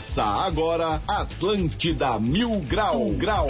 Começa 0.00 0.24
agora 0.24 1.02
Atlântida 1.06 2.18
Mil 2.18 2.60
Grau 2.60 3.10
Grau. 3.10 3.48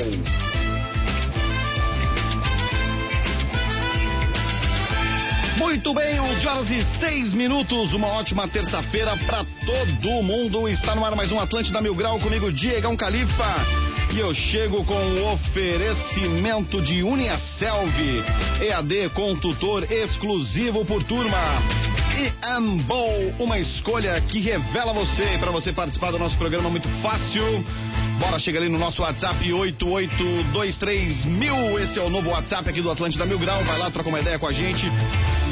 Muito 5.56 5.94
bem, 5.94 6.18
11 6.18 6.46
horas 6.48 6.70
e 6.70 6.82
6 6.98 7.34
minutos, 7.34 7.94
uma 7.94 8.08
ótima 8.08 8.48
terça-feira 8.48 9.16
para 9.18 9.44
todo 9.64 10.22
mundo. 10.24 10.68
Está 10.68 10.96
no 10.96 11.04
ar 11.04 11.14
mais 11.14 11.30
um 11.30 11.38
Atlântida 11.38 11.80
Mil 11.80 11.94
Grau 11.94 12.18
comigo, 12.18 12.52
Diegão 12.52 12.96
Califa. 12.96 13.54
E 14.12 14.18
eu 14.18 14.34
chego 14.34 14.84
com 14.84 14.94
o 14.94 15.32
oferecimento 15.32 16.82
de 16.82 17.04
Uniaselv, 17.04 17.94
EAD 18.60 19.10
com 19.10 19.36
tutor 19.36 19.84
exclusivo 19.90 20.84
por 20.84 21.04
turma. 21.04 21.62
E 22.20 22.32
Ambow, 22.42 23.34
uma 23.38 23.58
escolha 23.58 24.20
que 24.20 24.40
revela 24.40 24.92
você. 24.92 25.38
Para 25.38 25.50
você 25.50 25.72
participar 25.72 26.10
do 26.10 26.18
nosso 26.18 26.36
programa 26.36 26.68
muito 26.68 26.86
fácil. 27.00 27.64
Bora, 28.18 28.38
chega 28.38 28.58
ali 28.58 28.68
no 28.68 28.76
nosso 28.76 29.00
WhatsApp 29.00 29.42
8823mil. 29.42 31.80
Esse 31.80 31.98
é 31.98 32.02
o 32.02 32.10
novo 32.10 32.28
WhatsApp 32.28 32.68
aqui 32.68 32.82
do 32.82 32.90
Atlântida 32.90 33.24
Mil 33.24 33.38
Grau. 33.38 33.64
Vai 33.64 33.78
lá, 33.78 33.90
troca 33.90 34.10
uma 34.10 34.20
ideia 34.20 34.38
com 34.38 34.46
a 34.46 34.52
gente 34.52 34.84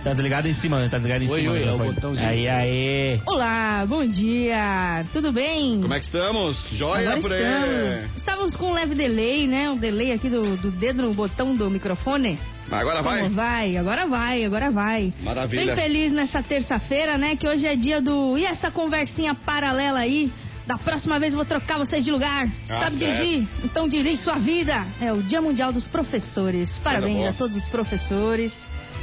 Tá 0.03 0.13
desligado 0.13 0.47
em 0.47 0.53
cima, 0.53 0.87
tá 0.89 0.97
desligado 0.97 1.25
em 1.25 1.29
Oi, 1.29 1.41
cima. 1.41 1.51
oi, 1.53 1.63
é 1.67 1.71
o 1.73 1.77
botãozinho. 1.77 2.27
Aí, 2.29 2.47
aí. 2.47 3.21
Olá, 3.25 3.85
bom 3.85 4.05
dia, 4.05 5.05
tudo 5.11 5.29
bem? 5.33 5.81
Como 5.81 5.93
é 5.93 5.99
que 5.99 6.05
estamos? 6.05 6.57
Joia 6.71 7.01
Agora 7.09 7.21
por 7.21 7.33
aí. 7.33 7.41
estamos. 7.43 8.15
Estávamos 8.17 8.55
com 8.55 8.67
um 8.69 8.73
leve 8.73 8.95
delay, 8.95 9.45
né? 9.45 9.69
Um 9.69 9.75
delay 9.77 10.13
aqui 10.13 10.29
do, 10.29 10.55
do 10.55 10.71
dedo 10.71 11.01
no 11.01 11.13
botão 11.13 11.53
do 11.53 11.69
microfone. 11.69 12.39
Agora 12.71 13.01
vai. 13.01 13.23
Como 13.23 13.35
vai? 13.35 13.75
Agora 13.77 14.07
vai, 14.07 14.45
agora 14.45 14.71
vai. 14.71 15.13
Maravilha. 15.21 15.65
Bem 15.65 15.75
feliz 15.83 16.13
nessa 16.13 16.41
terça-feira, 16.41 17.17
né? 17.17 17.35
Que 17.35 17.45
hoje 17.45 17.67
é 17.67 17.75
dia 17.75 18.01
do. 18.01 18.37
E 18.37 18.45
essa 18.45 18.71
conversinha 18.71 19.35
paralela 19.35 19.99
aí? 19.99 20.31
Da 20.65 20.77
próxima 20.77 21.19
vez 21.19 21.33
eu 21.33 21.37
vou 21.37 21.45
trocar 21.45 21.77
vocês 21.77 22.05
de 22.05 22.11
lugar. 22.11 22.47
Ah, 22.69 22.79
Sabe 22.83 22.99
certo. 22.99 23.17
dirigir? 23.17 23.47
Então 23.65 23.85
dirige 23.87 24.17
sua 24.21 24.35
vida. 24.35 24.85
É 25.01 25.11
o 25.11 25.21
Dia 25.21 25.41
Mundial 25.41 25.73
dos 25.73 25.87
Professores. 25.89 26.79
Parabéns 26.79 27.25
a 27.25 27.33
todos 27.33 27.57
os 27.57 27.67
professores. 27.67 28.55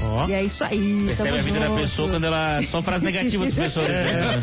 Ó. 0.02 0.28
E 0.28 0.33
é 0.33 0.42
isso 0.44 0.62
aí. 0.64 1.05
Percebe 1.06 1.39
a 1.39 1.42
vida 1.42 1.58
da 1.61 1.66
junto. 1.66 1.80
pessoa 1.80 2.11
quando 2.11 2.25
ela. 2.25 2.62
Só 2.70 2.83
frases 2.83 3.02
negativas 3.02 3.48
dos 3.48 3.55
professores. 3.55 3.91
né? 3.91 4.41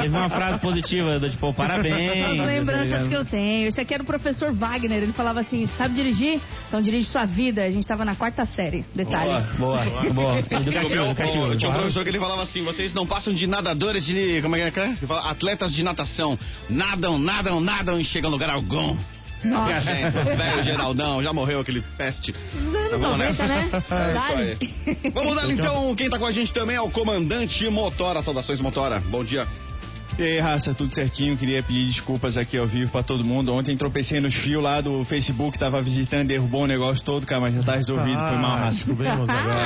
Teve 0.00 0.08
uma 0.08 0.28
frase 0.28 0.58
positiva, 0.60 1.18
do 1.18 1.28
tipo, 1.30 1.52
parabéns. 1.52 2.40
As 2.40 2.46
lembranças 2.46 3.02
tá 3.02 3.08
que 3.08 3.14
eu 3.14 3.24
tenho. 3.24 3.66
Esse 3.68 3.80
aqui 3.80 3.94
era 3.94 4.02
o 4.02 4.06
professor 4.06 4.52
Wagner. 4.52 5.02
Ele 5.02 5.12
falava 5.12 5.40
assim: 5.40 5.66
sabe 5.66 5.94
dirigir? 5.94 6.40
Então 6.68 6.80
dirige 6.80 7.06
sua 7.06 7.24
vida. 7.24 7.64
A 7.64 7.70
gente 7.70 7.86
tava 7.86 8.04
na 8.04 8.14
quarta 8.14 8.44
série. 8.44 8.84
Detalhe. 8.94 9.44
Boa, 9.58 9.84
boa, 9.84 10.12
boa. 10.12 10.34
O 10.34 10.38
Educativo, 10.38 10.94
meu- 10.94 11.06
educativo. 11.06 11.56
tinha 11.56 11.70
um 11.70 11.74
professor 11.74 12.02
que 12.04 12.08
ele 12.10 12.18
falava 12.20 12.42
assim: 12.42 12.62
vocês 12.62 12.92
não 12.94 13.06
passam 13.06 13.32
de 13.34 13.46
nadadores 13.46 14.04
de. 14.04 14.40
Como 14.42 14.56
é 14.56 14.70
que 14.70 14.78
é? 14.80 14.86
Ele 14.88 15.06
fala, 15.06 15.30
atletas 15.30 15.72
de 15.72 15.82
natação. 15.82 16.38
Nadam, 16.68 17.18
nadam, 17.18 17.60
nadam 17.60 17.98
e 18.00 18.04
chegam 18.04 18.28
a 18.30 18.32
lugar 18.32 18.50
algum. 18.50 18.96
Nossa. 19.44 19.80
Gente, 19.80 20.18
o 20.18 20.36
velho 20.36 20.62
Geraldão, 20.64 21.22
já 21.22 21.32
morreu 21.32 21.60
aquele 21.60 21.82
peste. 21.96 22.34
Nos 22.54 22.74
anos 22.74 22.90
Vamos 22.92 23.18
90, 23.18 23.46
nessa. 23.46 23.46
né? 23.46 23.70
É 23.90 24.12
Dale. 24.14 24.58
Vamos 25.12 25.34
dar 25.36 25.50
então, 25.50 25.94
quem 25.94 26.08
tá 26.08 26.18
com 26.18 26.26
a 26.26 26.32
gente 26.32 26.52
também 26.52 26.76
é 26.76 26.80
o 26.80 26.90
comandante 26.90 27.68
Motora. 27.68 28.22
Saudações, 28.22 28.60
Motora. 28.60 29.00
Bom 29.08 29.24
dia. 29.24 29.46
E 30.18 30.22
aí, 30.22 30.38
raça, 30.40 30.74
tudo 30.74 30.92
certinho? 30.92 31.36
Queria 31.38 31.62
pedir 31.62 31.86
desculpas 31.86 32.36
aqui 32.36 32.58
ao 32.58 32.66
vivo 32.66 32.92
pra 32.92 33.02
todo 33.02 33.24
mundo. 33.24 33.50
Ontem 33.52 33.74
tropecei 33.78 34.20
nos 34.20 34.34
fios 34.34 34.62
lá 34.62 34.80
do 34.80 35.04
Facebook, 35.06 35.58
tava 35.58 35.80
visitando, 35.80 36.28
derrubou 36.28 36.64
o 36.64 36.66
negócio 36.66 37.02
todo, 37.02 37.26
cara, 37.26 37.40
mas 37.40 37.54
já 37.54 37.62
tá 37.62 37.76
resolvido. 37.76 38.18
Foi 38.28 38.36
mal, 38.36 38.56
raça. 38.58 38.84
Ah, 38.84 38.84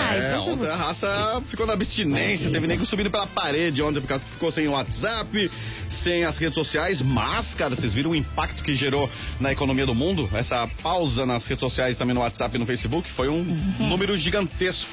É, 0.14 0.28
então 0.28 0.52
ontem 0.52 0.68
a 0.70 0.76
raça 0.76 1.42
ficou 1.48 1.66
na 1.66 1.72
abstinência, 1.72 2.48
teve 2.50 2.66
nem 2.68 2.78
que 2.78 2.86
subindo 2.86 3.10
pela 3.10 3.26
parede 3.26 3.82
ontem, 3.82 4.00
por 4.00 4.06
causa 4.06 4.24
que 4.24 4.30
ficou 4.30 4.52
sem 4.52 4.68
o 4.68 4.70
WhatsApp, 4.70 5.50
sem 5.90 6.24
as 6.24 6.38
redes 6.38 6.54
sociais, 6.54 7.02
mas, 7.02 7.54
cara, 7.56 7.74
vocês 7.74 7.92
viram 7.92 8.12
o 8.12 8.14
impacto 8.14 8.62
que 8.62 8.74
gerou 8.76 9.10
na 9.40 9.50
economia 9.50 9.84
do 9.84 9.94
mundo? 9.96 10.28
Essa 10.32 10.68
pausa 10.80 11.26
nas 11.26 11.44
redes 11.46 11.60
sociais, 11.60 11.98
também 11.98 12.14
no 12.14 12.20
WhatsApp 12.20 12.54
e 12.54 12.58
no 12.58 12.66
Facebook, 12.66 13.10
foi 13.10 13.28
um 13.28 13.42
número 13.80 14.16
gigantesco. 14.16 14.88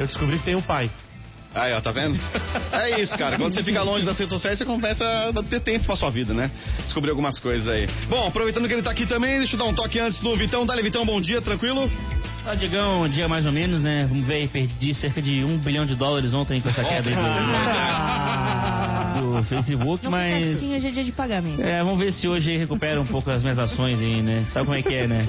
Eu 0.00 0.06
descobri 0.06 0.38
que 0.38 0.44
tem 0.44 0.56
um 0.56 0.62
pai. 0.62 0.90
Aí, 1.52 1.72
ó, 1.72 1.80
tá 1.80 1.90
vendo? 1.90 2.16
É 2.72 3.00
isso, 3.00 3.16
cara. 3.18 3.36
Quando 3.36 3.52
você 3.52 3.64
fica 3.64 3.82
longe 3.82 4.06
das 4.06 4.16
redes 4.16 4.32
sociais, 4.32 4.56
você 4.58 4.64
começa 4.64 5.04
a 5.04 5.42
ter 5.42 5.60
tempo 5.60 5.84
pra 5.84 5.96
sua 5.96 6.08
vida, 6.10 6.32
né? 6.32 6.50
Descobrir 6.84 7.10
algumas 7.10 7.38
coisas 7.40 7.66
aí. 7.66 7.88
Bom, 8.08 8.26
aproveitando 8.28 8.68
que 8.68 8.74
ele 8.74 8.82
tá 8.82 8.90
aqui 8.92 9.04
também, 9.04 9.38
deixa 9.38 9.56
eu 9.56 9.58
dar 9.58 9.64
um 9.64 9.74
toque 9.74 9.98
antes 9.98 10.20
do 10.20 10.36
Vitão. 10.36 10.64
Dale, 10.64 10.80
Vitão, 10.82 11.04
bom 11.04 11.20
dia, 11.20 11.42
tranquilo? 11.42 11.90
Ah, 12.46 12.54
Diegão, 12.54 13.02
um 13.02 13.08
dia 13.08 13.26
mais 13.28 13.44
ou 13.46 13.52
menos, 13.52 13.82
né? 13.82 14.06
Vamos 14.08 14.26
ver 14.26 14.34
aí, 14.34 14.48
perdi 14.48 14.94
cerca 14.94 15.20
de 15.20 15.44
um 15.44 15.58
bilhão 15.58 15.84
de 15.84 15.94
dólares 15.96 16.32
ontem 16.32 16.60
com 16.60 16.68
essa 16.68 16.84
queda 16.84 17.10
aí 17.10 17.16
do, 19.20 19.36
do 19.36 19.42
Facebook, 19.44 20.04
Não 20.04 20.10
mas. 20.12 20.56
assim, 20.56 20.76
hoje 20.76 20.88
é 20.88 20.90
dia 20.90 21.04
de 21.04 21.12
pagamento. 21.12 21.60
É, 21.60 21.82
vamos 21.82 21.98
ver 21.98 22.12
se 22.12 22.28
hoje 22.28 22.56
recupera 22.56 23.00
um 23.00 23.06
pouco 23.06 23.30
as 23.30 23.42
minhas 23.42 23.58
ações 23.58 24.00
aí, 24.00 24.22
né? 24.22 24.44
Sabe 24.46 24.66
como 24.66 24.78
é 24.78 24.82
que 24.82 24.94
é, 24.94 25.06
né? 25.06 25.26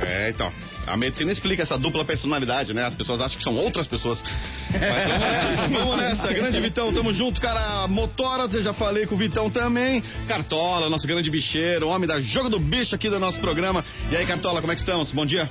É, 0.00 0.30
então. 0.30 0.52
A 0.86 0.96
medicina 0.96 1.32
explica 1.32 1.62
essa 1.62 1.76
dupla 1.76 2.04
personalidade, 2.04 2.72
né? 2.72 2.84
As 2.84 2.94
pessoas 2.94 3.20
acham 3.20 3.36
que 3.36 3.42
são 3.42 3.54
outras 3.54 3.86
pessoas. 3.86 4.22
Mas 4.70 5.06
vamos 5.06 5.18
nessa, 5.20 5.68
vamos 5.68 5.96
nessa. 5.96 6.32
Grande 6.32 6.60
Vitão, 6.60 6.92
tamo 6.92 7.12
junto, 7.12 7.40
cara. 7.40 7.86
Motora, 7.88 8.48
eu 8.52 8.62
já 8.62 8.72
falei 8.72 9.06
com 9.06 9.14
o 9.14 9.18
Vitão 9.18 9.50
também. 9.50 10.02
Cartola, 10.28 10.88
nosso 10.88 11.06
grande 11.06 11.30
bicheiro, 11.30 11.88
homem 11.88 12.08
da 12.08 12.20
Jogo 12.20 12.48
do 12.48 12.58
Bicho 12.58 12.94
aqui 12.94 13.10
do 13.10 13.18
nosso 13.18 13.40
programa. 13.40 13.84
E 14.10 14.16
aí, 14.16 14.26
Cartola, 14.26 14.60
como 14.60 14.72
é 14.72 14.76
que 14.76 14.80
estamos? 14.80 15.10
Bom 15.10 15.26
dia. 15.26 15.50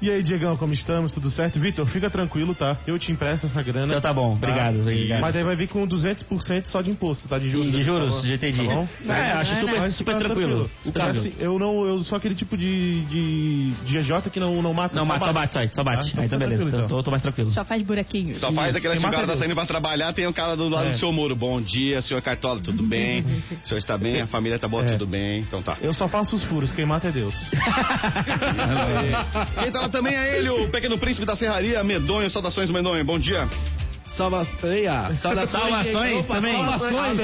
E 0.00 0.10
aí, 0.10 0.22
Diegão, 0.22 0.56
como 0.58 0.74
estamos? 0.74 1.10
Tudo 1.10 1.30
certo? 1.30 1.58
Vitor, 1.58 1.86
fica 1.86 2.10
tranquilo, 2.10 2.54
tá? 2.54 2.76
Eu 2.86 2.98
te 2.98 3.10
empresto 3.10 3.46
essa 3.46 3.62
grana. 3.62 3.86
Então 3.86 4.00
tá 4.00 4.12
bom, 4.12 4.34
obrigado. 4.34 4.80
obrigado. 4.80 5.20
Mas 5.22 5.34
aí 5.34 5.42
vai 5.42 5.56
vir 5.56 5.68
com 5.68 5.88
200% 5.88 6.66
só 6.66 6.82
de 6.82 6.90
imposto, 6.90 7.26
tá? 7.26 7.38
De 7.38 7.48
juros. 7.50 7.72
de 7.72 7.82
juros, 7.82 8.20
tá? 8.20 8.28
GTD. 8.28 8.58
Tá 8.66 8.74
bom? 8.74 8.88
É, 9.08 9.32
acho 9.32 9.54
Bacana. 9.54 9.72
super, 9.72 9.92
super 9.92 10.18
tranquilo. 10.18 10.70
Tranquilo. 10.92 11.18
assim, 11.18 11.32
eu 11.38 11.58
não, 11.58 11.84
eu 11.86 12.04
sou 12.04 12.18
aquele 12.18 12.34
tipo 12.34 12.58
de, 12.58 13.00
de, 13.06 13.70
de 13.86 14.02
GJ 14.02 14.30
que 14.30 14.38
não, 14.38 14.60
não 14.60 14.74
mata. 14.74 14.94
Não, 14.94 15.06
mate, 15.06 15.24
só 15.24 15.32
bate, 15.32 15.52
só, 15.54 15.66
só 15.68 15.82
bate. 15.82 15.98
Ah, 15.98 16.08
então 16.10 16.20
Aí, 16.20 16.26
então 16.26 16.38
tá 16.38 16.44
beleza, 16.44 16.64
então, 16.64 16.88
tô, 16.88 17.02
tô 17.02 17.10
mais 17.10 17.22
tranquilo. 17.22 17.48
Só 17.50 17.64
faz 17.64 17.82
buraquinhos. 17.82 18.38
Só 18.38 18.52
faz 18.52 18.76
aquela 18.76 18.94
assim, 18.94 19.02
o 19.02 19.06
mata 19.06 19.14
cara 19.16 19.24
é 19.24 19.26
tá 19.28 19.32
Deus. 19.32 19.38
saindo 19.40 19.54
pra 19.54 19.64
trabalhar, 19.66 20.12
tem 20.12 20.26
o 20.26 20.32
cara 20.32 20.54
do 20.56 20.68
lado 20.68 20.88
É. 20.88 20.92
do 20.92 20.98
seu 20.98 21.10
muro. 21.10 21.34
Bom 21.34 21.58
dia, 21.58 22.02
senhor 22.02 22.20
Cartola, 22.20 22.60
tudo 22.60 22.82
bem? 22.82 23.22
O 23.64 23.66
senhor 23.66 23.78
está 23.78 23.96
bem? 23.96 24.20
A 24.20 24.26
família 24.26 24.58
tá 24.58 24.68
boa? 24.68 24.82
É. 24.84 24.92
Tudo 24.92 25.06
bem? 25.06 25.40
Então 25.40 25.62
tá. 25.62 25.78
Eu 25.80 25.94
só 25.94 26.06
faço 26.06 26.36
os 26.36 26.44
furos, 26.44 26.70
quem 26.72 26.84
mata 26.84 27.08
é 27.08 27.12
Deus. 27.12 27.34
Quem 29.62 29.72
tá 29.72 29.85
também 29.88 30.14
é 30.16 30.38
ele, 30.38 30.48
o 30.50 30.68
pequeno 30.68 30.98
príncipe 30.98 31.26
da 31.26 31.34
serraria, 31.36 31.82
Medonho. 31.84 32.28
Saudações, 32.30 32.70
Medonho. 32.70 33.04
Bom 33.04 33.18
dia. 33.18 33.48
Salvações, 34.16 35.20
saudações, 35.20 35.50
Salvações 35.50 36.24
Opa, 36.24 36.34
também. 36.36 36.56
Salvações, 36.56 37.20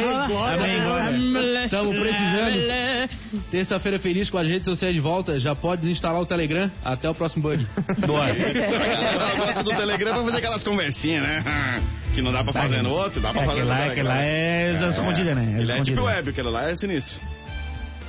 Amém. 0.55 1.65
Estamos 1.65 1.97
precisando. 1.99 3.09
Terça-feira 3.51 3.99
feliz 3.99 4.29
com 4.29 4.37
as 4.37 4.47
redes 4.47 4.67
sociais 4.67 4.95
de 4.95 5.01
volta. 5.01 5.39
Já 5.39 5.55
pode 5.55 5.81
desinstalar 5.83 6.21
o 6.21 6.27
Telegram. 6.27 6.71
Até 6.85 7.09
o 7.09 7.15
próximo 7.15 7.43
bug. 7.45 7.67
Boa. 8.07 8.29
Ela 8.29 9.35
gosta 9.37 9.63
do 9.63 9.71
Telegram 9.71 10.13
pra 10.13 10.25
fazer 10.25 10.37
aquelas 10.37 10.63
conversinhas, 10.63 11.23
né? 11.23 11.83
Que 12.15 12.21
não 12.21 12.31
dá 12.31 12.45
pra 12.45 12.53
fazer 12.53 12.83
no 12.83 12.91
outro, 12.91 13.23
dá 13.23 13.33
pra 13.33 13.41
É, 13.43 13.47
fazer 13.47 13.61
aquele 13.61 13.65
no 13.65 13.71
lá, 13.71 13.77
Telegram. 13.89 13.93
aquele 13.93 14.09
lá 14.09 14.23
é 14.23 14.91
escondida, 14.91 15.35
né? 15.35 15.43
Ele 15.45 15.55
é 15.61 15.63
escondida. 15.63 15.85
tipo 15.85 16.03
web, 16.03 16.29
aquele 16.31 16.49
lá 16.51 16.69
é 16.71 16.77
sinistro. 16.77 17.15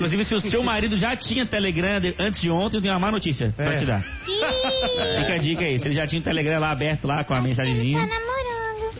Inclusive, 0.03 0.25
se 0.25 0.35
o 0.35 0.41
seu 0.41 0.61
marido 0.61 0.97
já 0.97 1.15
tinha 1.15 1.45
Telegram 1.45 2.01
antes 2.19 2.41
de 2.41 2.50
ontem, 2.51 2.75
eu 2.77 2.81
tenho 2.81 2.94
uma 2.94 3.00
má 3.00 3.09
notícia 3.11 3.53
pra 3.55 3.73
É. 3.73 3.77
te 3.77 3.85
dar. 3.85 4.01
Fica 4.01 5.33
a 5.33 5.38
dica 5.38 5.63
aí. 5.63 5.79
Se 5.79 5.88
ele 5.88 5.95
já 5.95 6.05
tinha 6.05 6.19
o 6.19 6.23
Telegram 6.23 6.59
lá 6.59 6.71
aberto 6.71 7.07
lá 7.07 7.23
com 7.23 7.33
a 7.33 7.39
mensagenzinha. 7.39 8.05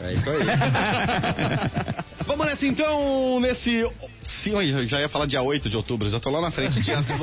É 0.01 0.13
isso 0.13 0.29
aí. 0.29 0.38
Vamos 2.44 2.60
nessa 2.60 2.68
então, 2.68 3.40
nesse. 3.40 3.90
Sim, 4.22 4.51
eu 4.51 4.88
já 4.88 5.00
ia 5.00 5.07
falar 5.07 5.25
dia 5.25 5.42
8 5.42 5.69
de 5.69 5.78
outubro, 5.78 6.10
já 6.10 6.19
tô 6.19 6.30
lá 6.30 6.42
na 6.42 6.51
frente. 6.51 6.81
Dia 6.81 7.01
5 7.04 7.18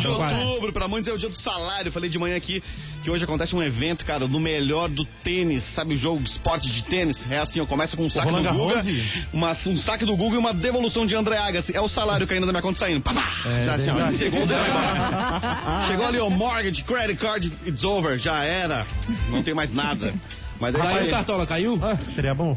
de 0.00 0.08
outubro, 0.08 0.72
pra 0.72 0.88
muitos 0.88 1.08
é 1.08 1.12
o 1.12 1.18
dia 1.18 1.28
do 1.28 1.34
salário. 1.34 1.92
Falei 1.92 2.08
de 2.08 2.18
manhã 2.18 2.36
aqui 2.36 2.62
que 3.04 3.10
hoje 3.10 3.24
acontece 3.24 3.54
um 3.54 3.62
evento, 3.62 4.04
cara, 4.04 4.26
no 4.26 4.40
melhor 4.40 4.88
do 4.88 5.04
tênis. 5.22 5.62
Sabe 5.62 5.94
o 5.94 5.96
jogo 5.96 6.22
de 6.22 6.30
esporte 6.30 6.70
de 6.70 6.84
tênis? 6.84 7.26
É 7.30 7.38
assim, 7.38 7.60
ó, 7.60 7.66
começa 7.66 7.96
com 7.96 8.04
um 8.04 8.10
saque 8.10 8.28
do 8.28 8.36
Guga, 8.36 8.44
Garros? 8.44 8.86
uma, 9.32 9.50
um 9.66 9.76
saque 9.76 10.04
do 10.06 10.16
Google 10.16 10.36
e 10.36 10.38
uma 10.38 10.54
devolução 10.54 11.04
de 11.04 11.14
André 11.14 11.36
Agassi. 11.36 11.76
É 11.76 11.80
o 11.80 11.88
salário 11.88 12.26
caindo 12.26 12.46
da 12.46 12.52
minha 12.52 12.62
conta 12.62 12.78
saindo. 12.78 13.00
Pá, 13.02 13.12
pá. 13.12 13.32
É 13.46 13.64
já, 13.66 13.74
assim, 13.74 13.84
já 13.86 13.94
vai 13.94 14.14
embora. 14.14 15.84
Chegou 15.86 16.06
ali 16.06 16.18
o 16.18 16.30
mortgage, 16.30 16.82
credit 16.84 17.20
card, 17.20 17.52
it's 17.66 17.84
over. 17.84 18.16
Já 18.18 18.42
era. 18.42 18.86
Não 19.28 19.42
tem 19.42 19.52
mais 19.54 19.72
nada. 19.72 20.14
Mas 20.58 20.74
é 20.74 20.78
Caiu 20.78 21.10
Cartola, 21.10 21.46
caiu? 21.46 21.78
Ah, 21.82 21.96
seria 22.14 22.34
bom. 22.34 22.56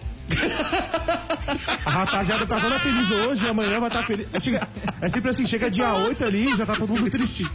A 1.86 1.90
rapaziada 1.90 2.46
tá 2.48 2.60
toda 2.60 2.80
feliz 2.80 3.12
hoje, 3.12 3.48
amanhã 3.48 3.80
vai 3.80 3.90
estar 3.90 4.04
feliz. 4.06 4.28
É, 4.34 4.40
chega- 4.40 4.68
é 5.02 5.08
sempre 5.10 5.30
assim, 5.30 5.46
chega 5.46 5.70
dia 5.70 5.94
8 5.94 6.26
ali 6.26 6.56
já 6.56 6.66
tá 6.66 6.76
todo 6.76 6.90
mundo 6.94 7.10
triste. 7.10 7.46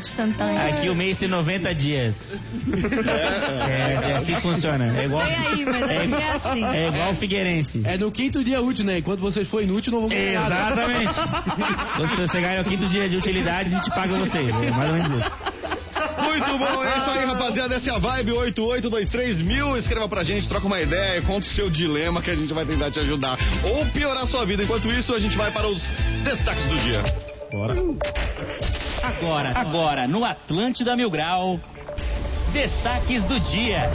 Instantâneo. 0.00 0.68
Aqui 0.78 0.88
o 0.88 0.94
mês 0.94 1.16
tem 1.16 1.28
90 1.28 1.74
dias. 1.74 2.40
É, 3.68 4.10
é 4.10 4.16
assim 4.16 4.34
que 4.36 4.40
funciona. 4.40 4.96
É 4.96 5.04
igual, 5.04 5.22
aí, 5.22 5.64
mas 5.64 5.82
aqui 5.82 6.14
é 6.14 6.32
assim. 6.32 6.64
é 6.64 6.88
igual 6.88 7.10
o 7.10 7.14
Figueirense. 7.16 7.82
É 7.84 7.98
no 7.98 8.12
quinto 8.12 8.44
dia 8.44 8.60
útil, 8.60 8.84
né? 8.84 8.98
Enquanto 8.98 9.20
vocês 9.20 9.48
forem 9.48 9.66
inútil, 9.66 9.92
não 9.92 10.00
vão 10.00 10.08
ganhar 10.08 10.48
nada. 10.48 10.82
Exatamente. 10.82 11.14
Quando 11.96 12.10
você 12.16 12.26
chegar 12.28 12.56
ao 12.58 12.64
quinto 12.64 12.86
dia 12.86 13.08
de 13.08 13.16
utilidade, 13.16 13.74
a 13.74 13.76
gente 13.78 13.90
paga 13.90 14.16
vocês. 14.16 14.48
É 14.48 14.70
mais 14.70 14.90
ou 14.90 14.96
menos 14.96 15.10
isso. 15.24 15.32
Muito 16.22 16.58
bom, 16.58 16.84
é 16.84 16.98
isso 16.98 17.10
aí, 17.10 17.24
rapaziada. 17.24 17.74
Essa 17.74 17.90
é 17.90 17.94
a 17.94 17.98
vibe 17.98 18.32
8823 18.32 19.42
mil. 19.42 19.76
Escreva 19.76 20.08
pra 20.08 20.22
gente, 20.24 20.48
troca 20.48 20.66
uma 20.66 20.80
ideia, 20.80 21.22
conta 21.22 21.46
o 21.46 21.50
seu 21.50 21.70
dilema 21.70 22.22
que 22.22 22.30
a 22.30 22.34
gente 22.34 22.52
vai 22.52 22.64
tentar 22.64 22.90
te 22.90 22.98
ajudar. 23.00 23.38
Ou 23.64 23.86
piorar 23.86 24.26
sua 24.26 24.44
vida. 24.44 24.62
Enquanto 24.62 24.88
isso, 24.88 25.14
a 25.14 25.18
gente 25.18 25.36
vai 25.36 25.50
para 25.50 25.66
os 25.66 25.82
destaques 26.24 26.66
do 26.66 26.76
dia. 26.78 27.02
Bora. 27.52 27.74
Agora, 29.02 29.52
agora, 29.54 30.06
no 30.06 30.24
Atlântida 30.24 30.94
Mil 30.96 31.10
Grau, 31.10 31.58
destaques 32.52 33.24
do 33.24 33.40
dia. 33.40 33.90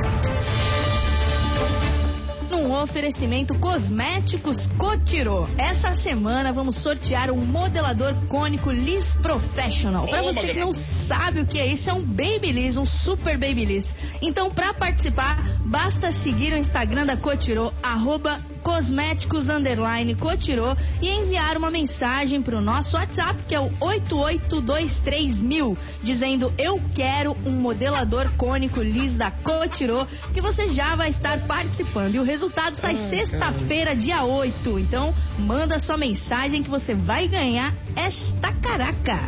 Oferecimento 2.84 3.56
Cosméticos 3.60 4.68
Cotirô. 4.78 5.48
Essa 5.58 5.94
semana 5.94 6.52
vamos 6.52 6.76
sortear 6.84 7.32
um 7.32 7.38
modelador 7.38 8.14
cônico 8.28 8.70
Liss 8.70 9.06
Professional. 9.22 10.06
Pra 10.06 10.22
você 10.22 10.50
que 10.50 10.60
não 10.60 10.74
sabe 10.74 11.40
o 11.40 11.46
que 11.46 11.58
é 11.58 11.66
isso, 11.66 11.90
é 11.90 11.94
um 11.94 12.04
Babyliss, 12.04 12.76
um 12.76 12.86
super 12.86 13.38
Babyliss. 13.38 13.88
Então, 14.22 14.52
pra 14.52 14.74
participar, 14.74 15.62
basta 15.66 16.12
seguir 16.12 16.54
o 16.54 16.58
Instagram 16.58 17.06
da 17.06 17.16
Cotirô, 17.16 17.72
arroba 17.82 18.42
cosméticos 18.64 19.50
underline 19.50 20.16
Cotirô 20.16 20.76
e 21.02 21.10
enviar 21.10 21.58
uma 21.58 21.70
mensagem 21.70 22.42
pro 22.42 22.62
nosso 22.62 22.96
WhatsApp, 22.96 23.44
que 23.48 23.54
é 23.54 23.60
o 23.60 23.70
8823000, 23.80 25.78
dizendo 26.02 26.52
eu 26.58 26.82
quero 26.96 27.36
um 27.46 27.52
modelador 27.52 28.32
cônico 28.38 28.82
Liss 28.82 29.16
da 29.16 29.30
Cotirô, 29.30 30.08
que 30.34 30.42
você 30.42 30.70
já 30.70 30.96
vai 30.96 31.10
estar 31.10 31.46
participando. 31.46 32.16
E 32.16 32.20
o 32.20 32.24
resultado 32.24 32.76
sai 32.78 32.98
sexta-feira, 33.10 33.96
dia 33.96 34.24
8. 34.24 34.80
Então, 34.80 35.14
manda 35.38 35.78
sua 35.80 35.98
mensagem 35.98 36.64
que 36.64 36.70
você 36.70 36.96
vai 36.96 37.28
ganhar 37.28 37.74
esta 37.96 38.54
caraca. 38.54 39.20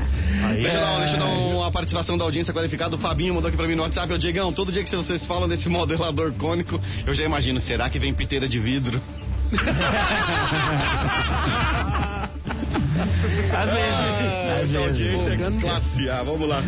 Aí, 0.45 0.61
Deixa 0.61 0.77
eu, 0.77 0.81
dar, 0.81 0.99
deixa 0.99 1.15
eu 1.15 1.19
dar 1.19 1.29
é. 1.29 1.55
uma 1.55 1.71
participação 1.71 2.17
da 2.17 2.23
audiência 2.23 2.53
qualificada. 2.53 2.95
O 2.95 2.99
Fabinho 2.99 3.33
mandou 3.33 3.49
aqui 3.49 3.57
pra 3.57 3.67
mim 3.67 3.75
no 3.75 3.83
WhatsApp. 3.83 4.11
Ô, 4.13 4.17
Diegão, 4.17 4.53
todo 4.53 4.71
dia 4.71 4.83
que 4.83 4.95
vocês 4.95 5.25
falam 5.25 5.47
desse 5.47 5.67
modelador 5.67 6.31
cônico, 6.33 6.79
eu 7.05 7.13
já 7.13 7.23
imagino, 7.23 7.59
será 7.59 7.89
que 7.89 7.99
vem 7.99 8.13
piteira 8.13 8.47
de 8.47 8.57
vidro? 8.59 9.01
Às 13.55 13.71
vezes, 13.71 14.44
Essa 14.61 14.79
audiência 14.79 15.29
é 15.31 15.61
classe 15.61 16.09
A, 16.09 16.23
vamos 16.23 16.47
lá. 16.47 16.63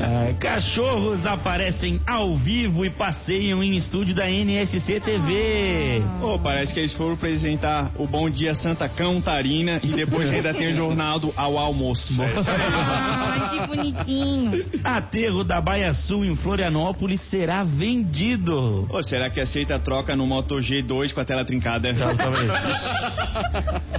Ah, 0.00 0.32
cachorros 0.38 1.26
aparecem 1.26 2.00
ao 2.06 2.36
vivo 2.36 2.84
e 2.84 2.90
passeiam 2.90 3.62
em 3.62 3.76
estúdio 3.76 4.14
da 4.14 4.30
NSC 4.30 5.00
TV. 5.00 6.02
Pô, 6.20 6.38
parece 6.38 6.72
que 6.72 6.80
eles 6.80 6.92
foram 6.92 7.14
apresentar 7.14 7.90
o 7.96 8.06
Bom 8.06 8.30
Dia 8.30 8.54
Santa 8.54 8.88
Cantarina 8.88 9.80
e 9.82 9.88
depois 9.88 10.30
ainda 10.30 10.54
tem 10.54 10.72
o 10.72 10.76
jornal 10.76 11.18
do 11.18 11.32
Ao 11.36 11.58
Almoço. 11.58 12.14
Ai, 12.20 13.50
que 13.50 13.66
bonitinho. 13.66 14.64
Aterro 14.84 15.44
da 15.44 15.60
Baia 15.60 15.92
Sul 15.94 16.24
em 16.24 16.36
Florianópolis 16.36 17.20
será 17.22 17.64
vendido. 17.64 18.86
Pô, 18.88 19.02
será 19.02 19.30
que 19.30 19.40
aceita 19.40 19.76
a 19.76 19.78
troca 19.78 20.14
no 20.14 20.26
Moto 20.26 20.56
G2 20.56 21.12
com 21.12 21.20
a 21.20 21.24
tela 21.24 21.44
trincada? 21.44 21.92
Talvez. 21.94 22.52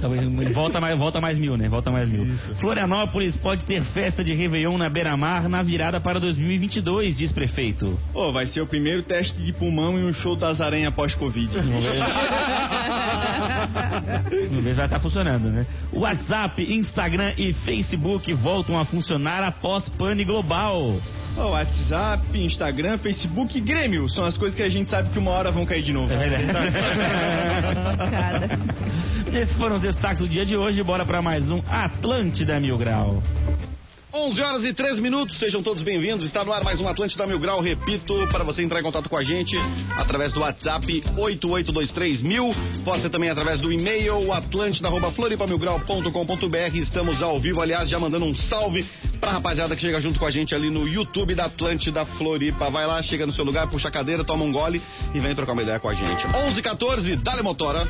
Talvez. 0.00 0.54
Volta 0.54 0.80
mais, 0.80 0.98
volta 0.98 1.20
mais 1.20 1.38
mil, 1.38 1.56
né? 1.56 1.68
Volta 1.68 1.90
mais 1.90 2.08
mil. 2.08 2.24
Isso. 2.24 2.54
Florianópolis 2.56 3.33
pode 3.36 3.64
ter 3.64 3.82
festa 3.82 4.22
de 4.22 4.32
Réveillon 4.34 4.78
na 4.78 4.88
Beira-Mar 4.88 5.48
na 5.48 5.62
virada 5.62 6.00
para 6.00 6.18
2022, 6.18 7.16
diz 7.16 7.32
prefeito. 7.32 7.98
Pô, 8.12 8.32
vai 8.32 8.46
ser 8.46 8.60
o 8.60 8.66
primeiro 8.66 9.02
teste 9.02 9.40
de 9.42 9.52
pulmão 9.52 9.98
e 9.98 10.04
um 10.04 10.12
show 10.12 10.36
das 10.36 10.60
aranhas 10.60 10.92
pós-Covid. 10.94 11.58
Vamos 14.48 14.64
ver 14.64 14.70
se 14.70 14.76
vai 14.76 14.86
estar 14.86 15.00
funcionando, 15.00 15.50
né? 15.50 15.66
WhatsApp, 15.92 16.62
Instagram 16.62 17.32
e 17.36 17.52
Facebook 17.52 18.32
voltam 18.34 18.78
a 18.78 18.84
funcionar 18.84 19.42
após 19.42 19.88
pane 19.88 20.24
global. 20.24 21.00
Ó, 21.36 21.50
WhatsApp, 21.50 22.24
Instagram, 22.38 22.98
Facebook 22.98 23.58
e 23.58 23.60
Grêmio 23.60 24.08
são 24.08 24.24
as 24.24 24.38
coisas 24.38 24.54
que 24.54 24.62
a 24.62 24.68
gente 24.68 24.88
sabe 24.88 25.10
que 25.10 25.18
uma 25.18 25.32
hora 25.32 25.50
vão 25.50 25.66
cair 25.66 25.82
de 25.82 25.92
novo. 25.92 26.12
É 26.12 26.16
verdade. 26.16 26.46
Esses 29.34 29.52
foram 29.54 29.76
os 29.76 29.82
destaques 29.82 30.20
do 30.20 30.28
dia 30.28 30.46
de 30.46 30.56
hoje. 30.56 30.80
Bora 30.80 31.04
para 31.04 31.20
mais 31.20 31.50
um 31.50 31.60
Atlântida 31.68 32.60
Mil 32.60 32.78
Grau. 32.78 33.20
11 34.12 34.40
horas 34.40 34.64
e 34.64 34.72
3 34.72 35.00
minutos, 35.00 35.40
sejam 35.40 35.60
todos 35.60 35.82
bem-vindos. 35.82 36.24
Está 36.24 36.44
no 36.44 36.52
ar 36.52 36.62
mais 36.62 36.80
um 36.80 36.86
Atlântida 36.86 37.26
Mil 37.26 37.40
Grau. 37.40 37.60
Repito, 37.60 38.28
para 38.28 38.44
você 38.44 38.62
entrar 38.62 38.78
em 38.78 38.84
contato 38.84 39.10
com 39.10 39.16
a 39.16 39.24
gente 39.24 39.56
através 39.96 40.32
do 40.32 40.38
WhatsApp 40.38 41.02
8823000. 41.16 42.54
Pode 42.84 43.02
ser 43.02 43.10
também 43.10 43.28
através 43.28 43.60
do 43.60 43.72
e-mail 43.72 44.32
atlântida.floripamilgrau.com.br. 44.32 46.76
Estamos 46.76 47.20
ao 47.20 47.40
vivo, 47.40 47.60
aliás, 47.60 47.88
já 47.88 47.98
mandando 47.98 48.26
um 48.26 48.36
salve 48.36 48.86
pra 49.20 49.32
rapaziada 49.32 49.74
que 49.74 49.82
chega 49.82 50.00
junto 50.00 50.16
com 50.16 50.26
a 50.26 50.30
gente 50.30 50.54
ali 50.54 50.70
no 50.70 50.86
YouTube 50.86 51.34
da 51.34 51.46
Atlântida 51.46 52.06
Floripa. 52.06 52.70
Vai 52.70 52.86
lá, 52.86 53.02
chega 53.02 53.26
no 53.26 53.32
seu 53.32 53.44
lugar, 53.44 53.68
puxa 53.68 53.88
a 53.88 53.90
cadeira, 53.90 54.22
toma 54.22 54.44
um 54.44 54.52
gole 54.52 54.80
e 55.12 55.18
vem 55.18 55.34
trocar 55.34 55.54
uma 55.54 55.62
ideia 55.62 55.80
com 55.80 55.88
a 55.88 55.94
gente. 55.94 56.24
11 56.24 56.62
14 56.62 57.16
dale 57.16 57.42
motora. 57.42 57.84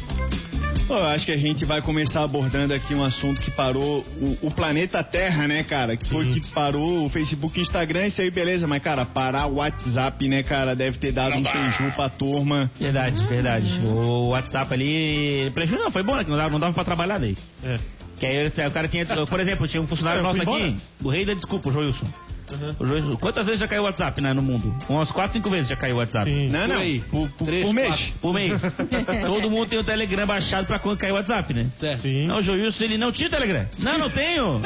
Pô, 0.87 0.95
eu 0.97 1.07
acho 1.07 1.25
que 1.25 1.33
a 1.33 1.37
gente 1.37 1.65
vai 1.65 1.81
começar 1.81 2.23
abordando 2.23 2.75
aqui 2.75 2.95
um 2.95 3.03
assunto 3.03 3.41
que 3.41 3.51
parou 3.51 4.05
o, 4.21 4.47
o 4.47 4.51
planeta 4.51 5.03
Terra, 5.03 5.49
né, 5.49 5.63
cara? 5.63 5.97
Que 5.97 6.07
foi 6.11 6.27
que 6.27 6.41
parou 6.53 7.07
o 7.07 7.09
Facebook 7.09 7.57
e 7.59 7.63
o 7.63 7.63
Instagram, 7.63 8.07
isso 8.07 8.21
aí 8.21 8.31
beleza, 8.31 8.67
mas, 8.67 8.83
cara, 8.83 9.07
parar 9.07 9.47
o 9.47 9.57
WhatsApp, 9.57 10.29
né, 10.29 10.43
cara, 10.43 10.77
deve 10.77 10.99
ter 10.99 11.11
dado 11.11 11.37
um 11.37 11.43
preju 11.43 11.91
pra 11.97 12.11
turma. 12.11 12.71
Verdade, 12.79 13.25
verdade. 13.27 13.81
O 13.83 14.29
WhatsApp 14.29 14.75
ali. 14.75 15.51
Prejuízo 15.55 15.83
não, 15.83 15.91
foi 15.91 16.03
bom, 16.03 16.17
né? 16.17 16.25
Que 16.25 16.31
não 16.31 16.37
dava, 16.37 16.51
não 16.51 16.61
dava 16.61 16.75
pra 16.75 16.85
trabalhar 16.85 17.19
daí. 17.19 17.37
É. 17.63 17.79
Que 18.19 18.27
aí 18.27 18.47
o 18.47 18.71
cara 18.71 18.87
tinha. 18.87 19.07
Por 19.07 19.41
exemplo, 19.41 19.67
tinha 19.67 19.83
um 19.83 19.87
funcionário 19.87 20.21
Eu 20.21 20.23
nosso 20.23 20.43
aqui, 20.43 20.51
embora. 20.51 20.75
o 21.03 21.09
rei 21.09 21.25
da 21.25 21.33
desculpa, 21.33 21.69
o 21.69 21.73
Joilson. 21.73 22.07
O 22.79 22.85
Joilson. 22.85 23.17
Quantas 23.17 23.47
vezes 23.47 23.61
já 23.61 23.69
caiu 23.69 23.83
o 23.83 23.85
WhatsApp 23.85 24.21
né, 24.21 24.33
no 24.33 24.43
mundo? 24.43 24.75
Umas 24.89 25.11
4, 25.11 25.35
5 25.35 25.51
vezes 25.51 25.69
já 25.69 25.77
caiu 25.77 25.97
o 25.97 25.99
WhatsApp. 25.99 26.31
Sim. 26.31 26.49
Não, 26.49 26.61
Por 26.61 26.69
não, 26.69 26.77
aí. 26.77 27.01
por, 27.11 27.29
por, 27.31 27.45
Três, 27.45 27.65
por 27.65 27.75
mês. 27.75 28.13
Por 28.21 28.35
mês. 28.35 28.63
Todo 29.27 29.51
mundo 29.51 29.69
tem 29.69 29.79
o 29.79 29.85
Telegram 29.85 30.27
baixado 30.27 30.67
pra 30.67 30.79
quando 30.79 30.99
cair 30.99 31.13
o 31.13 31.15
WhatsApp, 31.15 31.53
né? 31.55 31.67
Certo. 31.79 32.03
Sim. 32.03 32.27
Não, 32.27 32.39
o 32.39 32.43
Joilson, 32.43 32.85
ele 32.85 32.99
não 32.99 33.13
tinha 33.13 33.29
Telegram. 33.31 33.67
Não, 33.79 33.99
não 33.99 34.11
tenho. 34.11 34.61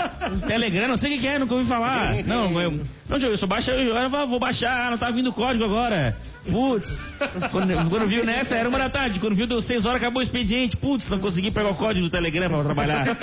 Telegram, 0.47 0.89
não 0.89 0.97
sei 0.97 1.11
o 1.11 1.15
que 1.15 1.21
que 1.21 1.27
é, 1.29 1.39
nunca 1.39 1.55
ouvi 1.55 1.67
falar. 1.67 2.15
Não, 2.25 2.61
eu, 2.61 2.81
não, 3.09 3.19
Joilson, 3.19 3.47
baixa, 3.47 3.73
eu, 3.73 3.95
eu 3.95 4.27
vou 4.27 4.39
baixar, 4.39 4.91
não 4.91 4.99
tá 4.99 5.11
vindo 5.11 5.31
o 5.31 5.33
código 5.33 5.65
agora. 5.65 6.17
Putz, 6.51 6.87
quando, 7.51 7.91
quando 7.91 8.07
viu 8.07 8.25
nessa, 8.25 8.55
era 8.55 8.69
uma 8.69 8.79
da 8.79 8.89
tarde. 8.89 9.21
Quando 9.21 9.35
viu, 9.35 9.47
deu 9.47 9.61
seis 9.61 9.85
horas, 9.85 10.01
acabou 10.01 10.21
o 10.21 10.23
expediente. 10.23 10.77
Putz, 10.77 11.09
não 11.11 11.19
consegui 11.19 11.51
pegar 11.51 11.71
o 11.71 11.75
código 11.75 12.07
do 12.07 12.11
Telegram 12.11 12.49
pra 12.49 12.65
trabalhar. 12.65 13.07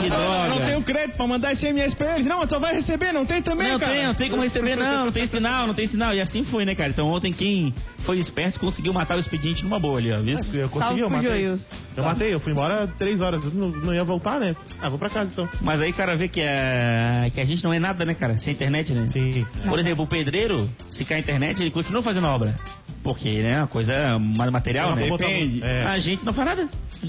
Que 0.00 0.08
droga. 0.08 0.48
Não 0.48 0.60
tenho 0.60 0.82
crédito 0.82 1.16
pra 1.16 1.26
mandar 1.26 1.54
SMS 1.54 1.94
pra 1.94 2.14
eles. 2.14 2.26
Não, 2.26 2.46
só 2.48 2.58
vai 2.58 2.74
receber, 2.74 3.12
não 3.12 3.26
tem 3.26 3.42
também, 3.42 3.72
Não 3.72 3.78
cara. 3.78 3.92
tem, 3.92 3.99
não 4.06 4.14
tem 4.14 4.30
como 4.30 4.42
receber, 4.42 4.76
não, 4.76 5.06
não 5.06 5.12
tem 5.12 5.26
sinal, 5.26 5.66
não 5.66 5.74
tem 5.74 5.86
sinal. 5.86 6.14
E 6.14 6.20
assim 6.20 6.42
foi, 6.42 6.64
né, 6.64 6.74
cara? 6.74 6.90
Então 6.90 7.08
ontem 7.08 7.32
quem 7.32 7.74
foi 8.00 8.18
esperto 8.18 8.58
conseguiu 8.60 8.92
matar 8.92 9.16
o 9.16 9.20
expediente 9.20 9.62
numa 9.62 9.78
boa 9.78 9.98
ali, 9.98 10.12
ó. 10.12 10.18
Viu? 10.18 10.36
Eu 10.54 10.68
consegui, 10.68 11.00
eu 11.00 11.10
matei. 11.10 11.46
Eu 11.96 12.04
matei, 12.04 12.34
eu 12.34 12.40
fui 12.40 12.52
embora 12.52 12.86
três 12.98 13.20
horas. 13.20 13.52
Não, 13.52 13.68
não 13.68 13.94
ia 13.94 14.04
voltar, 14.04 14.38
né? 14.38 14.54
Ah, 14.80 14.88
vou 14.88 14.98
pra 14.98 15.08
casa 15.08 15.30
então. 15.32 15.48
Mas 15.60 15.80
aí, 15.80 15.92
cara, 15.92 16.16
vê 16.16 16.28
que 16.28 16.40
a, 16.40 17.30
que 17.32 17.40
a 17.40 17.44
gente 17.44 17.62
não 17.64 17.72
é 17.72 17.78
nada, 17.78 18.04
né, 18.04 18.14
cara? 18.14 18.36
Sem 18.36 18.52
internet, 18.52 18.92
né? 18.92 19.06
Sim. 19.08 19.46
Por 19.68 19.78
exemplo, 19.78 20.04
o 20.04 20.06
pedreiro, 20.06 20.68
se 20.88 21.04
cai 21.04 21.18
a 21.18 21.20
internet, 21.20 21.60
ele 21.60 21.70
continua 21.70 22.02
fazendo 22.02 22.26
obra. 22.26 22.58
Porque, 23.02 23.42
né, 23.42 23.58
uma 23.58 23.66
coisa 23.66 24.18
mais 24.18 24.50
material, 24.50 24.94
né? 24.94 25.08
Depende. 25.08 25.62
É. 25.62 25.84
A 25.84 25.98
gente 25.98 26.24
não 26.24 26.32
faz 26.32 26.48
nada. 26.48 26.68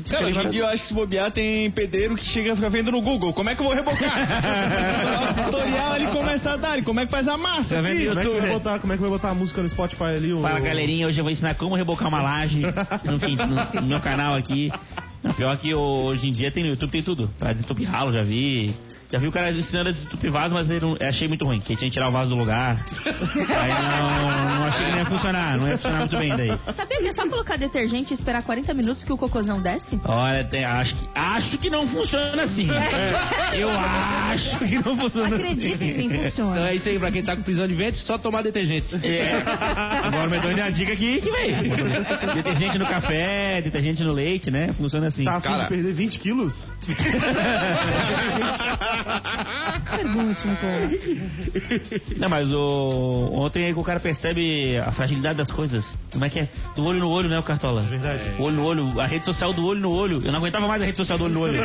Cara, 0.09 0.27
hoje 0.27 0.39
em 0.39 0.49
dia 0.49 0.61
eu 0.61 0.67
acho 0.67 0.83
que 0.83 0.87
se 0.87 0.93
bobear 0.93 1.31
tem 1.31 1.69
pedreiro 1.71 2.15
que 2.15 2.23
chega 2.25 2.53
a 2.53 2.55
ficar 2.55 2.69
vendo 2.69 2.91
no 2.91 3.01
Google. 3.01 3.33
Como 3.33 3.49
é 3.49 3.55
que 3.55 3.61
eu 3.61 3.65
vou 3.65 3.73
rebocar? 3.75 4.15
o 5.41 5.43
tutorial 5.45 5.95
ele 5.97 6.07
começa 6.07 6.51
a 6.51 6.57
dar. 6.57 6.81
Como 6.83 6.99
é 6.99 7.05
que 7.05 7.11
faz 7.11 7.27
a 7.27 7.37
massa 7.37 7.75
Tá 7.75 7.81
vendo 7.81 8.07
Como 8.07 8.19
é, 8.19 8.23
que 8.23 8.39
vai 8.41 8.49
botar, 8.49 8.79
como 8.79 8.93
é 8.93 8.95
que 8.95 9.01
vai 9.01 9.11
botar 9.11 9.29
a 9.29 9.33
música 9.35 9.61
no 9.61 9.67
Spotify 9.67 10.03
ali? 10.03 10.33
O... 10.33 10.41
Fala 10.41 10.59
galerinha, 10.59 11.07
hoje 11.07 11.19
eu 11.19 11.23
vou 11.23 11.31
ensinar 11.31 11.55
como 11.55 11.75
rebocar 11.75 12.07
uma 12.07 12.21
laje 12.21 12.61
no, 13.03 13.19
fim- 13.19 13.35
no- 13.35 13.81
no 13.81 13.87
meu 13.87 13.99
canal 13.99 14.35
aqui. 14.35 14.69
Não, 15.23 15.33
pior 15.33 15.55
que 15.57 15.73
hoje 15.73 16.29
em 16.29 16.31
dia 16.31 16.51
tem 16.51 16.63
no 16.63 16.69
YouTube, 16.69 16.89
tem 16.91 17.03
tudo. 17.03 17.29
Pra 17.37 17.51
desentupir 17.53 17.89
ralo, 17.89 18.11
já 18.13 18.23
vi. 18.23 18.73
Já 19.11 19.19
vi 19.19 19.27
o 19.27 19.31
cara 19.31 19.51
ensinando 19.51 19.89
a 19.89 19.91
desentupir 19.91 20.31
vaso, 20.31 20.55
mas 20.55 20.71
eu 20.71 20.79
não- 20.79 20.95
achei 21.01 21.27
muito 21.27 21.43
ruim, 21.45 21.59
que 21.59 21.75
tinha 21.75 21.89
que 21.89 21.93
tirar 21.93 22.07
o 22.07 22.11
vaso 22.11 22.29
do 22.29 22.35
lugar. 22.37 22.77
Aí 23.05 23.69
não, 23.69 24.59
não 24.59 24.65
achei 24.67 24.85
que 24.85 24.91
não 24.91 24.97
ia 24.99 25.05
funcionar, 25.05 25.57
não 25.57 25.67
ia 25.67 25.73
funcionar 25.77 25.99
muito 25.99 26.17
bem 26.17 26.35
daí. 26.37 26.57
Sabia 26.75 26.99
que 27.01 27.07
é 27.07 27.11
só 27.13 27.27
colocar 27.27 27.57
detergente 27.57 28.13
e 28.13 28.15
esperar 28.15 28.41
40 28.43 28.73
minutos 28.73 29.03
que 29.03 29.11
o 29.11 29.17
cocôzão 29.17 29.61
desce? 29.61 29.99
Olha, 30.05 30.43
tem- 30.45 30.63
acho, 30.63 30.95
que, 30.95 31.09
acho 31.13 31.57
que 31.57 31.69
não 31.69 31.85
funciona 31.87 32.43
assim. 32.43 32.69
Eu 33.53 33.69
acho 33.69 34.57
que 34.59 34.75
não 34.75 34.95
funciona 34.95 35.35
Acredite 35.35 35.73
assim. 35.73 35.83
em 35.91 35.97
mim, 35.97 36.05
Então 36.05 36.23
funciona. 36.23 36.69
é 36.69 36.75
isso 36.75 36.87
aí, 36.87 36.97
pra 36.97 37.11
quem 37.11 37.23
tá 37.23 37.35
com 37.35 37.43
prisão 37.43 37.67
de 37.67 37.73
ventre, 37.73 37.99
só 37.99 38.17
tomar 38.17 38.41
detergente. 38.43 38.95
É. 39.05 39.43
Agora 40.03 40.29
me 40.29 40.39
deu 40.39 40.51
uma 40.51 40.71
dica 40.71 40.93
aqui 40.93 41.19
que 41.21 41.29
veio. 41.29 41.57
Detergente 42.35 42.79
no 42.79 42.85
café, 42.85 43.61
detergente 43.61 44.01
no 44.03 44.13
leite, 44.13 44.49
né? 44.49 44.71
Funciona 44.71 45.07
assim. 45.07 45.25
Tá 45.25 45.35
a 45.35 45.41
fim 45.41 45.49
Cara. 45.49 45.63
de 45.63 45.69
perder 45.69 45.93
20 45.93 46.19
quilos? 46.19 46.71
Pergunte-me 49.89 50.55
como. 50.57 50.71
Não, 52.17 52.29
mas 52.29 52.51
o... 52.51 53.29
ontem 53.33 53.65
aí 53.65 53.73
que 53.73 53.79
o 53.79 53.83
cara 53.83 53.99
percebe 53.99 54.77
a 54.79 54.91
fragilidade 54.91 55.37
das 55.37 55.51
coisas. 55.51 55.97
Como 56.11 56.23
é 56.25 56.29
que 56.29 56.39
é? 56.39 56.49
Do 56.75 56.83
olho 56.83 56.99
no 56.99 57.09
olho, 57.09 57.29
né, 57.29 57.37
o 57.39 57.43
Cartola? 57.43 57.81
Verdade. 57.81 58.23
O 58.39 58.43
olho 58.43 58.55
no 58.55 58.63
olho, 58.63 58.99
a 58.99 59.05
rede 59.05 59.25
social 59.25 59.53
do 59.53 59.65
olho 59.65 59.79
no 59.79 59.91
olho. 59.91 60.21
Eu 60.23 60.31
não 60.31 60.39
aguentava 60.39 60.67
mais 60.67 60.81
a 60.81 60.85
rede 60.85 60.97
social 60.97 61.17
do 61.17 61.25
olho 61.25 61.33
no 61.33 61.41
olho. 61.41 61.55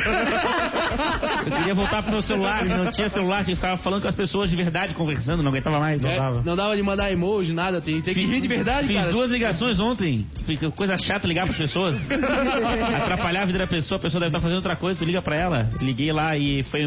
Eu 1.47 1.57
queria 1.59 1.75
voltar 1.75 2.03
pro 2.03 2.13
meu 2.13 2.23
celular, 2.23 2.65
não 2.65 2.91
tinha 2.91 3.09
celular, 3.09 3.45
tinha 3.45 3.57
que 3.57 3.63
ficar 3.63 3.77
falando 3.79 4.03
com 4.03 4.09
as 4.09 4.17
pessoas 4.17 4.51
de 4.51 4.57
verdade, 4.57 4.95
conversando, 4.95 5.43
não 5.43 5.51
aguentava 5.51 5.79
mais. 5.79 6.05
É, 6.05 6.17
dava. 6.17 6.43
não 6.45 6.57
dava 6.57 6.77
de 6.77 6.83
mandar 6.83 7.13
emoji, 7.13 7.53
nada. 7.53 7.81
Tem, 7.81 8.01
tem 8.03 8.15
que 8.15 8.27
vir 8.27 8.41
de 8.41 8.49
verdade, 8.49 8.87
Fiz 8.87 8.97
cara. 8.97 9.13
duas 9.13 9.31
ligações 9.31 9.81
ontem. 9.81 10.27
Coisa 10.75 10.97
chata 10.99 11.27
ligar 11.27 11.47
pras 11.47 11.59
pessoas. 11.59 11.97
Atrapalhar 12.97 13.43
a 13.43 13.47
vida 13.47 13.59
da 13.59 13.67
pessoa, 13.67 13.99
a 13.99 14.03
pessoa 14.03 14.21
deve 14.21 14.31
estar 14.31 14.41
fazendo 14.41 14.57
outra 14.57 14.77
coisa, 14.77 14.99
tu 14.99 15.05
liga 15.05 15.23
pra 15.23 15.37
ela. 15.37 15.71
Liguei 15.81 16.13
lá 16.13 16.37
e 16.37 16.63
foi 16.65 16.85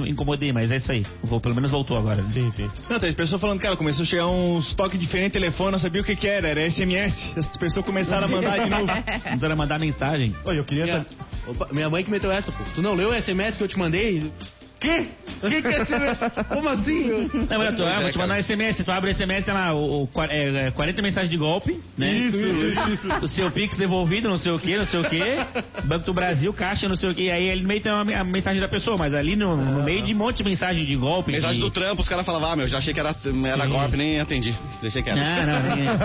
mas 0.53 0.71
é 0.71 0.77
isso 0.77 0.91
aí. 0.91 1.05
Vou, 1.23 1.39
pelo 1.39 1.55
menos 1.55 1.71
voltou 1.71 1.97
agora. 1.97 2.25
Sim, 2.27 2.49
sim. 2.51 2.69
Não, 2.89 2.99
tem 2.99 3.13
pessoas 3.13 3.39
falando, 3.39 3.59
cara, 3.59 3.75
começou 3.75 4.03
a 4.03 4.05
chegar 4.05 4.27
uns 4.27 4.73
toques 4.73 4.99
diferentes 4.99 5.35
no 5.35 5.41
telefone, 5.41 5.71
não 5.71 5.79
sabia 5.79 6.01
o 6.01 6.05
que 6.05 6.15
que 6.15 6.27
era, 6.27 6.47
era 6.47 6.71
SMS. 6.71 7.37
As 7.37 7.57
pessoas 7.57 7.85
começaram 7.85 8.25
a 8.25 8.29
mandar 8.29 8.63
de 8.63 8.69
novo. 8.69 8.87
Precisaram 9.23 9.55
mandar 9.55 9.79
mensagem. 9.79 10.35
Oi, 10.43 10.59
eu 10.59 10.63
queria. 10.63 10.85
Minha, 10.85 11.05
opa, 11.47 11.67
minha 11.71 11.89
mãe 11.89 12.03
que 12.03 12.11
meteu 12.11 12.31
essa, 12.31 12.51
pô. 12.51 12.63
Tu 12.75 12.81
não 12.81 12.93
leu 12.95 13.09
o 13.09 13.21
SMS 13.21 13.57
que 13.57 13.63
eu 13.63 13.67
te 13.67 13.77
mandei? 13.77 14.31
Quê? 14.79 15.07
Que 15.41 15.61
que 15.61 15.67
é 15.67 15.85
SMS? 15.85 16.19
Como 16.47 16.69
assim? 16.69 17.29
Não, 17.49 17.57
mas 17.57 17.75
tu, 17.75 17.83
ah, 17.83 17.99
vou 18.01 18.11
te 18.11 18.17
mandar 18.17 18.37
um 18.37 18.43
SMS, 18.43 18.83
tu 18.83 18.91
abre 18.91 19.11
o 19.11 19.13
SMS, 19.13 19.45
tem 19.45 19.53
lá 19.53 19.73
o, 19.73 20.03
o, 20.03 20.09
é, 20.29 20.67
é, 20.67 20.71
40 20.71 21.01
mensagens 21.01 21.29
de 21.29 21.37
golpe, 21.37 21.79
né? 21.97 22.13
Isso, 22.13 22.37
isso, 22.37 22.89
isso. 22.89 23.13
O 23.21 23.27
seu 23.27 23.51
Pix 23.51 23.77
devolvido, 23.77 24.29
não 24.29 24.37
sei 24.37 24.51
o 24.51 24.59
que, 24.59 24.77
não 24.77 24.85
sei 24.85 24.99
o 24.99 25.03
que. 25.03 25.21
Banco 25.85 26.05
do 26.05 26.13
Brasil, 26.13 26.53
caixa, 26.53 26.87
não 26.87 26.95
sei 26.95 27.09
o 27.09 27.15
que. 27.15 27.23
E 27.23 27.31
aí 27.31 27.47
ele 27.49 27.65
meio 27.65 27.81
tem 27.81 27.91
uma, 27.91 28.01
a 28.01 28.23
mensagem 28.23 28.61
da 28.61 28.67
pessoa, 28.67 28.97
mas 28.97 29.13
ali 29.13 29.35
no, 29.35 29.57
no 29.57 29.83
meio 29.83 30.01
de 30.01 30.13
um 30.13 30.17
monte 30.17 30.37
de 30.37 30.43
mensagem 30.43 30.85
de 30.85 30.95
golpe. 30.95 31.31
Mensagem 31.31 31.57
de... 31.57 31.61
do 31.61 31.71
trampo, 31.71 32.01
os 32.01 32.09
caras 32.09 32.25
falavam, 32.25 32.51
ah, 32.51 32.55
meu, 32.55 32.67
já 32.67 32.77
achei 32.77 32.93
que 32.93 32.99
era, 32.99 33.15
era 33.45 33.65
golpe, 33.65 33.97
nem 33.97 34.19
atendi. 34.19 34.55
Deixei 34.81 35.03
quieto. 35.03 35.17
Não, 35.17 35.45
não, 35.45 35.75
ninguém. 35.75 35.89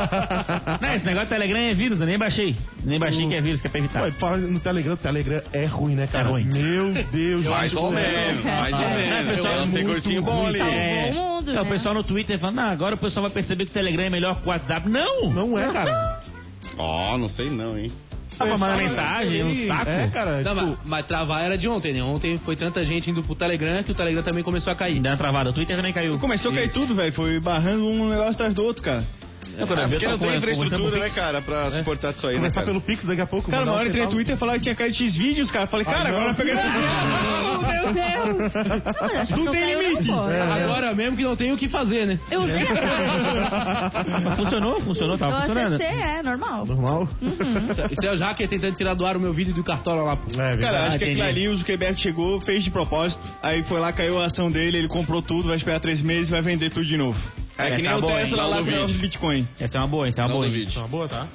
Não, 0.81 0.95
esse 0.95 1.05
negócio 1.05 1.29
do 1.29 1.31
Telegram 1.31 1.59
é 1.59 1.75
vírus, 1.75 2.01
eu 2.01 2.07
nem 2.07 2.19
baixei. 2.19 2.57
Nem 2.85 2.99
baixei 2.99 3.27
que 3.27 3.35
é 3.35 3.41
vírus, 3.41 3.61
que 3.61 3.67
é 3.67 3.71
pra 3.71 3.79
evitar. 3.79 4.03
Ué, 4.03 4.11
fala 4.13 4.37
no 4.37 4.61
Telegram, 4.61 4.95
o 4.95 4.97
Telegram 4.97 5.43
é 5.53 5.65
ruim, 5.65 5.95
né, 5.95 6.07
cara? 6.07 6.29
É 6.29 6.31
ruim. 6.31 6.45
Meu 6.45 6.93
Deus, 7.11 7.47
Mais 7.47 7.73
do 7.73 7.81
ou 7.81 7.93
menos, 7.93 8.45
mais 8.71 8.75
ou 8.75 8.81
É, 8.83 9.23
menos. 9.23 10.23
bom 10.23 10.47
ali. 10.47 10.61
É. 10.61 11.05
Salvou 11.13 11.23
o 11.23 11.35
mundo, 11.37 11.53
Não, 11.53 11.63
o 11.63 11.65
né? 11.65 11.71
pessoal 11.71 11.95
no 11.95 12.05
Twitter 12.05 12.39
falando, 12.39 12.59
ah, 12.61 12.71
agora 12.71 12.95
o 12.95 12.99
pessoal 12.99 13.25
vai 13.25 13.33
perceber 13.33 13.65
que 13.65 13.71
o 13.71 13.75
Telegram 13.75 14.05
é 14.05 14.11
melhor 14.11 14.37
que 14.41 14.47
o 14.47 14.51
WhatsApp. 14.51 14.89
Não! 14.89 15.31
Não 15.31 15.59
é, 15.59 15.71
cara. 15.73 16.21
Ó, 16.79 17.17
não 17.19 17.29
sei 17.29 17.51
não, 17.51 17.79
hein. 17.79 17.91
Dá 18.37 18.47
pra 18.47 18.59
mandar 18.59 18.77
mensagem, 18.77 19.45
um 19.45 19.49
Ele- 19.49 19.67
saco. 19.69 19.89
É, 19.91 20.09
cara. 20.09 20.43
Não, 20.43 20.55
tipo, 20.57 20.67
mas, 20.67 20.79
mas 20.85 21.07
travar 21.07 21.45
era 21.45 21.57
de 21.57 21.69
ontem, 21.69 21.93
né? 21.93 22.03
Ontem 22.03 22.37
foi 22.39 22.57
tanta 22.57 22.85
gente 22.85 23.09
indo 23.09 23.23
pro 23.23 23.37
Telegram 23.37 23.81
que 23.85 23.93
o 23.93 23.95
Telegram 23.95 24.25
também 24.25 24.43
começou 24.43 24.73
a 24.73 24.77
cair. 24.77 24.99
Deu 24.99 25.13
uma 25.13 25.17
travada. 25.17 25.51
O 25.51 25.53
Twitter 25.53 25.77
também 25.77 25.93
caiu. 25.93 26.19
Começou 26.19 26.51
a 26.51 26.55
cair 26.55 26.73
tudo, 26.73 26.97
velho. 26.97 27.13
Foi 27.13 27.39
barrando 27.39 27.87
um 27.87 28.09
negócio 28.09 28.33
atrás 28.33 28.53
do 28.53 28.65
outro, 28.65 28.83
cara. 28.83 29.05
Eu, 29.59 29.67
quando 29.67 29.79
É 29.79 29.83
eu 29.83 29.85
eu 29.85 29.91
porque 29.91 30.07
não 30.07 30.19
tem 30.19 30.37
infraestrutura, 30.37 30.99
né, 30.99 31.11
cara, 31.11 31.43
pra 31.43 31.71
suportar 31.71 32.13
isso 32.15 32.27
aí, 32.27 32.35
né, 32.35 32.39
começar 32.41 32.63
pelo 32.63 32.81
Pix 32.81 33.05
daqui 33.05 33.21
a 33.21 33.27
pouco. 33.27 33.51
Cara, 33.51 33.71
um 33.71 33.75
hora 33.75 33.87
entrei 33.89 34.05
no. 34.05 34.11
Twitter 34.11 34.35
e 34.35 34.39
falaram 34.39 34.59
que 34.59 34.65
tinha 34.65 34.75
caído 34.75 34.95
X 34.95 35.17
vídeos, 35.17 35.51
cara. 35.51 35.67
Falei, 35.67 35.85
cara, 35.87 36.11
não. 36.11 36.19
agora 36.19 36.35
meu 36.45 37.93
Deus! 37.93 38.53
Não, 38.55 39.09
mas 39.09 39.17
acho 39.17 39.35
que 39.35 39.39
Não 39.39 39.45
não 39.47 39.53
tem 39.53 39.61
caiu, 39.63 39.81
limite. 39.83 40.09
Não. 40.11 40.31
É. 40.31 40.63
Agora 40.65 40.95
mesmo 40.95 41.17
que 41.17 41.23
não 41.23 41.37
tem 41.37 41.53
o 41.53 41.57
que 41.57 41.69
fazer, 41.69 42.07
né? 42.07 42.19
Eu 42.31 42.41
usei 42.41 42.65
Mas 44.25 44.37
funcionou, 44.37 44.81
funcionou, 44.81 45.15
Eu 45.15 45.19
tava 45.19 45.41
funcionando. 45.41 45.75
acessei, 45.75 46.01
é 46.03 46.23
normal. 46.23 46.67
Normal. 46.67 47.09
Isso- 47.21 47.93
Isso 47.93 48.07
é 48.07 48.13
o 48.13 48.17
Jaque 48.17 48.47
tentando 48.49 48.75
tirar 48.75 48.95
do 48.95 49.05
ar 49.07 49.17
o 49.17 49.21
meu 49.21 49.33
vídeo 49.33 49.55
do 49.55 49.63
Cartola 49.63 50.03
lá, 50.03 50.17
pô. 50.17 50.31
É, 50.41 50.57
Cara, 50.57 50.87
acho 50.87 50.99
que 50.99 51.05
entendi. 51.05 51.21
aquilo 51.23 51.39
ali 51.39 51.49
o 51.49 51.57
Zuckerberg 51.57 52.01
chegou, 52.01 52.41
fez 52.41 52.65
de 52.65 52.71
propósito, 52.71 53.21
aí 53.43 53.63
foi 53.63 53.81
lá, 53.81 53.93
caiu 53.93 54.21
a 54.21 54.27
ação 54.27 54.51
dele, 54.51 54.79
ele 54.79 54.89
comprou 54.89 55.23
tudo, 55.23 55.49
vai 55.49 55.57
esperar 55.57 55.81
três 55.81 56.01
meses 56.03 56.29
e 56.29 56.33
vai 56.33 56.43
vender 56.43 56.71
tudo 56.71 56.85
de 56.87 56.97
novo. 56.97 57.19
É 57.57 57.67
que 57.67 57.73
essa 57.75 57.83
nem 57.83 57.87
é 57.87 57.95
o 57.97 58.01
boa? 58.01 58.13
Tesla 58.15 58.43
Não 58.43 58.51
lá 58.51 58.61
do 58.61 58.95
Bitcoin. 58.95 59.49
Essa 59.61 59.79
é 59.79 59.81
uma 59.81 59.87
boa, 59.87 60.09
essa 60.09 60.21
é 60.21 60.25
uma 60.25 60.29
Não 60.29 60.37
boa. 60.37 60.49
Isso 60.49 60.77
é 60.79 60.83
uma 60.83 60.89
boa, 60.89 61.09
tá? 61.09 61.29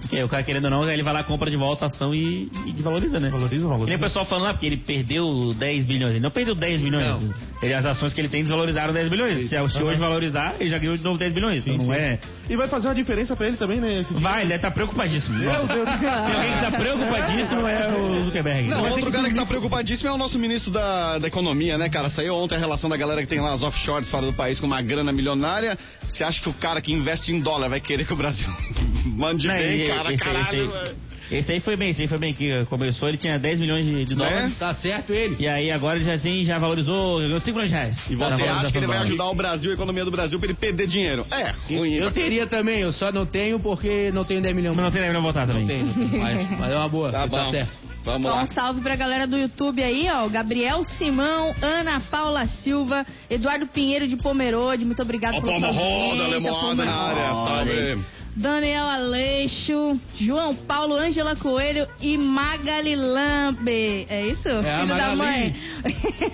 Porque 0.00 0.22
o 0.22 0.28
cara 0.28 0.42
querendo 0.42 0.64
ou 0.64 0.70
não, 0.70 0.90
ele 0.90 1.02
vai 1.02 1.12
lá, 1.12 1.22
compra 1.22 1.50
de 1.50 1.56
volta 1.56 1.84
a 1.84 1.86
ação 1.86 2.14
e, 2.14 2.50
e 2.66 2.72
desvaloriza, 2.72 3.20
né? 3.20 3.28
Valoriza, 3.28 3.50
Que 3.56 3.60
nem 3.60 3.66
o 3.66 3.78
valoriza. 3.78 3.98
pessoal 3.98 4.24
falando 4.24 4.44
lá, 4.44 4.54
porque 4.54 4.66
ele 4.66 4.78
perdeu 4.78 5.54
10 5.54 5.86
bilhões. 5.86 6.12
Ele 6.14 6.22
não 6.22 6.30
perdeu 6.30 6.54
10 6.54 6.80
bilhões. 6.80 7.30
Ele, 7.62 7.74
as 7.74 7.84
ações 7.84 8.14
que 8.14 8.20
ele 8.20 8.28
tem 8.28 8.42
desvalorizaram 8.42 8.92
10 8.92 9.08
bilhões. 9.08 9.48
Se, 9.48 9.68
se 9.68 9.82
hoje 9.82 9.98
valorizar, 9.98 10.54
ele 10.58 10.70
já 10.70 10.78
ganhou 10.78 10.96
de 10.96 11.04
novo 11.04 11.18
10 11.18 11.32
bilhões. 11.32 11.62
Sim, 11.62 11.74
então 11.74 11.86
não 11.86 11.94
sim. 11.94 12.00
é. 12.00 12.18
E 12.48 12.56
vai 12.56 12.68
fazer 12.68 12.88
uma 12.88 12.94
diferença 12.94 13.36
pra 13.36 13.48
ele 13.48 13.56
também, 13.58 13.80
né? 13.80 14.00
Esse 14.00 14.14
Vai, 14.14 14.40
ele 14.40 14.48
deve 14.48 14.56
estar 14.56 14.70
preocupadíssimo. 14.70 15.38
Meu 15.38 15.50
Deus 15.66 15.68
do 15.68 15.68
Tem 15.68 16.08
alguém 16.08 16.52
que 16.54 16.60
tá 16.60 16.70
preocupadíssimo 16.72 17.66
é 17.66 17.94
o 17.94 18.24
Zuckerberg. 18.24 18.68
Não, 18.68 18.84
outro 18.88 19.06
que 19.06 19.12
cara 19.12 19.28
que 19.28 19.34
tá 19.34 19.46
preocupadíssimo 19.46 20.08
é 20.08 20.12
o 20.12 20.16
nosso 20.16 20.38
ministro 20.38 20.70
da, 20.70 21.18
da 21.18 21.28
Economia, 21.28 21.76
né, 21.76 21.90
cara? 21.90 22.08
Saiu 22.08 22.34
ontem 22.34 22.54
a 22.54 22.58
relação 22.58 22.88
da 22.88 22.96
galera 22.96 23.20
que 23.20 23.28
tem 23.28 23.40
lá 23.40 23.52
as 23.52 23.62
offshores 23.62 24.10
fora 24.10 24.24
do 24.26 24.32
país 24.32 24.58
com 24.58 24.66
uma 24.66 24.80
grana 24.80 25.12
milionária. 25.12 25.78
Você 26.08 26.24
acha 26.24 26.40
que 26.40 26.48
o 26.48 26.54
cara 26.54 26.80
que 26.80 26.92
investe 26.92 27.30
em 27.30 27.40
dólar 27.40 27.68
vai 27.68 27.80
querer 27.80 28.06
que 28.06 28.12
o 28.12 28.16
Brasil 28.16 28.48
mande 29.04 29.46
Não, 29.46 29.54
bem, 29.54 29.82
e- 29.82 29.88
cara? 29.88 30.12
esse, 30.12 30.22
caralho, 30.24 30.64
esse, 30.64 30.94
esse 31.30 31.52
aí 31.52 31.60
foi 31.60 31.76
bem, 31.76 31.90
esse 31.90 32.02
aí 32.02 32.08
foi 32.08 32.18
bem. 32.18 32.32
Que 32.34 32.64
começou, 32.66 33.08
ele 33.08 33.16
tinha 33.18 33.38
10 33.38 33.60
milhões 33.60 33.86
de, 33.86 34.04
de 34.04 34.14
dólares. 34.14 34.58
Tá 34.58 34.72
certo 34.74 35.12
ele. 35.12 35.36
E 35.38 35.46
aí 35.48 35.70
agora 35.70 35.96
ele 35.96 36.04
já, 36.04 36.18
tem, 36.18 36.44
já 36.44 36.58
valorizou, 36.58 37.18
ganhou 37.20 37.38
5 37.40 37.50
milhões 37.56 37.70
de 37.70 37.76
reais. 37.76 38.10
E 38.10 38.16
Tá 38.16 38.36
você 38.36 38.42
acha 38.44 38.72
que 38.72 38.78
ele 38.78 38.86
vai 38.86 38.98
ajudar 38.98 39.26
o 39.30 39.34
Brasil, 39.34 39.70
a 39.70 39.74
economia 39.74 40.04
do 40.04 40.10
Brasil, 40.10 40.38
pra 40.38 40.48
ele 40.48 40.56
perder 40.58 40.86
dinheiro? 40.86 41.26
É, 41.30 41.54
ruim. 41.74 41.94
Eu 41.94 42.10
teria 42.10 42.46
também, 42.46 42.80
eu 42.80 42.92
só 42.92 43.10
não 43.12 43.24
tenho 43.26 43.58
porque 43.60 44.10
não 44.12 44.24
tenho 44.24 44.40
10 44.42 44.54
milhões. 44.54 44.76
Mas 44.76 44.84
não 44.84 44.92
tem 44.92 45.02
nem 45.02 45.10
pra 45.10 45.20
voltar 45.20 45.46
também. 45.46 45.62
Não 45.62 45.68
tenho, 45.68 45.86
não 45.86 46.08
tenho. 46.08 46.22
Mas, 46.22 46.58
mas 46.58 46.72
é 46.72 46.76
uma 46.76 46.88
boa, 46.88 47.10
Tá 47.12 47.28
tá, 47.28 47.46
certo. 47.50 47.90
Vamos 48.02 48.20
Então, 48.22 48.34
lá. 48.34 48.42
um 48.44 48.46
salve 48.46 48.80
pra 48.80 48.96
galera 48.96 49.26
do 49.26 49.36
YouTube 49.36 49.82
aí, 49.82 50.08
ó. 50.10 50.26
Gabriel 50.26 50.82
Simão, 50.84 51.54
Ana 51.60 52.00
Paula 52.00 52.46
Silva, 52.46 53.04
Eduardo 53.28 53.66
Pinheiro 53.66 54.08
de 54.08 54.16
Pomerode, 54.16 54.86
muito 54.86 55.02
obrigado 55.02 55.42
Palma 55.42 55.70
sua 55.70 55.82
Roda, 55.82 56.22
audiência, 56.22 56.50
Lemoada 56.50 56.84
na 56.86 56.94
área. 56.96 57.28
Salve. 57.94 58.19
Daniel 58.36 58.86
Aleixo, 58.86 59.98
João 60.16 60.54
Paulo, 60.54 60.94
Ângela 60.94 61.36
Coelho 61.36 61.86
e 62.00 62.16
Magali 62.16 62.94
Lambe. 62.96 64.06
É 64.08 64.26
isso? 64.26 64.48
a 64.48 64.62
Filho 64.62 64.96
da 64.96 65.16
mãe. 65.16 65.54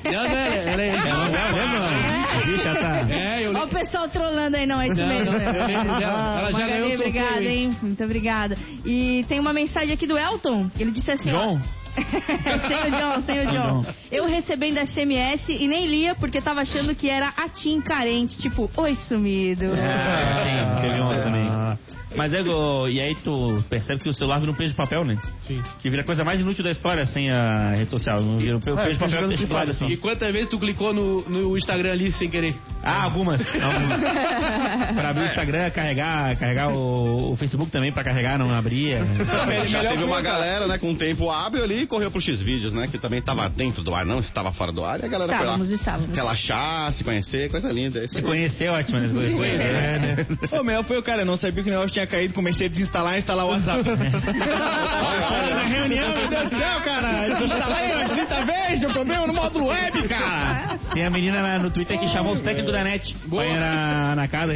Não, 0.05 0.13
não, 0.13 0.21
ela, 0.21 0.83
é... 0.83 0.87
É, 0.87 2.55
é 2.55 2.59
já 2.59 2.75
tá. 2.75 2.99
É, 3.11 3.49
Olha 3.49 3.65
o 3.65 3.69
pessoal 3.69 4.09
trolando 4.09 4.57
aí, 4.57 4.67
não, 4.67 4.81
é 4.81 4.89
isso 4.89 5.01
Não, 5.01 5.09
mesmo. 5.09 5.33
não, 5.33 5.39
lembro 5.39 5.99
dela. 5.99 6.39
Ela 6.39 6.53
já 6.53 6.59
Magali, 6.59 6.71
ganhou 6.71 6.89
o 6.89 6.97
sorteio, 6.97 7.09
obrigada, 7.09 7.45
hein? 7.45 7.77
Muito 7.83 8.05
obrigada. 8.05 8.59
E 8.85 9.25
tem 9.29 9.41
uma 9.41 9.53
mensagem 9.53 9.93
aqui 9.93 10.07
do 10.07 10.19
Elton, 10.19 10.71
ele 10.79 10.91
disse 10.91 11.11
assim, 11.11 11.33
ó. 11.33 11.59
João? 11.97 12.69
sem 12.69 12.77
o 12.77 12.91
John, 12.97 13.21
sem 13.21 13.47
o 13.47 13.51
John. 13.51 13.85
Eu 14.11 14.27
recebendo 14.27 14.79
SMS 14.79 15.49
e 15.49 15.67
nem 15.67 15.87
lia 15.87 16.15
porque 16.15 16.41
tava 16.41 16.61
achando 16.61 16.95
que 16.95 17.09
era 17.09 17.33
a 17.37 17.49
Tim 17.49 17.81
carente. 17.81 18.39
Tipo, 18.39 18.71
oi 18.77 18.95
sumido. 18.95 19.67
Ah, 19.75 20.81
tem, 20.81 20.91
teve 20.91 21.01
ontem 21.01 21.23
também. 21.23 21.47
Ah, 21.49 21.77
Mas 22.17 22.33
é, 22.35 22.43
e 22.91 23.01
aí 23.01 23.15
tu 23.23 23.63
percebe 23.69 24.03
que 24.03 24.09
o 24.09 24.15
celular 24.15 24.39
vira 24.39 24.51
um 24.53 24.55
peso 24.55 24.71
de 24.71 24.77
papel, 24.77 25.05
né? 25.05 25.19
sim. 25.47 25.63
Que 25.81 25.89
vira 25.91 26.03
a 26.03 26.05
coisa 26.05 26.25
mais 26.25 26.41
inútil 26.41 26.65
da 26.65 26.71
história 26.71 27.05
sem 27.07 27.31
a 27.31 27.75
rede 27.77 27.91
social. 27.91 28.21
Não 28.21 28.39
Vira 28.39 28.57
um 28.57 28.61
pe- 28.61 28.71
É, 28.71 28.75
peso 28.75 28.93
de 28.93 28.99
papel 28.99 29.37
Fire, 29.47 29.71
assim. 29.71 29.87
E 29.87 29.97
quantas 29.97 30.33
vezes 30.33 30.49
tu 30.49 30.59
clicou 30.59 30.93
no, 30.93 31.23
no 31.29 31.57
Instagram 31.57 31.93
ali 31.93 32.11
sem 32.13 32.29
querer? 32.29 32.55
Ah, 32.83 33.03
algumas. 33.03 33.43
algumas. 33.55 34.01
pra 34.95 35.09
abrir 35.11 35.23
o 35.23 35.27
Instagram, 35.27 35.71
carregar, 35.71 36.37
carregar 36.37 36.69
o, 36.73 37.33
o 37.33 37.37
Facebook 37.37 37.71
também 37.71 37.93
pra 37.93 38.03
carregar, 38.05 38.39
não 38.39 38.51
abria. 38.53 39.01
Já 39.69 39.91
teve 39.91 40.05
uma 40.05 40.21
galera, 40.21 40.67
né, 40.67 40.79
com 40.79 40.91
um 40.91 40.95
tempo 40.95 41.31
hábil 41.31 41.63
ali 41.65 41.83
e 41.83 41.87
correu 41.87 42.11
pro 42.11 42.21
X-Vídeos, 42.21 42.73
né? 42.73 42.89
Que 42.91 42.99
também 42.99 43.21
tava 43.21 43.49
dentro 43.49 43.83
do 43.83 43.95
ar, 43.95 44.05
não 44.05 44.21
estava 44.21 44.53
fora 44.53 44.73
do 44.73 44.85
ar. 44.85 45.01
E 45.01 45.05
a 45.05 45.09
galera 45.09 45.33
Estávamos, 45.33 45.69
foi 45.69 45.77
lá 45.77 45.81
estávamos. 45.81 46.17
relaxar, 46.17 46.93
se 46.93 47.05
conhecer, 47.05 47.51
coisa 47.51 47.71
linda. 47.73 48.05
Isso 48.05 48.15
Se 48.17 48.23
conhecer, 48.23 48.69
ótimo, 48.71 48.99
né? 48.99 49.09
Se 49.09 49.35
conhecer, 49.35 49.75
É, 49.75 49.99
né? 49.99 50.27
Ô, 50.59 50.63
meu, 50.63 50.83
foi 50.85 50.99
o 50.99 51.03
cara, 51.03 51.23
eu 51.23 51.27
não 51.27 51.37
sabia 51.37 51.63
que 51.63 51.69
o 51.69 51.73
negócio 51.73 51.91
tinha 51.93 52.06
caído, 52.07 52.35
comecei 52.35 52.67
a 52.67 52.71
desinstalar 52.71 53.15
e 53.15 53.19
instalar 53.19 53.47
o 53.47 53.51
WhatsApp. 53.51 53.83
Olha, 53.89 55.55
na 55.55 55.63
reunião, 55.63 56.09
meu 56.17 56.29
Deus 56.29 56.45
do 56.45 56.59
céu, 56.59 56.81
cara, 56.83 57.29
eu 57.29 57.45
instalei 57.45 57.93
umas 57.93 58.11
30 58.11 58.45
vezes, 58.45 58.85
o 58.85 58.93
problema 58.93 59.27
no 59.27 59.33
módulo 59.35 59.67
web, 59.67 60.09
cara. 60.09 60.79
Tem 60.93 61.05
a 61.05 61.11
menina 61.11 61.41
lá 61.43 61.59
no 61.59 61.71
Twitter 61.71 61.99
que 61.99 62.09
chamou 62.09 62.35
os 62.35 62.41
técnicos 62.41 62.73
da 62.73 62.85
net. 62.85 63.17
Na, 63.31 64.15
na 64.17 64.29
casa. 64.29 64.53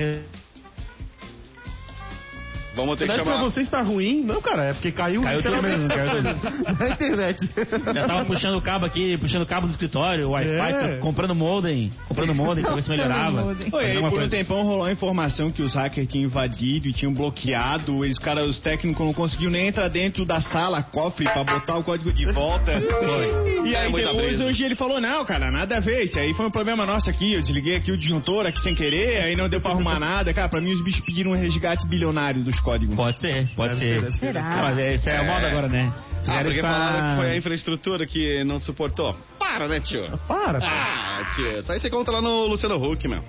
Vamos 2.80 2.98
ter 2.98 3.04
que 3.06 3.12
Mas 3.12 3.22
pra 3.22 3.32
chamar. 3.34 3.44
você 3.44 3.60
está 3.60 3.82
ruim? 3.82 4.22
Não, 4.24 4.40
cara, 4.40 4.64
é 4.64 4.72
porque 4.72 4.90
caiu, 4.92 5.22
Caiu 5.22 5.42
tudo 5.42 5.62
mesmo, 5.62 5.88
caiu 5.88 6.10
tudo. 6.10 6.74
na 6.78 6.88
internet. 6.88 7.50
Já 7.94 8.06
tava 8.06 8.24
puxando 8.24 8.56
o 8.56 8.60
cabo 8.62 8.86
aqui, 8.86 9.16
puxando 9.18 9.42
o 9.42 9.46
cabo 9.46 9.66
do 9.66 9.70
escritório, 9.70 10.28
o 10.28 10.30
Wi-Fi, 10.32 10.48
É. 10.50 10.72
tá 10.94 10.96
comprando 11.00 11.34
modem, 11.34 11.90
comprando 12.08 12.34
modem 12.34 12.64
pra 12.64 12.74
ver 12.74 12.82
se 12.82 12.90
melhorava. 12.90 13.44
Oi, 13.72 13.84
aí 13.84 13.98
por 13.98 14.06
um 14.06 14.10
coisa. 14.10 14.28
tempão 14.28 14.62
rolou 14.62 14.84
a 14.84 14.92
informação 14.92 15.50
que 15.50 15.62
os 15.62 15.74
hackers 15.74 16.08
tinham 16.08 16.24
invadido 16.26 16.88
e 16.88 16.92
tinham 16.92 17.12
bloqueado, 17.12 18.04
eles, 18.04 18.18
cara, 18.18 18.44
os 18.44 18.58
técnicos 18.58 19.04
não 19.04 19.12
conseguiam 19.14 19.50
nem 19.50 19.68
entrar 19.68 19.88
dentro 19.88 20.24
da 20.24 20.40
sala, 20.40 20.82
cofre, 20.82 21.24
pra 21.24 21.44
botar 21.44 21.76
o 21.78 21.84
código 21.84 22.12
de 22.12 22.26
volta. 22.32 22.72
Foi. 22.80 23.68
E 23.68 23.74
É 23.74 23.80
aí 23.82 23.88
muita 23.90 24.08
depois 24.08 24.26
brisa. 24.28 24.44
hoje 24.44 24.64
ele 24.64 24.74
falou, 24.74 25.00
não, 25.00 25.24
cara, 25.24 25.50
nada 25.50 25.76
a 25.76 25.80
ver, 25.80 26.04
isso 26.04 26.18
aí 26.18 26.32
foi 26.34 26.46
um 26.46 26.50
problema 26.50 26.84
nosso 26.86 27.08
aqui, 27.10 27.32
eu 27.34 27.40
desliguei 27.40 27.76
aqui 27.76 27.92
o 27.92 27.96
disjuntor 27.98 28.46
aqui 28.46 28.60
sem 28.60 28.74
querer, 28.74 29.22
aí 29.22 29.36
não 29.36 29.48
deu 29.48 29.60
pra 29.60 29.70
arrumar 29.72 29.98
nada. 29.98 30.32
Cara, 30.32 30.48
pra 30.48 30.60
mim 30.60 30.72
os 30.72 30.82
bichos 30.82 31.00
pediram 31.00 31.32
um 31.32 31.36
resgate 31.36 31.86
bilionário 31.86 32.42
dos 32.42 32.58
código. 32.70 32.94
Pode 32.96 33.20
ser, 33.20 33.48
pode 33.56 33.74
Deve 33.80 34.00
ser. 34.00 34.12
ser. 34.12 34.18
Será? 34.18 34.42
Mas 34.42 34.78
isso 34.78 35.10
é, 35.10 35.16
a 35.18 35.22
moda 35.24 35.46
agora, 35.48 35.68
né? 35.68 35.92
Ah, 36.26 36.42
porque 36.44 36.60
pra- 36.60 36.70
falaram 36.70 37.10
que 37.10 37.16
foi 37.22 37.30
a 37.32 37.36
infraestrutura 37.36 38.06
que 38.06 38.44
não 38.44 38.60
suportou. 38.60 39.16
Para, 39.38 39.66
né, 39.66 39.80
tio? 39.80 40.04
Para, 40.28 40.58
Ah, 40.62 41.24
tio, 41.34 41.58
isso 41.58 41.72
aí 41.72 41.80
você 41.80 41.90
conta 41.90 42.10
lá 42.12 42.20
no 42.20 42.46
Luciano 42.46 42.76
Huck, 42.76 43.08
meu. 43.08 43.22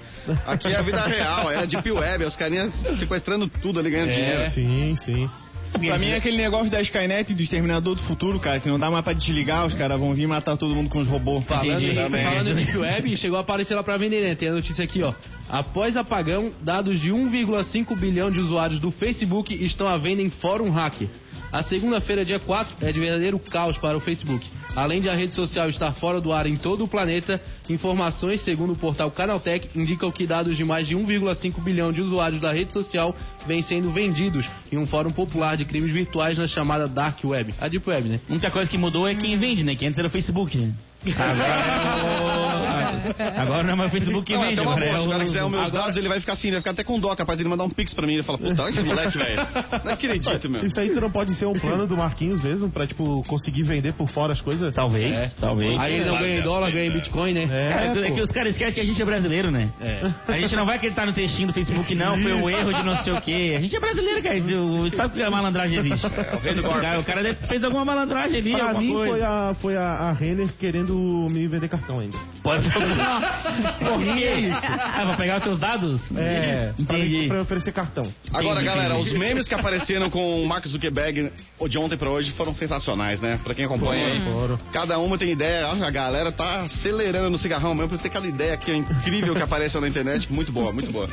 Aqui 0.46 0.68
é 0.68 0.76
a 0.76 0.82
vida 0.82 1.04
real, 1.08 1.50
é 1.52 1.58
a 1.58 1.66
Deep 1.66 1.90
Web, 1.92 2.24
é 2.24 2.28
os 2.28 2.36
carinhas 2.36 2.74
sequestrando 3.00 3.48
tudo 3.48 3.80
ali, 3.80 3.90
ganhando 3.90 4.12
dinheiro. 4.12 4.52
Sim, 4.52 4.96
sim. 4.98 5.30
Pra 5.72 5.98
mim 5.98 6.10
é 6.10 6.18
aquele 6.18 6.38
negócio 6.38 6.70
da 6.70 6.82
Skynet 6.82 7.32
e 7.32 7.36
do 7.36 7.42
Exterminador 7.42 7.96
do 7.96 8.02
Futuro, 8.04 8.40
cara, 8.40 8.60
que 8.60 8.68
não 8.68 8.78
dá 8.78 8.92
mais 8.92 9.04
pra 9.04 9.14
desligar, 9.14 9.66
os 9.66 9.74
caras 9.74 10.00
vão 10.00 10.14
vir 10.14 10.28
matar 10.28 10.58
todo 10.58 10.76
mundo 10.76 10.90
com 10.90 11.00
os 11.00 11.08
robôs. 11.08 11.46
Falando, 11.46 11.82
Entendi. 11.82 11.92
em, 11.92 12.24
falando 12.24 12.50
em 12.50 12.56
Deep 12.56 12.78
Web, 12.78 13.16
chegou 13.18 13.38
a 13.38 13.42
aparecer 13.42 13.76
lá 13.76 13.84
pra 13.84 13.98
vender, 13.98 14.22
né? 14.22 14.36
Tem 14.36 14.50
a 14.50 14.54
notícia 14.54 14.84
aqui, 14.84 15.02
ó. 15.02 15.14
Após 15.50 15.98
apagão, 15.98 16.52
dados 16.62 17.00
de 17.00 17.12
1,5 17.12 17.98
bilhão 17.98 18.30
de 18.30 18.40
usuários 18.40 18.80
do 18.80 18.92
Facebook 18.92 19.54
estão 19.64 19.88
à 19.88 19.98
venda 19.98 20.22
em 20.22 20.30
Fórum 20.30 20.70
Hacker. 20.70 21.08
A 21.52 21.64
segunda-feira, 21.64 22.24
dia 22.24 22.40
4, 22.40 22.78
é 22.80 22.94
de 22.94 23.00
verdadeiro 23.00 23.38
caos 23.38 23.78
para 23.78 23.98
o 23.98 24.00
Facebook. 24.00 24.48
Além 24.74 25.02
de 25.02 25.10
a 25.10 25.14
rede 25.14 25.36
social 25.36 25.68
estar 25.68 25.92
fora 25.94 26.22
do 26.22 26.32
ar 26.32 26.48
em 26.48 26.56
todo 26.56 26.86
o 26.86 26.88
planeta, 26.88 27.42
informações, 27.70 28.40
segundo 28.40 28.72
o 28.72 28.76
portal 28.76 29.12
Canaltech, 29.12 29.70
indicam 29.76 30.10
que 30.14 30.26
dados 30.26 30.56
de 30.56 30.64
mais 30.64 30.88
de 30.88 30.96
1,5 30.96 31.62
bilhão 31.62 31.92
de 31.92 32.02
usuários 32.02 32.40
da 32.40 32.54
rede 32.54 32.72
social 32.72 33.14
vêm 33.46 33.62
sendo 33.62 33.92
vendidos 33.92 34.50
em 34.72 34.78
um 34.78 34.88
fórum 34.88 35.12
popular 35.12 35.58
de 35.58 35.66
crimes 35.66 35.92
virtuais 35.92 36.38
na 36.38 36.48
chamada 36.48 36.88
Dark 36.88 37.20
Web. 37.22 37.54
A 37.60 37.68
Deep 37.68 37.90
Web, 37.90 38.08
né? 38.08 38.20
A 38.30 38.32
única 38.32 38.50
coisa 38.50 38.72
que 38.72 38.78
mudou 38.78 39.06
é 39.06 39.14
quem 39.14 39.38
vende, 39.38 39.66
né? 39.66 39.76
Que 39.76 39.86
antes 39.86 40.00
era 40.00 40.08
o 40.08 40.12
Facebook, 40.12 40.58
né? 40.58 40.74
Agora, 41.04 43.02
agora 43.42 43.64
não 43.64 43.72
é 43.72 43.76
mais 43.76 43.90
o 43.90 43.92
Facebook 43.92 44.26
que 44.26 44.34
Não, 44.34 44.42
vende, 44.42 44.60
agora 44.60 44.80
boa, 44.86 44.96
é 44.96 45.00
se 45.00 45.08
o 45.08 45.10
cara 45.10 45.26
quiser 45.26 45.44
os 45.44 45.52
meus 45.52 45.72
dados, 45.72 45.98
ele 45.98 46.08
vai 46.08 46.20
ficar 46.20 46.34
assim, 46.34 46.48
ele 46.50 46.56
vai 46.58 46.62
ficar 46.62 46.72
até 46.72 46.84
com 46.84 47.00
dó, 47.00 47.16
capaz 47.16 47.38
de 47.38 47.44
ele 47.44 47.50
mandar 47.50 47.64
um 47.64 47.70
pix 47.70 47.94
pra 47.94 48.06
mim. 48.06 48.14
Ele 48.14 48.24
fala, 48.24 48.38
puta, 48.38 48.62
olha 48.62 48.70
esse 48.70 48.84
moleque, 48.84 49.18
velho. 49.18 49.48
Não 49.84 49.94
acredito, 49.94 50.50
meu. 50.50 50.66
Isso 50.66 50.80
aí 50.80 50.90
tu 50.92 51.02
não 51.02 51.10
pode 51.12 51.34
ser 51.36 51.46
um 51.48 51.54
plano 51.54 51.88
do 51.88 51.98
Marquinhos 51.98 52.42
mesmo, 52.44 52.70
pra, 52.70 52.86
tipo, 52.86 53.24
conseguir 53.28 53.64
vender 53.64 53.94
por 53.94 54.10
fora 54.10 54.34
as 54.34 54.42
coisas? 54.42 54.74
Talvez, 54.76 55.34
talvez. 55.36 55.80
Aí 55.80 55.96
ele 55.96 56.06
não 56.06 56.18
ganha 56.20 56.40
em 56.40 56.42
dólar, 56.42 56.72
ganha 56.72 56.86
em 56.86 56.92
Bitcoin, 56.92 57.34
né? 57.34 57.48
É, 57.52 58.00
É, 58.00 58.08
é 58.08 58.12
que 58.12 58.22
os 58.22 58.32
caras 58.32 58.54
esquecem 58.54 58.76
que 58.76 58.82
a 58.82 58.86
gente 58.86 59.02
é 59.02 59.06
brasileiro, 59.06 59.50
né? 59.52 59.70
É. 59.82 60.02
A 60.28 60.38
gente 60.40 60.56
não 60.56 60.66
vai 60.66 60.76
acreditar 60.78 61.06
no 61.06 61.14
textinho 61.14 61.48
do 61.48 61.54
Facebook, 61.54 61.94
não. 61.96 62.18
Foi 62.18 62.34
um 62.34 62.50
erro 62.50 62.74
de 62.74 62.84
não 62.84 62.96
sei 62.98 63.14
o 63.14 63.22
quê. 63.22 63.56
A 63.58 63.62
gente 63.62 63.76
é 63.76 63.80
brasileiro, 63.80 64.22
cara. 64.22 64.36
O- 64.40 64.92
Sabe 64.96 65.16
que 65.16 65.24
a 65.24 65.30
malandragem 65.32 65.80
existe. 65.80 66.06
É. 66.06 66.60
O 66.60 66.82
cara, 66.82 67.00
o 67.00 67.04
cara 67.04 67.34
fez 67.48 67.64
alguma 67.64 67.84
malandragem 67.86 68.40
ali, 68.40 68.52
Pra 68.52 68.64
alguma 68.70 68.82
mim 68.82 68.94
coisa. 68.94 69.12
foi 69.12 69.22
a, 69.24 69.54
foi 69.62 69.78
a, 69.78 69.82
a 69.84 70.14
Renner 70.14 70.48
querendo 70.60 70.91
me 70.94 71.48
vender 71.48 71.68
cartão 71.68 72.00
ainda. 72.00 72.18
Pode. 72.44 72.68
Por 72.72 74.16
quê? 74.16 74.50
Ah, 74.52 75.06
vou 75.06 75.16
pegar 75.16 75.38
os 75.38 75.44
seus 75.44 75.60
dados? 75.60 76.12
É, 76.16 76.74
pra, 76.86 76.98
pra 77.28 77.42
oferecer 77.42 77.72
cartão. 77.72 78.06
Agora, 78.32 78.62
Entendi, 78.62 78.66
galera, 78.66 78.94
entendi. 78.96 79.10
os 79.14 79.18
memes 79.20 79.48
que 79.48 79.54
apareceram 79.54 80.10
com 80.10 80.44
o 80.44 80.48
Mark 80.48 80.66
Zuckerberg 80.68 81.32
de 81.70 81.78
ontem 81.78 81.98
pra 81.98 82.10
hoje 82.10 82.32
foram 82.32 82.54
sensacionais, 82.54 83.20
né? 83.20 83.40
Pra 83.44 83.54
quem 83.54 83.66
acompanha 83.66 84.08
aí. 84.08 84.22
Foram. 84.32 84.58
Cada 84.72 84.98
uma 85.00 85.18
tem 85.18 85.32
ideia, 85.32 85.68
a 85.68 85.90
galera 85.90 86.32
tá 86.32 86.64
acelerando 86.64 87.30
no 87.30 87.38
cigarrão 87.38 87.74
mesmo 87.74 87.90
pra 87.90 87.98
ter 87.98 88.10
cada 88.10 88.28
ideia 88.28 88.58
que 88.58 88.72
é 88.72 88.76
incrível 88.76 89.36
que 89.36 89.42
aparece 89.42 89.80
na 89.80 89.88
internet. 89.88 90.32
Muito 90.32 90.52
boa, 90.52 90.72
muito 90.72 90.92
boa. 90.92 91.10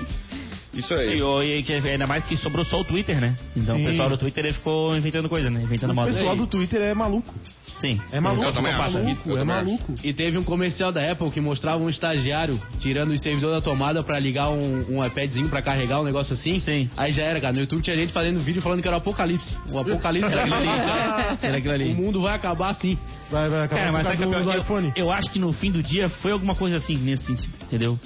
Isso 0.74 0.92
aí. 0.94 1.16
E, 1.18 1.22
o- 1.22 1.42
e 1.42 1.62
que 1.62 1.72
ainda 1.72 2.06
mais 2.06 2.24
que 2.24 2.36
sobrou 2.36 2.64
só 2.64 2.80
o 2.80 2.84
Twitter, 2.84 3.20
né? 3.20 3.36
Então 3.56 3.76
Sim. 3.76 3.84
o 3.86 3.88
pessoal 3.90 4.08
do 4.10 4.18
Twitter 4.18 4.44
ele 4.44 4.54
ficou 4.54 4.96
inventando 4.96 5.28
coisa, 5.28 5.50
né? 5.50 5.62
Inventando 5.62 5.90
O 5.90 5.94
moda. 5.94 6.12
pessoal 6.12 6.36
do 6.36 6.46
Twitter 6.46 6.80
é 6.82 6.94
maluco. 6.94 7.34
Sim. 7.78 8.00
É 8.12 8.20
maluco. 8.20 8.44
Eu 8.44 8.52
também 8.52 8.72
é 8.72 8.74
acho. 8.74 8.92
maluco, 8.92 9.30
Eu 9.30 9.38
é 9.38 9.44
maluco. 9.44 9.94
E 10.02 10.12
teve 10.12 10.36
um 10.36 10.42
comercial 10.44 10.90
da 10.92 11.10
Apple 11.12 11.30
que 11.30 11.40
mostrava 11.40 11.82
um 11.82 11.88
estagiário 11.88 12.60
tirando 12.80 13.10
o 13.12 13.18
servidor 13.18 13.52
da 13.52 13.60
tomada 13.60 14.02
pra 14.02 14.18
ligar 14.18 14.50
um, 14.50 14.96
um 14.96 15.06
iPadzinho 15.06 15.48
pra 15.48 15.62
carregar, 15.62 16.00
um 16.00 16.04
negócio 16.04 16.34
assim. 16.34 16.58
Sim. 16.58 16.90
Aí 16.96 17.12
já 17.12 17.22
era, 17.22 17.40
cara. 17.40 17.52
No 17.54 17.60
YouTube 17.60 17.80
tinha 17.82 17.96
gente 17.96 18.12
fazendo 18.12 18.40
vídeo 18.40 18.60
falando 18.60 18.82
que 18.82 18.88
era 18.88 18.96
o 18.96 18.98
apocalipse. 18.98 19.56
O 19.70 19.78
apocalipse 19.78 20.30
era 20.32 20.42
aquilo 20.42 20.56
ali, 20.56 20.66
sabe? 20.66 21.38
Era 21.48 21.56
aquilo 21.58 21.74
ali. 21.74 21.92
O 21.92 21.96
mundo 21.96 22.20
vai 22.20 22.34
acabar 22.34 22.70
assim. 22.70 22.98
Vai, 23.30 23.48
vai 23.48 23.62
acabar 23.64 23.80
Cara, 23.80 23.92
mas 23.92 24.06
é 24.08 24.16
do, 24.16 24.42
do 24.44 24.58
iPhone. 24.58 24.92
eu, 24.96 25.06
eu 25.06 25.12
acho 25.12 25.30
que 25.30 25.38
no 25.38 25.52
fim 25.52 25.70
do 25.70 25.82
dia 25.82 26.08
foi 26.08 26.32
alguma 26.32 26.54
coisa 26.54 26.76
assim 26.76 26.96
nesse 26.96 27.24
sentido, 27.26 27.52
entendeu? 27.62 27.98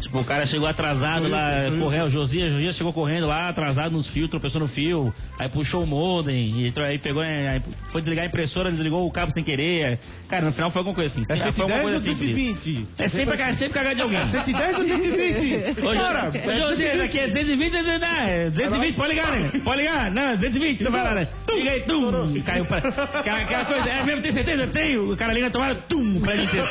Tipo, 0.00 0.20
o 0.20 0.24
cara 0.24 0.46
chegou 0.46 0.68
atrasado 0.68 1.22
Foi 1.22 1.30
lá, 1.30 1.68
isso, 1.68 1.78
correu, 1.78 2.04
o 2.04 2.08
isso. 2.08 2.16
Josias, 2.16 2.52
Josias 2.52 2.76
chegou 2.76 2.92
correndo 2.92 3.26
lá, 3.26 3.48
atrasado 3.48 3.92
nos 3.92 4.08
fios, 4.08 4.28
tropeçou 4.30 4.60
no 4.60 4.68
fio, 4.68 5.12
aí 5.38 5.48
puxou 5.48 5.82
o 5.82 5.86
modem, 5.86 6.62
e 6.66 6.72
aí 6.84 6.98
pegou, 6.98 7.22
é, 7.22 7.48
aí 7.48 7.62
foi 7.88 8.00
desligar 8.00 8.24
a 8.24 8.28
impressora, 8.28 8.70
desligou 8.70 9.06
o 9.06 9.10
cabo 9.10 9.32
sem 9.32 9.42
querer. 9.42 9.98
Cara, 10.28 10.44
no 10.46 10.52
final 10.52 10.70
foi 10.70 10.80
alguma 10.80 10.94
coisa 10.94 11.12
assim. 11.12 11.22
É 11.32 11.36
Sim, 11.36 11.52
foi 11.52 11.62
alguma 11.64 11.80
110 11.80 11.82
coisa 11.82 11.96
ou 11.96 12.02
simples. 12.02 12.36
120? 12.36 12.88
É 12.98 13.08
sempre, 13.08 13.36
cagar- 13.36 13.54
sempre 13.54 13.74
cagar 13.74 13.94
de 13.94 14.02
alguém. 14.02 14.26
110 14.30 14.78
ou 14.78 14.86
120? 14.86 15.80
Ô, 15.86 15.92
Cara, 15.94 16.30
ô, 16.30 16.68
Josias, 16.70 17.00
aqui 17.00 17.18
é 17.18 17.26
220, 17.28 17.72
220, 17.72 18.04
é 18.28 18.50
220, 18.50 18.94
pode 18.96 19.08
ligar, 19.14 19.32
né? 19.32 19.50
Pode 19.64 19.78
ligar, 19.78 20.10
não, 20.10 20.34
220, 20.36 20.84
não 20.84 20.90
vai 20.92 21.02
lá, 21.04 21.14
né? 21.14 21.28
Liga 21.48 21.70
aí, 21.70 21.80
tum, 21.82 22.40
caiu 22.44 22.64
pra... 22.66 22.78
Aquela, 22.78 23.38
aquela 23.38 23.64
coisa, 23.64 23.88
é 23.88 24.02
mesmo, 24.04 24.22
tem 24.22 24.32
certeza? 24.32 24.66
Tenho. 24.66 25.12
O 25.12 25.16
cara 25.16 25.32
liga 25.32 25.46
a 25.46 25.50
tomada, 25.50 25.74
tum, 25.88 26.16
o 26.16 26.20
prédio 26.20 26.44
inteiro. 26.44 26.66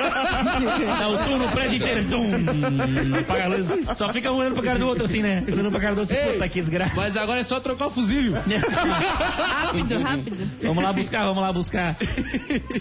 Dá 1.00 1.10
o 1.10 1.18
tum 1.26 1.38
no 1.38 1.50
prédio 1.50 1.76
inteiro, 1.78 2.06
tum, 2.06 2.30
apaga 3.20 3.46
a 3.46 3.48
luz. 3.48 3.68
Só 3.98 4.10
fica 4.10 4.32
um 4.32 4.36
olhando 4.36 4.54
pra 4.54 4.64
cara 4.64 4.80
do 4.80 4.88
outro 4.88 5.06
assim, 5.06 5.22
né? 5.22 5.44
Olhando 5.48 5.72
pra 5.72 5.80
cara 5.80 5.96
do 5.96 6.02
outro, 6.02 6.16
Ei. 6.16 6.34
puta 6.34 6.50
que 6.50 6.62
desgraça. 6.62 6.96
Mas 6.96 7.18
agora 7.18 7.42
é 7.42 7.44
só 7.44 7.60
trocar 7.60 7.88
o 7.88 7.92
fusível. 7.92 8.36
Rápido, 8.46 10.00
rápido. 10.02 10.50
Vamos 10.62 10.84
lá 10.84 10.94
buscar, 10.94 11.26
vamos 11.26 11.42
lá 11.42 11.54
buscar. 11.54 11.98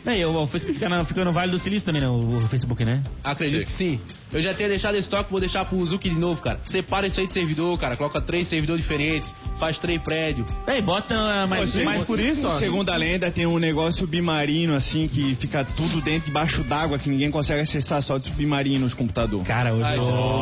Aí, 0.07 0.20
eu, 0.20 0.31
o 0.31 0.47
Facebook 0.47 0.79
fica 0.79 0.88
no, 0.88 1.05
fica 1.05 1.25
no 1.25 1.33
Vale 1.33 1.53
do 1.53 1.59
Silício 1.59 1.87
também, 1.87 2.01
né? 2.01 2.09
O, 2.09 2.37
o 2.37 2.49
Facebook, 2.49 2.85
né? 2.85 3.03
Acredito 3.23 3.66
que 3.66 3.73
sim. 3.73 4.01
Eu 4.33 4.42
já 4.42 4.53
tinha 4.55 4.68
deixado 4.68 4.97
esse 4.97 5.09
toque, 5.09 5.31
vou 5.31 5.40
deixar 5.40 5.64
pro 5.64 5.85
Zuki 5.85 6.11
de 6.11 6.18
novo, 6.18 6.40
cara. 6.40 6.59
Separa 6.64 7.07
isso 7.07 7.20
aí 7.20 7.27
de 7.27 7.33
servidor, 7.33 7.79
cara. 7.79 7.97
Coloca 7.97 8.20
três 8.20 8.49
servidores 8.49 8.83
diferentes, 8.83 9.29
faz 9.59 9.79
três 9.79 10.01
prédios. 10.03 10.49
Aí, 10.66 10.83
bota 10.83 11.14
ah, 11.14 11.47
mais... 11.47 11.73
Pô, 11.73 11.85
mais 11.85 12.03
por 12.05 12.18
isso, 12.18 12.47
ó, 12.47 12.59
segundo 12.59 12.90
a 12.90 12.97
lenda, 12.97 13.31
tem 13.31 13.47
um 13.47 13.59
negócio 13.59 14.01
submarino, 14.01 14.75
assim, 14.75 15.09
que 15.09 15.37
fica 15.37 15.64
tudo 15.64 16.01
dentro, 16.01 16.27
debaixo 16.27 16.62
d'água, 16.64 16.99
que 16.99 17.09
ninguém 17.09 17.31
consegue 17.31 17.61
acessar 17.61 18.03
só 18.03 18.18
de 18.18 18.27
submarino 18.27 18.81
nos 18.81 18.94
computadores. 18.94 19.47
Cara, 19.47 19.73
hoje, 19.73 19.85
Ah, 19.85 19.94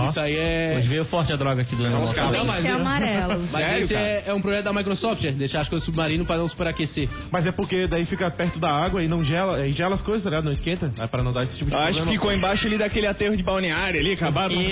isso, 0.08 0.20
aí 0.20 0.36
é. 0.36 0.74
hoje 0.78 0.88
veio 0.88 1.04
forte 1.04 1.32
a 1.32 1.36
droga 1.36 1.62
aqui 1.62 1.74
do... 1.76 1.82
Cá. 2.14 2.30
Não, 2.30 2.44
mas- 2.44 2.58
Esse 2.58 2.66
é 2.68 2.70
amarelo. 2.72 3.40
Mas 3.40 3.50
Sério, 3.50 3.84
esse 3.84 3.94
cara? 3.94 4.06
é, 4.06 4.22
é 4.26 4.34
um 4.34 4.40
projeto 4.40 4.64
da 4.64 4.72
Microsoft, 4.72 5.24
é 5.24 5.30
deixar 5.32 5.60
as 5.62 5.68
coisas 5.68 5.84
submarino 5.84 6.24
pra 6.24 6.36
não 6.36 6.48
superaquecer. 6.48 7.08
Mas 7.30 7.46
é 7.46 7.52
porque 7.52 7.86
daí 7.86 8.04
fica 8.04 8.30
perto 8.30 8.58
da 8.58 8.70
água 8.70 9.02
e 9.02 9.08
não 9.08 9.22
gela, 9.22 9.66
e 9.66 9.70
gela 9.70 9.94
as 9.94 10.02
coisas, 10.02 10.22
tá 10.24 10.30
ligado? 10.30 10.44
Não 10.44 10.52
esquenta. 10.52 10.92
É 10.98 11.06
pra 11.06 11.22
não 11.22 11.32
dar 11.32 11.44
esse 11.44 11.56
tipo 11.56 11.70
de 11.70 11.76
acho 11.76 11.86
que 11.86 11.92
problema. 11.94 12.12
ficou 12.12 12.32
embaixo 12.32 12.66
ali 12.66 12.78
daquele 12.78 13.06
aterro 13.06 13.36
de 13.36 13.42
balneário 13.42 13.98
ali, 14.00 14.12
acabaram 14.12 14.54
isso, 14.60 14.70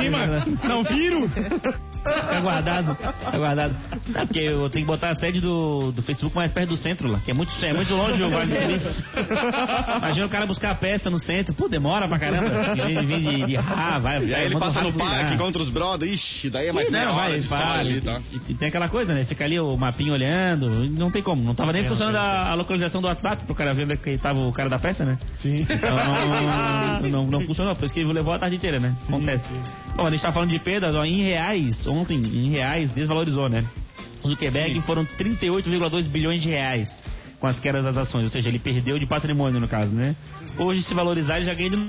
cima. 0.00 0.36
isso. 0.38 0.68
Não 0.68 0.82
viram? 0.84 1.28
Fica 2.00 2.40
guardado, 2.40 2.96
fica 2.96 3.38
guardado. 3.38 3.76
É 4.14 4.24
porque 4.24 4.40
eu 4.40 4.70
tenho 4.70 4.86
que 4.86 4.90
botar 4.90 5.10
a 5.10 5.14
sede 5.14 5.40
do, 5.40 5.92
do 5.92 6.02
Facebook 6.02 6.34
mais 6.34 6.50
perto 6.50 6.70
do 6.70 6.76
centro 6.76 7.08
lá, 7.08 7.20
que 7.20 7.30
é 7.30 7.34
muito, 7.34 7.52
é 7.64 7.72
muito 7.72 7.94
longe 7.94 8.22
o 8.22 8.30
Vale 8.30 8.52
do 8.52 8.58
Silício. 8.58 9.04
Imagina 9.98 10.26
o 10.26 10.28
cara 10.28 10.46
buscar 10.46 10.70
a 10.70 10.74
peça 10.74 11.10
no 11.10 11.18
centro, 11.18 11.54
pô, 11.54 11.68
demora 11.68 12.08
pra 12.08 12.18
caramba. 12.18 12.74
Vem, 12.74 13.06
vem 13.06 13.20
de, 13.20 13.46
de 13.46 13.56
ah, 13.56 13.98
vai, 13.98 14.22
E 14.24 14.34
aí 14.34 14.46
ele 14.46 14.58
passa 14.58 14.80
no 14.80 14.92
parque 14.92 15.34
ah. 15.34 15.38
contra 15.38 15.60
os 15.60 15.68
brothers, 15.68 16.14
ixi, 16.14 16.50
daí 16.50 16.68
é 16.68 16.72
mais 16.72 16.88
Ih, 16.88 16.92
meia 16.92 17.06
não, 17.06 17.14
hora 17.14 17.40
vai, 17.42 17.84
de 17.84 17.90
ali, 17.90 18.00
tá? 18.00 18.20
E, 18.32 18.52
e 18.52 18.54
tem 18.54 18.68
aquela 18.68 18.88
coisa, 18.88 19.14
né? 19.14 19.24
Fica 19.24 19.44
ali 19.44 19.60
o 19.60 19.76
mapinho 19.76 20.12
olhando, 20.12 20.84
e 20.84 20.90
não 20.90 21.10
tem 21.10 21.22
como. 21.22 21.42
Não 21.42 21.54
tava 21.54 21.72
nem 21.72 21.84
funcionando 21.84 22.16
a, 22.16 22.50
a 22.50 22.54
localização 22.54 23.00
do 23.00 23.08
WhatsApp 23.08 23.44
pro 23.44 23.54
cara 23.54 23.74
ver 23.74 23.84
onde 23.84 23.94
é 23.94 23.96
que 23.96 24.16
tava 24.18 24.40
o 24.40 24.52
cara 24.52 24.68
da 24.68 24.78
peça, 24.78 25.04
né? 25.04 25.18
Sim. 25.34 25.66
Então 25.68 25.96
não, 27.00 27.08
não, 27.08 27.26
não 27.26 27.40
funcionou, 27.42 27.74
por 27.74 27.84
isso 27.84 27.94
que 27.94 28.00
ele 28.00 28.12
levou 28.12 28.34
a 28.34 28.38
tarde 28.38 28.56
inteira, 28.56 28.78
né? 28.78 28.94
Acontece. 29.06 29.46
Bom, 29.96 30.06
a 30.06 30.10
gente 30.10 30.22
tá 30.22 30.32
falando 30.32 30.50
de 30.50 30.58
perdas, 30.58 30.94
ó, 30.94 31.04
em 31.04 31.22
reais, 31.24 31.86
ontem, 31.90 32.18
em 32.18 32.50
reais, 32.50 32.90
desvalorizou, 32.90 33.48
né? 33.48 33.64
O 34.22 34.28
Zuckerberg 34.28 34.80
foram 34.82 35.04
38,2 35.18 36.08
bilhões 36.08 36.42
de 36.42 36.48
reais 36.48 37.02
com 37.38 37.46
as 37.46 37.58
quedas 37.58 37.84
das 37.84 37.96
ações, 37.96 38.24
ou 38.24 38.30
seja, 38.30 38.50
ele 38.50 38.58
perdeu 38.58 38.98
de 38.98 39.06
patrimônio 39.06 39.58
no 39.58 39.66
caso, 39.66 39.94
né? 39.94 40.14
Hoje, 40.58 40.82
se 40.82 40.92
valorizar, 40.92 41.36
ele 41.36 41.46
já 41.46 41.54
ganha 41.54 41.70
de... 41.70 41.88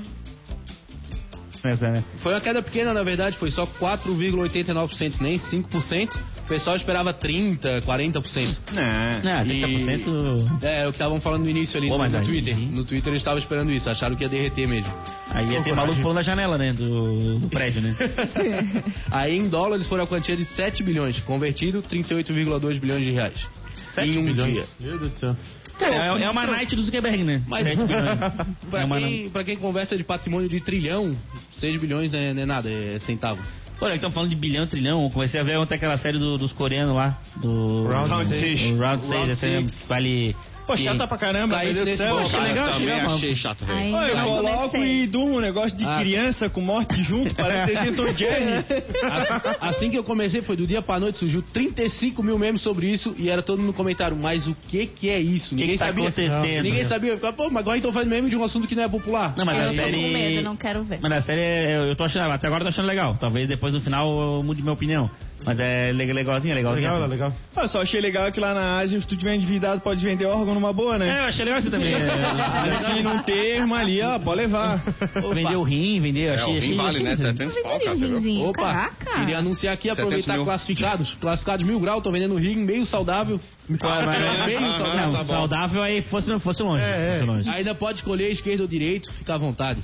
Nessa, 1.64 1.88
né? 1.90 2.02
Foi 2.18 2.32
uma 2.34 2.40
queda 2.40 2.60
pequena, 2.60 2.92
na 2.92 3.02
verdade, 3.04 3.36
foi 3.38 3.50
só 3.50 3.64
4,89%, 3.66 5.20
nem 5.20 5.38
5%. 5.38 6.16
O 6.44 6.48
pessoal 6.48 6.74
esperava 6.76 7.14
30%, 7.14 7.82
40%. 7.82 8.58
Não. 8.72 9.22
Não, 9.22 9.44
30%... 9.44 10.62
É, 10.62 10.86
o 10.86 10.90
que 10.90 10.96
estavam 10.96 11.20
falando 11.20 11.44
no 11.44 11.50
início 11.50 11.78
ali 11.78 11.86
Pô, 11.86 11.94
no, 11.94 11.98
mas 12.00 12.12
no 12.12 12.18
aí- 12.18 12.24
Twitter. 12.24 12.56
No 12.58 12.84
Twitter 12.84 13.08
eles 13.12 13.20
estavam 13.20 13.38
esperando 13.38 13.70
isso, 13.72 13.88
acharam 13.88 14.16
que 14.16 14.24
ia 14.24 14.28
derreter 14.28 14.66
mesmo. 14.66 14.92
Aí 15.30 15.46
ia 15.50 15.62
ter 15.62 15.72
maluco 15.74 16.00
pulando 16.00 16.16
da 16.16 16.22
janela, 16.22 16.58
né? 16.58 16.72
Do, 16.72 17.38
do 17.38 17.48
prédio, 17.48 17.80
né? 17.80 17.96
Aí 19.10 19.36
em 19.38 19.48
dólares 19.48 19.86
foram 19.86 20.04
a 20.04 20.06
quantia 20.06 20.36
de 20.36 20.44
7 20.44 20.82
bilhões, 20.82 21.20
convertido 21.20 21.82
38,2 21.82 22.80
bilhões 22.80 23.04
de 23.04 23.12
reais. 23.12 23.34
7 23.92 24.08
em 24.10 24.18
um 24.18 24.24
bilhões. 24.24 24.52
dia. 24.54 24.64
Meu 24.80 24.98
Deus 24.98 25.12
do 25.12 25.18
céu. 25.18 25.36
É, 25.84 26.22
é 26.24 26.30
uma 26.30 26.46
night 26.46 26.74
do 26.76 26.82
Zuckerberg, 26.82 27.24
né? 27.24 27.42
Mas- 27.46 27.62
7 27.64 27.76
bilhões. 27.86 28.18
Pra, 28.70 28.82
É 28.82 29.00
quem, 29.00 29.30
pra 29.30 29.44
quem 29.44 29.56
conversa 29.56 29.96
de 29.96 30.04
patrimônio 30.04 30.48
de 30.48 30.60
trilhão, 30.60 31.14
6 31.52 31.80
bilhões 31.80 32.10
não 32.10 32.18
é, 32.18 32.32
não 32.34 32.42
é 32.42 32.46
nada, 32.46 32.70
é 32.70 32.98
centavo. 33.00 33.40
Olha, 33.80 33.94
estão 33.96 34.12
falando 34.12 34.30
de 34.30 34.36
bilhão, 34.36 34.64
trilhão. 34.66 35.02
Eu 35.02 35.10
comecei 35.10 35.40
a 35.40 35.42
ver 35.42 35.58
ontem 35.58 35.74
aquela 35.74 35.96
série 35.96 36.16
do- 36.16 36.38
dos 36.38 36.52
coreanos 36.52 36.94
lá. 36.94 37.18
Do 37.36 37.86
Round 37.88 38.08
do- 38.28 38.34
Six. 38.34 38.62
o 38.62 38.78
Round 38.78 39.02
6. 39.02 39.12
Round 39.12 39.30
essa 39.32 39.46
Six. 39.60 39.84
vale 39.88 40.36
Pô, 40.66 40.76
chata 40.76 41.06
pra 41.08 41.18
caramba, 41.18 41.56
Caísse 41.56 41.74
meu 41.74 41.84
Deus 41.84 41.98
do 41.98 42.02
céu. 42.04 42.18
Achei 42.18 42.40
legal, 42.40 42.66
achei 42.68 42.86
legal. 42.86 43.14
achei 43.14 43.36
chato, 43.36 43.64
velho. 43.64 43.96
Eu 43.96 44.24
coloco 44.24 44.68
comecei. 44.70 45.02
e 45.02 45.06
durmo 45.06 45.36
um 45.36 45.40
negócio 45.40 45.76
de 45.76 45.84
Ah. 45.84 45.98
criança 46.00 46.48
com 46.48 46.60
morte 46.60 47.02
junto, 47.02 47.34
parece 47.34 47.74
desenho 47.74 47.96
Tom 47.96 48.06
e 48.08 48.14
Jerry. 48.16 48.64
Assim 49.60 49.90
que 49.90 49.98
eu 49.98 50.04
comecei, 50.04 50.42
foi 50.42 50.56
do 50.56 50.66
dia 50.66 50.80
pra 50.82 50.98
noite, 51.00 51.18
surgiu 51.18 51.42
35 51.42 52.22
mil 52.22 52.38
memes 52.38 52.60
sobre 52.60 52.86
isso 52.88 53.14
e 53.18 53.28
era 53.28 53.42
todo 53.42 53.58
mundo 53.58 53.68
no 53.68 53.72
comentário, 53.72 54.16
mas 54.16 54.46
o 54.46 54.54
que 54.68 54.86
que 54.86 55.08
é 55.10 55.18
isso? 55.20 55.54
que 55.56 55.66
que 55.66 55.78
tá 55.78 55.88
acontecendo? 55.88 56.62
Ninguém 56.62 56.84
sabia. 56.84 57.10
Eu 57.10 57.16
ficava, 57.16 57.32
pô, 57.36 57.48
mas 57.50 57.58
agora 57.58 57.78
então 57.78 57.92
faz 57.92 58.06
meme 58.06 58.30
de 58.30 58.36
um 58.36 58.44
assunto 58.44 58.66
que 58.68 58.74
não 58.74 58.84
é 58.84 58.88
popular. 58.88 59.34
Não, 59.36 59.44
mas 59.44 59.56
Eu 59.58 59.64
a 59.64 59.66
tô 59.68 59.74
série. 59.74 59.92
com 59.96 60.08
medo, 60.08 60.42
não 60.42 60.56
quero 60.56 60.82
ver. 60.84 60.98
Mas 61.02 61.12
a 61.12 61.20
série, 61.20 61.72
eu 61.74 61.82
eu 61.92 61.96
tô 61.96 62.04
achando, 62.04 62.30
até 62.30 62.46
agora 62.46 62.62
eu 62.62 62.66
tô 62.66 62.68
achando 62.70 62.86
legal. 62.86 63.16
Talvez 63.18 63.46
depois 63.48 63.74
no 63.74 63.80
final 63.80 64.10
eu 64.36 64.42
mude 64.42 64.62
minha 64.62 64.72
opinião. 64.72 65.10
Mas 65.44 65.58
é 65.58 65.92
le- 65.92 66.12
legalzinha, 66.12 66.54
legalzinha. 66.54 66.92
Legal, 66.92 67.08
legal. 67.08 67.32
Eu 67.56 67.68
só 67.68 67.82
achei 67.82 68.00
legal 68.00 68.30
que 68.30 68.38
lá 68.40 68.54
na 68.54 68.78
Ásia, 68.78 68.98
se 69.00 69.06
tu 69.06 69.16
tiver 69.16 69.34
endividado, 69.34 69.80
pode 69.80 70.04
vender 70.04 70.24
órgão 70.26 70.54
numa 70.54 70.72
boa, 70.72 70.94
É, 70.96 70.98
né? 70.98 71.20
eu 71.20 71.24
achei 71.24 71.44
legal 71.44 71.58
isso 71.60 71.70
também. 71.70 71.92
É, 72.02 72.74
Assim, 72.76 73.02
num 73.02 73.18
termo 73.22 73.74
ali, 73.74 74.00
ó, 74.02 74.18
pode 74.18 74.36
levar. 74.42 74.82
Vender 75.34 75.56
o 75.56 75.62
rim, 75.62 76.00
vender, 76.00 76.28
eu 76.28 76.32
É, 76.32 76.34
achei, 76.34 76.54
o 76.54 76.58
achei, 76.58 76.70
rim 76.70 76.76
vale, 76.76 76.88
achei 76.90 77.02
né? 77.04 77.12
isso. 77.12 77.22
700 77.22 77.62
pau, 77.62 77.78
cara, 77.80 77.94
rinzinho. 77.94 78.48
Opa, 78.48 78.62
Caraca. 78.62 79.18
queria 79.20 79.38
anunciar 79.38 79.74
aqui, 79.74 79.88
700 79.88 80.04
aproveitar 80.04 80.44
classificados. 80.44 81.14
Classificados 81.20 81.66
mil 81.66 81.80
grau, 81.80 82.00
tô 82.00 82.10
vendendo 82.10 82.36
rim 82.36 82.56
meio 82.56 82.86
saudável. 82.86 83.40
Meio 83.68 83.80
Ah, 83.84 84.02
saudável. 84.04 84.60
Não, 84.60 85.12
tá 85.12 85.18
bom. 85.18 85.24
saudável 85.24 85.82
aí 85.82 86.02
fosse, 86.02 86.38
fosse 86.40 86.62
longe. 86.62 86.82
É, 86.82 86.86
é. 86.88 87.14
fosse 87.18 87.30
longe. 87.30 87.48
Ainda 87.50 87.74
pode 87.74 87.98
escolher 87.98 88.30
esquerdo 88.30 88.62
ou 88.62 88.66
direito, 88.66 89.12
fica 89.12 89.34
à 89.34 89.38
vontade. 89.38 89.80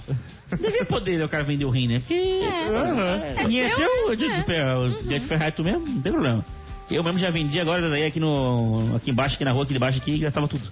Devia 0.51 0.85
poder 0.85 1.23
o 1.23 1.29
cara 1.29 1.45
vender 1.45 1.65
o 1.65 1.71
rim, 1.71 1.89
né? 1.89 1.99
Porque. 2.01 2.15
É 2.15 3.45
é 3.61 3.75
teu, 3.75 4.11
né? 4.11 4.17
de, 4.17 4.29
de, 4.45 4.53
É. 4.53 4.89
de, 5.03 5.19
de 5.21 5.27
ferrar 5.27 5.53
tu 5.53 5.63
mesmo, 5.63 5.87
não 5.87 6.01
tem 6.03 6.13
problema. 6.13 6.45
Eu 6.91 7.05
mesmo 7.05 7.19
já 7.19 7.31
vendi 7.31 7.61
agora 7.61 7.89
daí 7.91 8.05
aqui 8.05 8.19
no. 8.19 8.97
aqui 8.97 9.11
embaixo, 9.11 9.35
aqui 9.37 9.45
na 9.45 9.53
rua, 9.53 9.65
aqui 9.65 9.75
de 9.75 9.79
baixo 9.79 9.99
aqui, 9.99 10.13
e 10.13 10.19
gastava 10.19 10.49
tudo. 10.49 10.63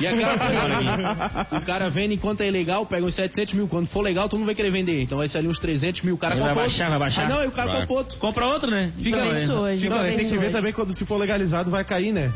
E 0.00 0.06
aquela 0.06 0.38
coisa, 0.38 1.58
o 1.58 1.60
cara 1.62 1.88
vende 1.90 2.14
enquanto 2.14 2.40
é 2.40 2.48
ilegal, 2.48 2.84
pega 2.86 3.04
uns 3.06 3.14
700 3.14 3.54
mil. 3.54 3.68
Quando 3.68 3.86
for 3.86 4.02
legal, 4.02 4.28
tu 4.28 4.36
não 4.38 4.46
vai 4.46 4.54
querer 4.54 4.70
vender. 4.70 5.00
Então 5.02 5.18
vai 5.18 5.28
ser 5.28 5.38
ali 5.38 5.48
uns 5.48 5.58
300 5.58 6.02
mil. 6.02 6.14
O 6.14 6.18
cara 6.18 6.34
compra 6.34 6.54
vai 6.54 6.64
outro. 6.64 6.78
baixar, 6.78 6.90
vai 6.90 6.98
baixar. 6.98 7.24
Ah, 7.24 7.28
não, 7.28 7.42
e 7.44 7.46
o 7.46 7.52
cara 7.52 7.70
Vai. 7.70 7.80
compra 7.82 7.94
outro. 7.96 8.18
Compra 8.18 8.46
outro, 8.46 8.70
né? 8.70 8.92
Fica 8.96 9.16
Então, 9.18 9.28
bem 9.30 9.38
é. 9.40 9.44
Isso 9.44 9.52
hoje. 9.52 9.88
Não, 9.88 9.98
ver 10.02 10.16
tem 10.16 10.28
que 10.28 10.36
ver 10.36 10.38
hoje. 10.46 10.50
também 10.52 10.72
quando 10.72 10.92
se 10.92 11.04
for 11.04 11.16
legalizado 11.16 11.70
vai 11.70 11.84
cair, 11.84 12.12
né? 12.12 12.32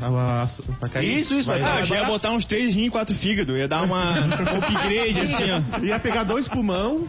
Vai 0.81 0.90
cair. 0.90 1.18
Isso, 1.18 1.35
isso, 1.35 1.46
vai 1.49 1.61
vai 1.61 1.72
Ah, 1.77 1.81
eu 1.81 1.85
já 1.87 1.96
ia 1.96 2.05
botar 2.05 2.31
uns 2.33 2.44
três 2.44 2.75
rins 2.75 2.87
e 2.87 2.90
quatro 2.90 3.14
fígado. 3.16 3.57
Ia 3.57 3.66
dar 3.68 3.83
uma 3.83 4.12
um 4.12 4.59
upgrade, 4.59 5.20
assim, 5.20 5.44
ó. 5.51 5.85
Ia 5.85 5.99
pegar 5.99 6.25
dois 6.25 6.46
pulmão. 6.49 7.07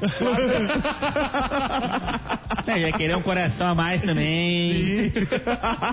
É, 2.66 2.80
ia 2.80 2.92
querer 2.92 3.16
um 3.16 3.22
coração 3.22 3.68
a 3.68 3.76
mais 3.76 4.02
também. 4.02 5.12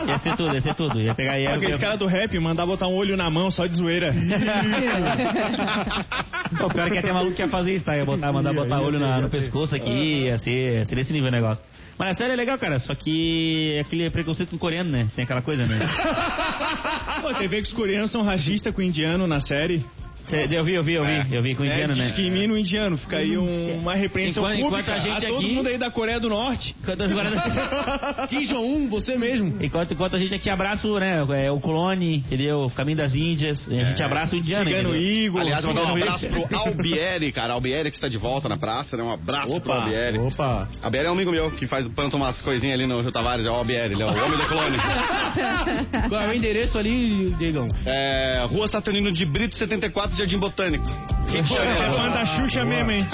Ia 0.07 0.19
ser 0.19 0.37
tudo, 0.37 0.55
ia 0.55 0.61
ser 0.61 0.75
tudo. 0.75 1.01
Ia 1.01 1.15
pegar. 1.15 1.39
Ia, 1.39 1.55
Aqueles 1.55 1.79
caras 1.79 1.99
do 1.99 2.07
rap 2.07 2.37
mandar 2.39 2.67
botar 2.67 2.89
um 2.89 2.95
olho 2.95 3.17
na 3.17 3.31
mão 3.31 3.51
só 3.51 3.67
de 3.67 3.75
zoeira. 3.77 4.13
Pô, 6.59 6.69
pior 6.69 6.91
que 6.91 6.99
até 6.99 7.13
maluco 7.13 7.35
que 7.35 7.43
ia 7.43 7.49
fazer 7.49 7.75
isso, 7.75 7.85
tá? 7.85 7.97
Ia 7.97 8.05
botar, 8.05 8.33
mandar 8.33 8.53
Ia, 8.53 8.61
botar 8.63 8.77
ia 8.79 8.83
olho 8.83 8.99
ter, 8.99 9.05
na- 9.05 9.17
ia 9.17 9.23
no 9.23 9.31
pescoço 9.31 9.75
aqui, 9.75 10.25
ia 10.25 10.39
ser, 10.39 10.79
ia 10.79 10.85
ser 10.85 10.95
desse 10.95 11.13
nível 11.13 11.29
o 11.29 11.33
negócio. 11.33 11.63
Mas 11.99 12.11
a 12.11 12.15
série 12.15 12.33
é 12.33 12.37
legal, 12.37 12.59
cara, 12.59 12.79
só 12.79 12.95
que 12.95 13.79
aquele 13.81 14.11
preconceito 14.11 14.51
com 14.51 14.59
coreano, 14.59 14.91
né? 14.91 15.09
Tem 15.15 15.25
aquela 15.25 15.43
coisa, 15.43 15.65
né? 15.67 15.79
Pô, 17.23 17.33
tem 17.35 17.49
ver 17.49 17.63
que 17.63 17.69
os 17.69 17.73
coreanos 17.73 18.11
são 18.11 18.23
racistas 18.23 18.75
com 18.75 18.81
o 18.81 18.85
indiano 18.85 19.27
na 19.27 19.41
série. 19.41 19.85
Cê- 20.27 20.49
Eu 20.51 20.65
vi, 20.65 20.75
eu 20.75 20.83
vi, 20.83 20.95
eu 20.95 21.05
vi, 21.05 21.35
eu 21.35 21.43
vi 21.43 21.55
com 21.55 21.63
o 21.63 21.67
indiano, 21.67 21.93
é, 21.93 21.97
né? 21.97 22.05
Discrimina 22.07 22.53
o 22.55 22.59
indiano. 22.59 22.97
Fica 22.97 23.19
aí 23.19 23.37
um- 23.37 23.79
uma 23.79 23.95
repreensão 23.95 24.43
Enquanto- 24.45 24.61
pública 24.63 24.93
enquanto 24.93 24.97
a 24.97 24.99
gente 25.21 25.27
todo 25.27 25.37
aqui- 25.39 25.55
mundo 25.55 25.69
aí 25.69 25.79
da 25.79 25.91
Coreia 25.91 26.19
do 26.21 26.29
Norte. 26.29 26.75
Enquanto, 26.83 27.03
agora- 27.03 27.31
Kim 28.29 28.43
Jong-un, 28.45 28.89
você 28.89 29.17
mesmo. 29.17 29.59
enquanto, 29.63 29.93
enquanto 29.93 30.17
a 30.17 30.19
gente 30.19 30.35
aqui 30.35 30.49
abraça 30.49 30.89
o, 30.89 30.99
né, 30.99 31.25
é, 31.45 31.51
o 31.51 31.61
clone, 31.61 32.17
entendeu? 32.19 32.61
O 32.65 32.71
caminho 32.71 32.99
das 32.99 33.15
Índias, 33.15 33.69
a 33.71 33.75
gente 33.85 34.03
abraça 34.03 34.35
o 34.35 34.39
indiano, 34.39 34.67
Cigano? 34.71 34.97
Igor. 34.97 35.41
Aliás, 35.43 35.65
mandar 35.65 35.83
um 35.85 35.89
abraço 35.91 36.27
pro 36.29 36.47
Albieri, 36.59 37.31
cara. 37.33 37.53
Albieri 37.53 37.91
que 37.91 37.97
está 37.97 38.09
de 38.09 38.17
volta 38.19 38.49
na 38.49 38.57
praça, 38.57 38.97
né? 38.97 39.03
Um 39.03 39.13
abraço 39.13 39.61
pro 39.61 39.73
Albieri. 39.73 40.19
Opa. 40.19 40.69
Albieri 40.83 41.07
é 41.07 41.11
um 41.11 41.15
amigo 41.15 41.31
meu 41.31 41.51
que 41.51 41.67
faz 41.67 41.87
planta 41.89 42.17
umas 42.17 42.41
coisinhas 42.41 42.75
ali 42.75 42.87
no 42.87 43.01
Rio 43.01 43.13
Tavares, 43.13 43.45
é 43.47 43.51
o 43.51 43.55
Albieri, 43.55 43.95
ele 43.95 44.03
é 44.03 44.07
o 44.07 44.09
homem 44.09 44.39
do 44.39 44.47
clone. 44.47 44.77
Qual 46.09 46.21
é 46.21 46.29
o 46.29 46.33
endereço 46.35 46.79
ali, 46.79 47.31
Diegão? 47.39 47.67
É, 47.85 48.47
Rua 48.51 48.69
Saturnino 48.69 49.13
de 49.13 49.25
Brito 49.25 49.55
74, 49.57 50.14
Jardim 50.15 50.39
Botânico. 50.39 51.14
Pô, 51.25 51.39
esse 51.39 51.57
é 51.57 51.91
fã 51.91 52.11
da 52.11 52.27
Xuxa 52.27 52.65
mesmo, 52.65 52.91
hein? 52.91 53.07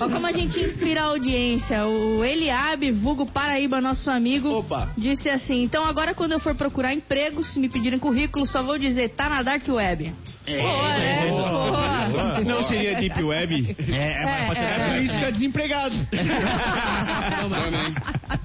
Olha 0.00 0.12
como 0.12 0.26
a 0.26 0.32
gente 0.32 0.60
inspira 0.60 1.02
a 1.02 1.04
audiência. 1.04 1.86
O 1.86 2.24
Eliabe, 2.24 2.90
vulgo 2.90 3.26
Paraíba, 3.26 3.80
nosso 3.80 4.10
amigo, 4.10 4.50
Opa. 4.58 4.90
disse 4.96 5.28
assim: 5.28 5.62
então 5.62 5.84
agora 5.84 6.14
quando 6.14 6.32
eu 6.32 6.40
for 6.40 6.54
procurar 6.54 6.92
emprego, 6.94 7.44
se 7.44 7.60
me 7.60 7.68
pedirem 7.68 7.98
currículo, 7.98 8.46
só 8.46 8.62
vou 8.62 8.78
dizer, 8.78 9.10
tá 9.10 9.28
na 9.28 9.42
Dark 9.42 9.66
Web. 9.68 10.12
É, 10.46 10.58
Boa, 10.60 10.88
né? 10.98 11.28
isso. 11.28 11.38
Boa. 11.38 12.40
Não 12.44 12.62
seria 12.64 12.96
Deep 12.96 13.22
Web? 13.22 13.76
É, 13.90 14.22
é, 14.22 14.24
mas 14.24 14.46
pode 14.46 14.58
ser 14.58 14.66
É, 14.66 14.70
É 14.70 14.88
por 14.88 15.02
isso 15.02 15.18
que 15.18 15.24
é 15.24 15.30
desempregado. 15.30 15.94
Também. 16.10 17.94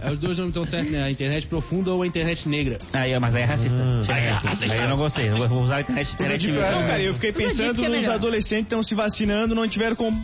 É, 0.01 0.12
os 0.12 0.19
dois 0.19 0.38
nomes 0.38 0.49
estão 0.51 0.65
certos, 0.65 0.91
né? 0.91 1.04
A 1.04 1.12
internet 1.12 1.47
profunda 1.47 1.91
ou 1.91 2.04
a 2.04 2.08
internet 2.08 2.47
negra. 2.47 2.78
Aí, 2.93 3.17
mas 3.19 3.36
aí 3.36 3.43
é 3.43 3.45
racista. 3.45 3.78
Chega 4.06 4.19
aí, 4.19 4.71
aí 4.71 4.78
eu 4.84 4.89
não 4.89 4.97
gostei. 4.97 5.30
Eu 5.30 5.47
vou 5.47 5.63
usar 5.63 5.78
a 5.78 5.82
internet, 5.82 6.13
internet 6.13 6.47
Não, 6.47 6.88
cara, 6.88 7.01
eu 7.06 7.13
fiquei 7.13 7.32
Tudo 7.32 7.48
dito 7.48 7.58
pensando 7.58 7.86
é 7.86 7.89
nos 7.89 8.10
adolescentes 8.10 8.68
que 8.68 8.76
estão 8.76 8.84
se 8.84 8.96
vacinando, 8.96 9.56
não 9.56 9.68
tiveram 9.68 9.96
como. 9.96 10.24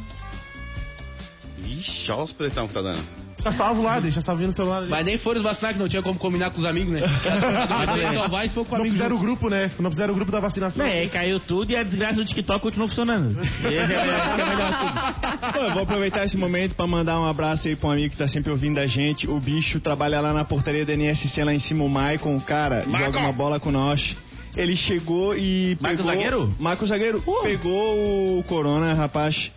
Ixi, 1.57 2.11
olha 2.11 2.23
os 2.23 2.33
pretão 2.33 2.67
que 2.67 2.73
tá 2.73 2.81
dando. 2.81 3.21
Tá 3.41 3.51
salvo 3.51 3.81
lá, 3.81 3.99
deixa 3.99 4.21
salvinho 4.21 4.47
no 4.47 4.53
celular. 4.53 4.77
ali. 4.77 4.89
Mas 4.89 5.03
nem 5.03 5.17
foram 5.17 5.37
os 5.37 5.43
vacinar 5.43 5.73
que 5.73 5.79
não 5.79 5.87
tinha 5.87 6.01
como 6.03 6.17
combinar 6.19 6.51
com 6.51 6.59
os 6.59 6.65
amigos, 6.65 6.93
né? 6.93 7.01
Adolescente 7.69 8.13
só 8.13 8.27
vai 8.27 8.47
se 8.47 8.53
for 8.53 8.65
com 8.65 8.77
Não 8.77 8.85
fizeram 8.85 9.15
o 9.15 9.19
grupo, 9.19 9.49
né? 9.49 9.71
Não 9.79 9.89
fizeram 9.89 10.13
o 10.13 10.15
grupo 10.15 10.31
da 10.31 10.39
vacinação. 10.39 10.85
É, 10.85 11.07
caiu 11.07 11.39
tudo 11.39 11.71
e 11.71 11.75
a 11.75 11.81
desgraça 11.81 12.17
do 12.17 12.25
TikTok 12.25 12.61
continuou 12.61 12.87
funcionando. 12.87 13.35
Esse 13.41 13.67
é, 13.67 13.83
esse 13.83 13.93
é 13.93 14.45
melhor 14.45 14.79
tudo. 14.79 15.53
Pô, 15.53 15.59
eu 15.59 15.73
vou 15.73 15.83
aproveitar 15.83 16.23
esse 16.23 16.37
momento 16.37 16.75
pra 16.75 16.85
mandar 16.85 17.19
um 17.19 17.25
abraço 17.25 17.67
aí 17.67 17.75
pra 17.75 17.89
um 17.89 17.91
amigo 17.93 18.11
que 18.11 18.17
tá 18.17 18.27
sempre 18.27 18.51
ouvindo 18.51 18.77
a 18.77 18.85
gente. 18.85 19.27
O 19.27 19.39
bicho 19.39 19.79
trabalha 19.79 20.21
lá 20.21 20.33
na 20.33 20.45
portaria 20.45 20.85
da 20.85 20.93
NSC 20.93 21.43
lá 21.43 21.53
em 21.53 21.59
cima, 21.59 21.83
o 21.83 21.89
Maicon, 21.89 22.39
cara, 22.39 22.83
joga 22.83 23.17
uma 23.17 23.31
bola 23.31 23.59
com 23.59 23.71
nós. 23.71 24.15
Ele 24.55 24.75
chegou 24.75 25.35
e 25.35 25.77
Marcos 25.79 26.05
pegou... 26.05 26.13
Zagueiro? 26.13 26.55
Marcos 26.59 26.89
Zagueiro. 26.89 27.23
Pegou 27.43 28.39
o 28.39 28.43
corona, 28.43 28.93
rapaz. 28.93 29.51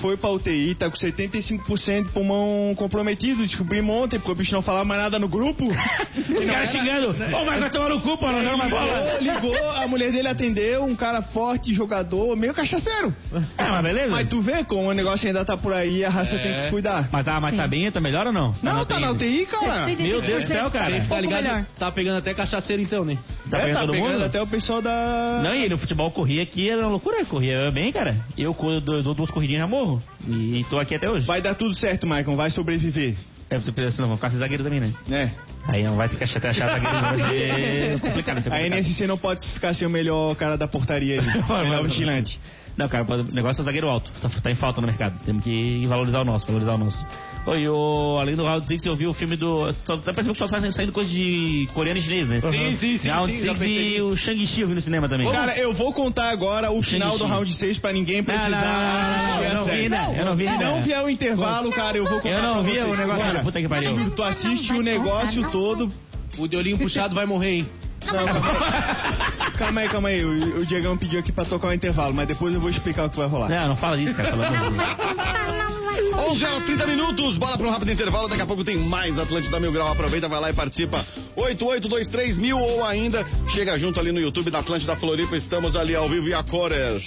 Foi 0.00 0.16
pra 0.16 0.30
UTI, 0.30 0.74
tá 0.74 0.88
com 0.88 0.96
75% 0.96 2.06
de 2.06 2.12
pulmão 2.12 2.74
comprometido. 2.76 3.42
Descobrimos 3.42 3.94
ontem, 3.94 4.16
porque 4.18 4.32
o 4.32 4.34
bicho 4.34 4.54
não 4.54 4.62
falava 4.62 4.84
mais 4.84 5.00
nada 5.02 5.18
no 5.18 5.28
grupo. 5.28 5.66
Os 5.68 6.44
caras 6.46 6.70
xingando. 6.70 7.10
Ô, 7.10 7.44
mas 7.44 7.60
vai 7.60 7.70
tomar 7.70 7.88
no 7.90 8.00
cu, 8.00 8.16
pô, 8.16 8.30
não 8.30 8.42
joga 8.42 8.56
mais 8.56 8.70
bola. 8.70 9.18
Ligou, 9.20 9.52
ligou, 9.52 9.70
a 9.70 9.86
mulher 9.86 10.10
dele 10.12 10.28
atendeu, 10.28 10.84
um 10.84 10.96
cara 10.96 11.20
forte, 11.22 11.74
jogador, 11.74 12.34
meio 12.36 12.54
cachaceiro. 12.54 13.14
É, 13.58 13.68
mas 13.68 13.82
beleza. 13.82 14.10
Mas 14.10 14.28
tu 14.28 14.40
vê 14.40 14.64
como 14.64 14.88
o 14.88 14.92
negócio 14.94 15.26
ainda 15.26 15.44
tá 15.44 15.56
por 15.56 15.72
aí, 15.72 16.04
a 16.04 16.10
raça 16.10 16.38
tem 16.38 16.52
que 16.52 16.62
se 16.62 16.70
cuidar. 16.70 17.08
Mas 17.12 17.24
tá, 17.24 17.38
mas 17.40 17.54
tá 17.56 17.66
bem, 17.68 17.90
tá 17.90 18.00
melhor 18.00 18.26
ou 18.26 18.32
não? 18.32 18.54
Não, 18.62 18.84
tá 18.86 18.98
na 18.98 19.10
UTI, 19.10 19.46
cara. 19.46 19.86
75% 19.86 19.98
Meu 19.98 20.22
Deus 20.22 20.44
do 20.44 20.48
céu, 20.48 20.70
cara. 20.70 21.00
Pouco 21.00 21.20
ligado, 21.22 21.66
tá 21.78 21.90
pegando 21.92 22.18
até 22.18 22.32
cachaceiro 22.32 22.80
então, 22.82 23.04
né? 23.04 23.18
Tá 23.50 23.58
É, 23.58 23.60
pegando 23.62 23.74
tá 23.74 23.80
todo 23.80 23.92
pegando 23.92 24.10
mundo? 24.11 24.11
Até 24.20 24.40
o 24.42 24.46
pessoal 24.46 24.82
da... 24.82 25.40
Não, 25.42 25.54
e 25.54 25.68
no 25.68 25.78
futebol 25.78 26.10
corria 26.10 26.42
aqui, 26.42 26.68
era 26.68 26.80
uma 26.80 26.90
loucura, 26.90 27.24
corria 27.24 27.70
bem, 27.70 27.92
cara. 27.92 28.16
Eu 28.36 28.56
dou, 28.80 29.14
duas 29.14 29.30
corridinhas 29.30 29.62
já 29.62 29.66
morro. 29.66 30.02
E 30.28 30.64
tô 30.68 30.78
aqui 30.78 30.94
até 30.94 31.08
hoje. 31.08 31.26
Vai 31.26 31.40
dar 31.40 31.54
tudo 31.54 31.74
certo, 31.74 32.06
Maicon, 32.06 32.36
vai 32.36 32.50
sobreviver. 32.50 33.14
É, 33.50 33.58
você 33.58 33.70
pensa, 33.70 34.00
não, 34.00 34.08
vão 34.08 34.16
ficar 34.16 34.30
sem 34.30 34.38
zagueiro 34.38 34.64
também, 34.64 34.80
né? 34.80 34.92
Né? 35.06 35.30
Aí 35.68 35.82
não 35.82 35.94
vai 35.94 36.08
ter 36.08 36.16
que 36.16 36.24
achar, 36.24 36.44
achar 36.46 36.68
zagueiro, 36.68 36.94
não 36.94 37.02
vai 37.02 37.18
ser 37.18 38.00
complicado. 38.00 38.34
Vai 38.34 38.42
ser 38.42 38.48
A 38.48 38.52
complicado. 38.52 38.78
NSC 38.78 39.06
não 39.06 39.18
pode 39.18 39.50
ficar 39.50 39.74
sem 39.74 39.86
o 39.86 39.90
melhor 39.90 40.34
cara 40.36 40.56
da 40.56 40.66
portaria 40.66 41.20
ali. 41.20 41.28
Vai, 41.46 41.64
melhor 41.64 41.82
vigilante. 41.82 42.40
Não, 42.76 42.88
cara, 42.88 43.04
o 43.04 43.34
negócio 43.34 43.60
é 43.60 43.62
o 43.62 43.64
zagueiro 43.64 43.88
alto. 43.88 44.10
Tá, 44.20 44.28
tá 44.28 44.50
em 44.50 44.54
falta 44.54 44.80
no 44.80 44.86
mercado. 44.86 45.18
Temos 45.24 45.44
que 45.44 45.86
valorizar 45.86 46.20
o 46.22 46.24
nosso, 46.24 46.46
valorizar 46.46 46.74
o 46.74 46.78
nosso. 46.78 47.06
Oi, 47.44 47.68
o, 47.68 48.18
além 48.20 48.36
do 48.36 48.44
Round 48.44 48.66
6, 48.66 48.86
eu 48.86 48.94
vi 48.94 49.06
o 49.06 49.12
filme 49.12 49.36
do. 49.36 49.72
Só, 49.84 49.96
tá 49.96 50.12
parecendo 50.12 50.32
que 50.32 50.38
só 50.38 50.46
tá 50.46 50.70
saindo 50.70 50.92
coisa 50.92 51.10
de 51.10 51.68
coreano 51.74 51.98
e 51.98 52.02
chinês, 52.02 52.26
né? 52.28 52.40
Sim, 52.40 52.74
sim, 52.76 52.96
sim, 52.96 53.08
Round 53.08 53.32
sim, 53.32 53.38
já 53.40 53.56
6 53.56 53.58
pensei. 53.58 53.96
e 53.96 54.02
o 54.02 54.16
Shang-Chi 54.16 54.60
eu 54.60 54.68
vi 54.68 54.74
no 54.74 54.80
cinema 54.80 55.08
também. 55.08 55.30
Cara, 55.30 55.58
eu 55.58 55.72
vou 55.72 55.92
contar 55.92 56.30
agora 56.30 56.70
o 56.70 56.80
final 56.82 57.18
do 57.18 57.26
round 57.26 57.52
6 57.52 57.78
pra 57.78 57.92
ninguém 57.92 58.18
não, 58.18 58.24
precisar. 58.24 58.48
não, 58.48 58.60
não, 58.60 58.62
não, 58.62 59.36
não, 59.36 59.44
eu 59.44 59.54
não 59.54 59.64
vi, 59.64 59.88
né? 59.88 60.14
Eu 60.16 60.24
não 60.24 60.36
vi, 60.36 60.44
Se 60.44 60.50
né? 60.56 60.64
não 60.64 60.82
vier 60.82 61.02
o 61.04 61.10
intervalo, 61.10 61.70
cara, 61.72 61.96
eu 61.98 62.04
vou 62.04 62.20
contar 62.20 62.36
Eu 62.36 62.42
não 62.42 62.62
vi 62.62 62.78
o 62.78 62.96
negócio. 62.96 63.22
Cara, 63.22 63.40
Puta 63.42 63.60
que 63.60 63.68
pariu. 63.68 64.10
Tu 64.10 64.22
assiste 64.22 64.72
o 64.72 64.82
negócio 64.82 65.50
todo. 65.50 65.90
O 66.38 66.46
de 66.46 66.56
olhinho 66.56 66.78
puxado 66.78 67.14
vai 67.14 67.26
morrer, 67.26 67.50
hein? 67.56 67.68
Não, 68.06 68.26
calma 68.26 68.50
aí. 68.50 69.50
calma 69.58 69.80
aí, 69.80 69.88
calma 69.88 70.08
aí. 70.08 70.24
O, 70.24 70.60
o 70.60 70.66
Diegão 70.66 70.96
pediu 70.96 71.20
aqui 71.20 71.32
pra 71.32 71.44
tocar 71.44 71.68
o 71.68 71.72
intervalo, 71.72 72.14
mas 72.14 72.26
depois 72.28 72.54
eu 72.54 72.60
vou 72.60 72.70
explicar 72.70 73.06
o 73.06 73.10
que 73.10 73.16
vai 73.16 73.26
rolar. 73.26 73.48
Não, 73.48 73.68
não 73.68 73.76
fala 73.76 73.96
disso, 73.96 74.14
cara, 74.14 74.30
pelo 74.30 74.44
amor 74.44 74.58
de 74.58 74.76
Deus. 74.76 75.72
11 76.14 76.44
horas 76.44 76.62
30 76.64 76.86
minutos, 76.86 77.36
bola 77.36 77.56
para 77.56 77.66
um 77.66 77.70
rápido 77.70 77.90
intervalo. 77.90 78.28
Daqui 78.28 78.42
a 78.42 78.46
pouco 78.46 78.64
tem 78.64 78.76
mais 78.76 79.18
Atlântida 79.18 79.58
Mil 79.58 79.72
Grau. 79.72 79.90
Aproveita, 79.90 80.28
vai 80.28 80.40
lá 80.40 80.50
e 80.50 80.52
participa. 80.52 81.04
8823 81.36 82.38
mil 82.38 82.58
ou 82.58 82.84
ainda 82.84 83.26
chega 83.48 83.78
junto 83.78 83.98
ali 83.98 84.12
no 84.12 84.20
YouTube 84.20 84.50
da 84.50 84.60
Atlântida 84.60 84.96
Floripa. 84.96 85.36
Estamos 85.36 85.74
ali 85.74 85.94
ao 85.94 86.08
vivo 86.08 86.28
e 86.28 86.34
a 86.34 86.42
cores. 86.42 87.02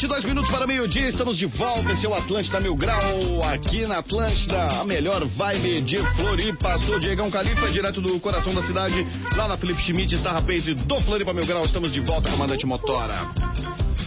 22 0.00 0.24
minutos 0.24 0.50
para 0.50 0.66
meio-dia, 0.66 1.08
estamos 1.08 1.36
de 1.36 1.44
volta. 1.44 1.92
Esse 1.92 2.06
é 2.06 2.08
o 2.08 2.14
Atlântida 2.14 2.58
Mil 2.58 2.74
Grau, 2.74 3.42
aqui 3.44 3.86
na 3.86 3.98
Atlântida, 3.98 4.80
a 4.80 4.82
melhor 4.82 5.26
vibe 5.26 5.82
de 5.82 5.98
Floripa. 6.16 6.78
Sou 6.86 6.98
Diegão 6.98 7.30
Califa, 7.30 7.70
direto 7.70 8.00
do 8.00 8.18
coração 8.18 8.54
da 8.54 8.62
cidade, 8.62 9.06
lá 9.36 9.46
na 9.46 9.58
Felipe 9.58 9.82
Schmidt, 9.82 10.14
está 10.14 10.32
rapaz 10.32 10.64
do 10.64 11.00
Floripa 11.02 11.34
Mil 11.34 11.44
Grau. 11.44 11.66
Estamos 11.66 11.92
de 11.92 12.00
volta, 12.00 12.30
comandante 12.30 12.64
Motora. 12.64 13.30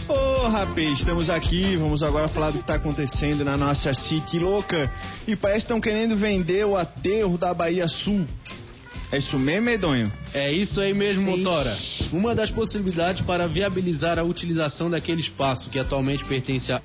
Ô, 0.08 0.48
rapaz, 0.48 0.98
estamos 0.98 1.30
aqui, 1.30 1.76
vamos 1.76 2.02
agora 2.02 2.28
falar 2.28 2.48
do 2.48 2.54
que 2.54 2.64
está 2.64 2.74
acontecendo 2.74 3.44
na 3.44 3.56
nossa 3.56 3.94
City 3.94 4.40
louca. 4.40 4.92
E 5.28 5.36
parece 5.36 5.60
que 5.60 5.66
estão 5.66 5.80
querendo 5.80 6.16
vender 6.16 6.66
o 6.66 6.76
aterro 6.76 7.38
da 7.38 7.54
Bahia 7.54 7.86
Sul. 7.86 8.26
É 9.14 9.18
isso 9.18 9.38
mesmo, 9.38 9.66
Medonho? 9.66 10.12
É 10.32 10.50
isso 10.50 10.80
aí 10.80 10.92
mesmo, 10.92 11.22
Motora. 11.22 11.72
Uma 12.12 12.34
das 12.34 12.50
possibilidades 12.50 13.22
para 13.22 13.46
viabilizar 13.46 14.18
a 14.18 14.24
utilização 14.24 14.90
daquele 14.90 15.20
espaço 15.20 15.70
que 15.70 15.78
atualmente 15.78 16.24
pertence 16.24 16.72
a 16.72 16.82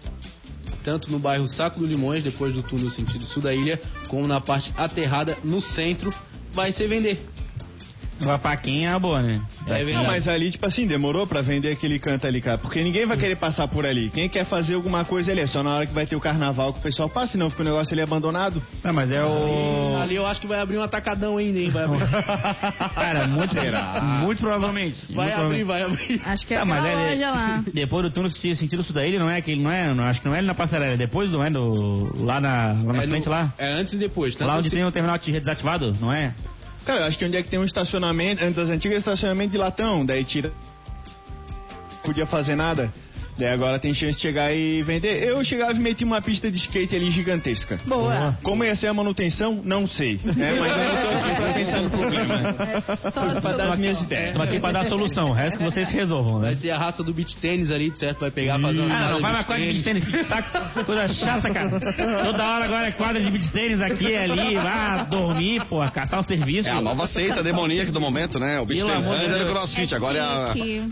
tanto 0.83 1.11
no 1.11 1.17
bairro 1.17 1.47
Saco 1.47 1.79
do 1.79 1.87
Limões, 1.87 2.23
depois 2.23 2.53
do 2.53 2.61
túnel 2.61 2.91
sentido 2.91 3.25
sul 3.25 3.41
da 3.41 3.51
ilha, 3.51 3.81
como 4.07 4.27
na 4.27 4.39
parte 4.39 4.71
aterrada 4.77 5.39
no 5.43 5.59
centro, 5.59 6.13
vai 6.53 6.71
ser 6.71 6.87
vender. 6.87 7.19
Uma 8.19 8.37
paquinha 8.39 8.91
é 8.91 8.99
boa, 8.99 9.21
né? 9.21 9.41
É 9.67 9.83
Não, 9.83 10.03
mas 10.05 10.27
ali, 10.27 10.51
tipo 10.51 10.65
assim, 10.65 10.85
demorou 10.85 11.25
pra 11.25 11.41
vender 11.41 11.71
aquele 11.71 11.99
canto 11.99 12.27
ali, 12.27 12.41
cara. 12.41 12.57
Porque 12.57 12.83
ninguém 12.83 13.05
vai 13.05 13.17
querer 13.17 13.35
passar 13.37 13.67
por 13.67 13.85
ali. 13.85 14.09
Quem 14.09 14.27
quer 14.27 14.45
fazer 14.45 14.73
alguma 14.75 15.05
coisa 15.05 15.31
ali 15.31 15.41
é 15.41 15.47
só 15.47 15.63
na 15.63 15.75
hora 15.75 15.85
que 15.87 15.93
vai 15.93 16.05
ter 16.05 16.15
o 16.15 16.19
carnaval 16.19 16.73
que 16.73 16.79
o 16.79 16.81
pessoal 16.81 17.07
passa, 17.09 17.33
senão 17.33 17.49
fica 17.49 17.61
o 17.61 17.65
negócio 17.65 17.93
ali 17.93 18.01
abandonado. 18.01 18.61
Não, 18.83 18.93
mas 18.93 19.11
é 19.11 19.23
o. 19.23 19.97
Ali 20.01 20.15
eu 20.15 20.25
acho 20.25 20.41
que 20.41 20.47
vai 20.47 20.59
abrir 20.59 20.77
um 20.77 20.83
atacadão 20.83 21.37
ainda, 21.37 21.59
hein? 21.59 21.69
Vai 21.69 21.83
abrir, 21.83 21.99
Cara, 22.95 23.27
muito. 23.27 23.55
Muito 24.23 24.39
provavelmente. 24.39 25.13
vai 25.13 25.27
Muito 25.27 25.41
abrir, 25.45 25.63
vai 25.63 25.81
abrir. 25.83 26.21
Acho 26.25 26.47
que 26.47 26.53
é 26.53 26.59
Tá, 26.59 26.65
mas 26.65 26.85
é- 26.85 26.93
loja 27.11 27.31
lá. 27.31 27.63
Depois 27.73 28.03
do 28.05 28.11
túnel 28.11 28.29
sentido 28.29 28.55
sentido 28.55 28.83
sul 28.83 28.95
da 28.95 29.05
ilha, 29.05 29.19
não 29.19 29.29
é 29.29 29.37
aquele, 29.37 29.61
não 29.61 29.71
é, 29.71 29.93
não, 29.93 30.03
acho 30.03 30.21
que 30.21 30.27
não 30.27 30.35
é 30.35 30.39
ali 30.39 30.47
na 30.47 30.53
passarela, 30.53 30.93
é 30.93 30.97
depois 30.97 31.29
do, 31.29 31.41
é 31.41 31.49
do, 31.49 32.23
lá 32.25 32.39
na, 32.41 32.67
lá 32.83 32.93
na 32.93 33.03
É 33.03 33.05
no- 33.05 33.11
frente 33.13 33.29
lá. 33.29 33.53
É 33.57 33.71
antes 33.71 33.93
e 33.93 33.97
depois, 33.97 34.35
tá? 34.35 34.45
Lá 34.45 34.57
onde 34.57 34.69
tem 34.69 34.83
o 34.83 34.91
terminal 34.91 35.17
de 35.17 35.31
desativado, 35.39 35.95
não 35.99 36.11
é? 36.11 36.33
Cara, 36.85 37.05
acho 37.05 37.17
que 37.17 37.25
onde 37.25 37.37
é 37.37 37.43
que 37.43 37.49
tem 37.49 37.59
um 37.59 37.63
estacionamento, 37.63 38.43
antes 38.43 38.55
das 38.55 38.69
antigas 38.69 38.99
estacionamento 38.99 39.51
de 39.51 39.57
latão, 39.57 40.05
daí 40.05 40.23
tira. 40.23 40.51
Podia 42.03 42.25
fazer 42.25 42.55
nada. 42.55 42.91
Daí 43.39 43.53
agora 43.53 43.79
tem 43.79 43.93
chance 43.93 44.15
de 44.17 44.21
chegar 44.21 44.53
e 44.53 44.83
vender. 44.83 45.23
Eu 45.23 45.41
chegava 45.45 45.71
e 45.71 45.79
metia 45.79 46.05
uma 46.05 46.21
pista 46.21 46.51
de 46.51 46.57
skate 46.57 46.93
ali 46.93 47.09
gigantesca. 47.09 47.79
Boa. 47.85 48.37
Como 48.43 48.65
ia 48.65 48.75
ser 48.75 48.87
a 48.87 48.93
manutenção, 48.93 49.61
não 49.63 49.87
sei. 49.87 50.19
Né? 50.23 50.53
Mas 50.59 50.71
eu 50.77 50.83
não 50.83 51.01
tô 51.01 51.17
aqui 51.17 51.35
pra 51.35 51.53
pensar 51.53 51.81
no 51.81 51.89
problema. 51.89 52.55
É 52.59 52.81
só 52.81 53.39
Pra 53.39 53.53
dar 53.53 53.71
as 53.71 53.79
minhas 53.79 54.01
ideias. 54.01 54.27
Estamos 54.27 54.47
aqui 54.47 54.59
pra 54.59 54.71
dar 54.71 54.79
a 54.81 54.85
solução, 54.85 55.29
o 55.29 55.33
resto 55.33 55.57
que 55.57 55.63
vocês 55.63 55.87
se 55.87 55.95
resolvam, 55.95 56.41
Vai 56.41 56.51
né? 56.51 56.55
ser 56.57 56.71
a 56.71 56.77
raça 56.77 57.01
do 57.01 57.13
beach 57.13 57.37
tênis 57.37 57.71
ali, 57.71 57.95
certo? 57.95 58.19
Vai 58.19 58.31
pegar, 58.31 58.59
fazer 58.59 58.81
uma 58.81 58.93
Ah, 58.93 59.11
não, 59.11 59.21
vai 59.21 59.31
na 59.31 59.43
quadra 59.45 59.65
de 59.65 59.71
beach 59.71 59.83
tênis, 59.83 60.05
que 60.05 60.23
saco, 60.25 60.83
coisa 60.85 61.07
chata, 61.07 61.49
cara. 61.49 61.79
Toda 62.25 62.43
hora 62.45 62.65
agora 62.65 62.87
é 62.87 62.91
quadra 62.91 63.21
de 63.21 63.31
beach 63.31 63.51
tênis 63.51 63.81
aqui 63.81 64.05
e 64.05 64.17
ali, 64.17 64.55
vá 64.55 65.03
dormir, 65.09 65.63
pô, 65.65 65.79
caçar 65.91 66.19
o 66.19 66.23
serviço. 66.23 66.67
É 66.67 66.73
a 66.73 66.81
nova 66.81 67.07
seita 67.07 67.41
demoníaca 67.41 67.91
do 67.91 68.01
momento, 68.01 68.37
né? 68.37 68.59
O 68.59 68.63
amor 68.63 69.17
de 69.17 69.25
Antes 69.25 69.35
era 69.35 69.45
o 69.45 69.49
crossfit, 69.49 69.93
É 69.93 69.97
agora 69.97 70.17
é 70.17 70.21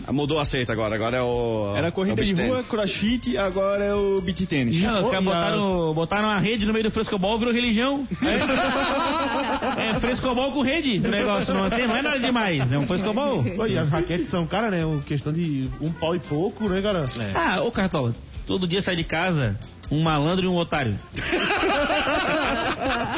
a, 0.06 0.12
mudou 0.12 0.38
a 0.38 0.44
seita 0.46 0.72
agora. 0.72 0.94
Agora 0.94 1.16
é 1.18 1.22
o. 1.22 1.74
Era 1.76 1.88
é 1.88 1.90
corrida 1.90 2.20
o 2.20 2.24
de 2.24 2.34
tennis. 2.46 2.66
crossfit, 2.66 3.36
agora 3.36 3.84
é 3.84 3.94
o 3.94 4.20
beat 4.20 4.46
tênis. 4.46 4.80
Não, 4.80 5.04
os 5.04 5.10
caras 5.10 5.14
a- 5.16 5.20
botaram, 5.20 5.94
botaram 5.94 6.28
uma 6.28 6.38
rede 6.38 6.66
no 6.66 6.72
meio 6.72 6.84
do 6.84 6.90
frescobol, 6.90 7.38
virou 7.38 7.52
religião. 7.52 8.06
É, 8.22 9.90
é 9.96 10.00
frescobol 10.00 10.52
com 10.52 10.62
rede 10.62 10.98
o 10.98 11.08
negócio, 11.08 11.52
não, 11.54 11.68
tem, 11.70 11.86
não 11.86 11.96
é 11.96 12.02
nada 12.02 12.18
demais, 12.18 12.72
é 12.72 12.78
um 12.78 12.86
frescobol. 12.86 13.44
E 13.68 13.76
as 13.78 13.90
raquetes 13.90 14.30
são, 14.30 14.46
cara, 14.46 14.70
né? 14.70 14.84
uma 14.84 15.02
Questão 15.02 15.32
de 15.32 15.68
um 15.80 15.92
pau 15.92 16.14
e 16.14 16.20
pouco, 16.20 16.68
né, 16.68 16.80
cara? 16.82 17.04
Ah, 17.34 17.62
ô 17.62 17.70
Cartola, 17.70 18.14
todo 18.48 18.66
dia 18.66 18.80
sai 18.80 18.96
de 18.96 19.04
casa 19.04 19.54
um 19.90 20.02
malandro 20.02 20.46
e 20.46 20.48
um 20.48 20.56
otário. 20.56 20.98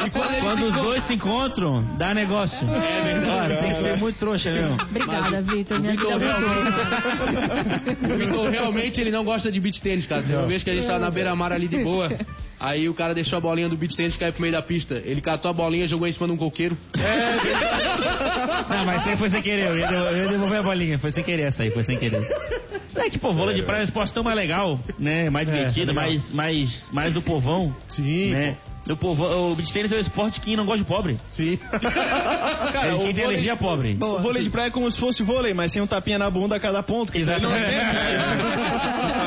E 0.03 0.09
quando 0.09 0.41
Quando 0.41 0.65
os 0.65 0.73
dois 0.73 1.03
se 1.03 1.13
encontram, 1.13 1.83
dá 1.97 2.13
negócio. 2.13 2.67
É 2.67 3.01
verdade. 3.03 3.57
Tem 3.57 3.73
que 3.73 3.81
ser 3.81 3.97
muito 3.97 4.17
trouxa 4.17 4.51
mesmo. 4.51 4.73
Obrigada, 4.81 5.41
Vitor. 5.43 5.79
Minha 5.79 5.91
vida 5.95 6.17
Vitor 6.17 6.39
mudou. 6.41 6.51
O 8.15 8.17
Vitor 8.17 8.49
realmente 8.49 8.99
ele 8.99 9.11
não 9.11 9.23
gosta 9.23 9.51
de 9.51 9.59
beach 9.59 9.79
tênis, 9.81 10.07
cara. 10.07 10.23
Tem 10.23 10.35
uma 10.35 10.47
vez 10.47 10.63
que 10.63 10.71
a 10.71 10.73
gente 10.73 10.87
tava 10.87 10.99
na 10.99 11.11
beira-mar 11.11 11.51
ali 11.51 11.67
de 11.67 11.83
boa. 11.83 12.09
Aí 12.63 12.87
o 12.87 12.93
cara 12.93 13.15
deixou 13.15 13.37
a 13.37 13.41
bolinha 13.41 13.67
do 13.67 13.75
beach 13.75 13.95
tênis 13.97 14.15
cair 14.15 14.33
pro 14.33 14.41
meio 14.43 14.53
da 14.53 14.61
pista. 14.61 15.01
Ele 15.03 15.19
catou 15.19 15.49
a 15.49 15.53
bolinha, 15.53 15.87
jogou 15.87 16.07
em 16.07 16.11
cima 16.11 16.27
de 16.27 16.33
um 16.33 16.37
coqueiro. 16.37 16.77
Não, 18.69 18.85
mas 18.85 19.01
isso 19.01 19.09
aí 19.09 19.17
foi 19.17 19.31
sem 19.31 19.41
querer. 19.41 19.65
Eu 19.65 19.79
ia, 19.79 19.87
eu 19.87 20.17
ia 20.17 20.27
devolver 20.27 20.59
a 20.59 20.61
bolinha. 20.61 20.99
Foi 20.99 21.09
sem 21.09 21.23
querer 21.23 21.47
essa 21.47 21.63
aí, 21.63 21.71
foi 21.71 21.83
sem 21.83 21.97
querer. 21.97 22.21
É 22.95 23.09
que, 23.09 23.17
pô, 23.17 23.31
vôlei 23.33 23.55
de 23.55 23.63
praia 23.63 23.79
é 23.79 23.81
um 23.81 23.85
esporte 23.85 24.13
tão 24.13 24.21
mais 24.21 24.37
legal, 24.37 24.79
né? 24.99 25.27
Mais 25.31 25.47
divertido, 25.47 25.87
legal. 25.87 26.05
mais, 26.05 26.31
mais, 26.31 26.89
mais 26.91 27.11
do 27.11 27.21
povão. 27.23 27.75
Sim, 27.89 28.29
né? 28.31 28.57
Do 28.85 28.95
povão, 28.95 29.53
o 29.53 29.55
beach 29.55 29.73
tênis 29.73 29.91
é 29.91 29.95
um 29.95 29.99
esporte 29.99 30.39
que 30.39 30.55
não 30.55 30.65
gosta 30.65 30.83
de 30.83 30.85
pobre. 30.85 31.17
sim. 31.31 31.57
Cara, 31.71 32.89
é 32.89 32.93
o 32.93 32.97
quem 32.97 33.05
tem 33.07 33.13
vôlei, 33.13 33.25
alergia 33.25 33.53
é 33.53 33.55
pobre. 33.55 33.97
o 33.99 34.19
vôlei 34.19 34.43
de 34.43 34.51
praia 34.51 34.67
é 34.67 34.71
como 34.71 34.89
se 34.91 34.99
fosse 34.99 35.23
vôlei, 35.23 35.53
mas 35.53 35.71
sem 35.71 35.81
um 35.81 35.87
tapinha 35.87 36.19
na 36.19 36.29
bunda 36.29 36.55
a 36.57 36.59
cada 36.59 36.83
ponto. 36.83 37.11
não 37.11 37.51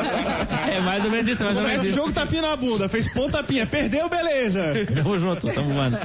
é. 0.51 0.77
É 0.77 0.81
mais 0.81 1.05
ou 1.05 1.11
menos 1.11 1.29
isso, 1.29 1.43
mais 1.45 1.57
ou 1.57 1.63
menos 1.63 1.79
Começa 1.79 1.85
o 1.85 1.89
isso. 1.89 1.97
jogo 1.97 2.13
tapinha 2.13 2.43
na 2.43 2.57
bunda, 2.57 2.89
fez 2.89 3.09
ponto 3.13 3.33
tapinha, 3.33 3.67
perdeu, 3.67 4.09
beleza. 4.09 4.63
Tamo 4.95 5.19
junto, 5.19 5.47
tamo 5.53 5.73
voando. 5.75 5.99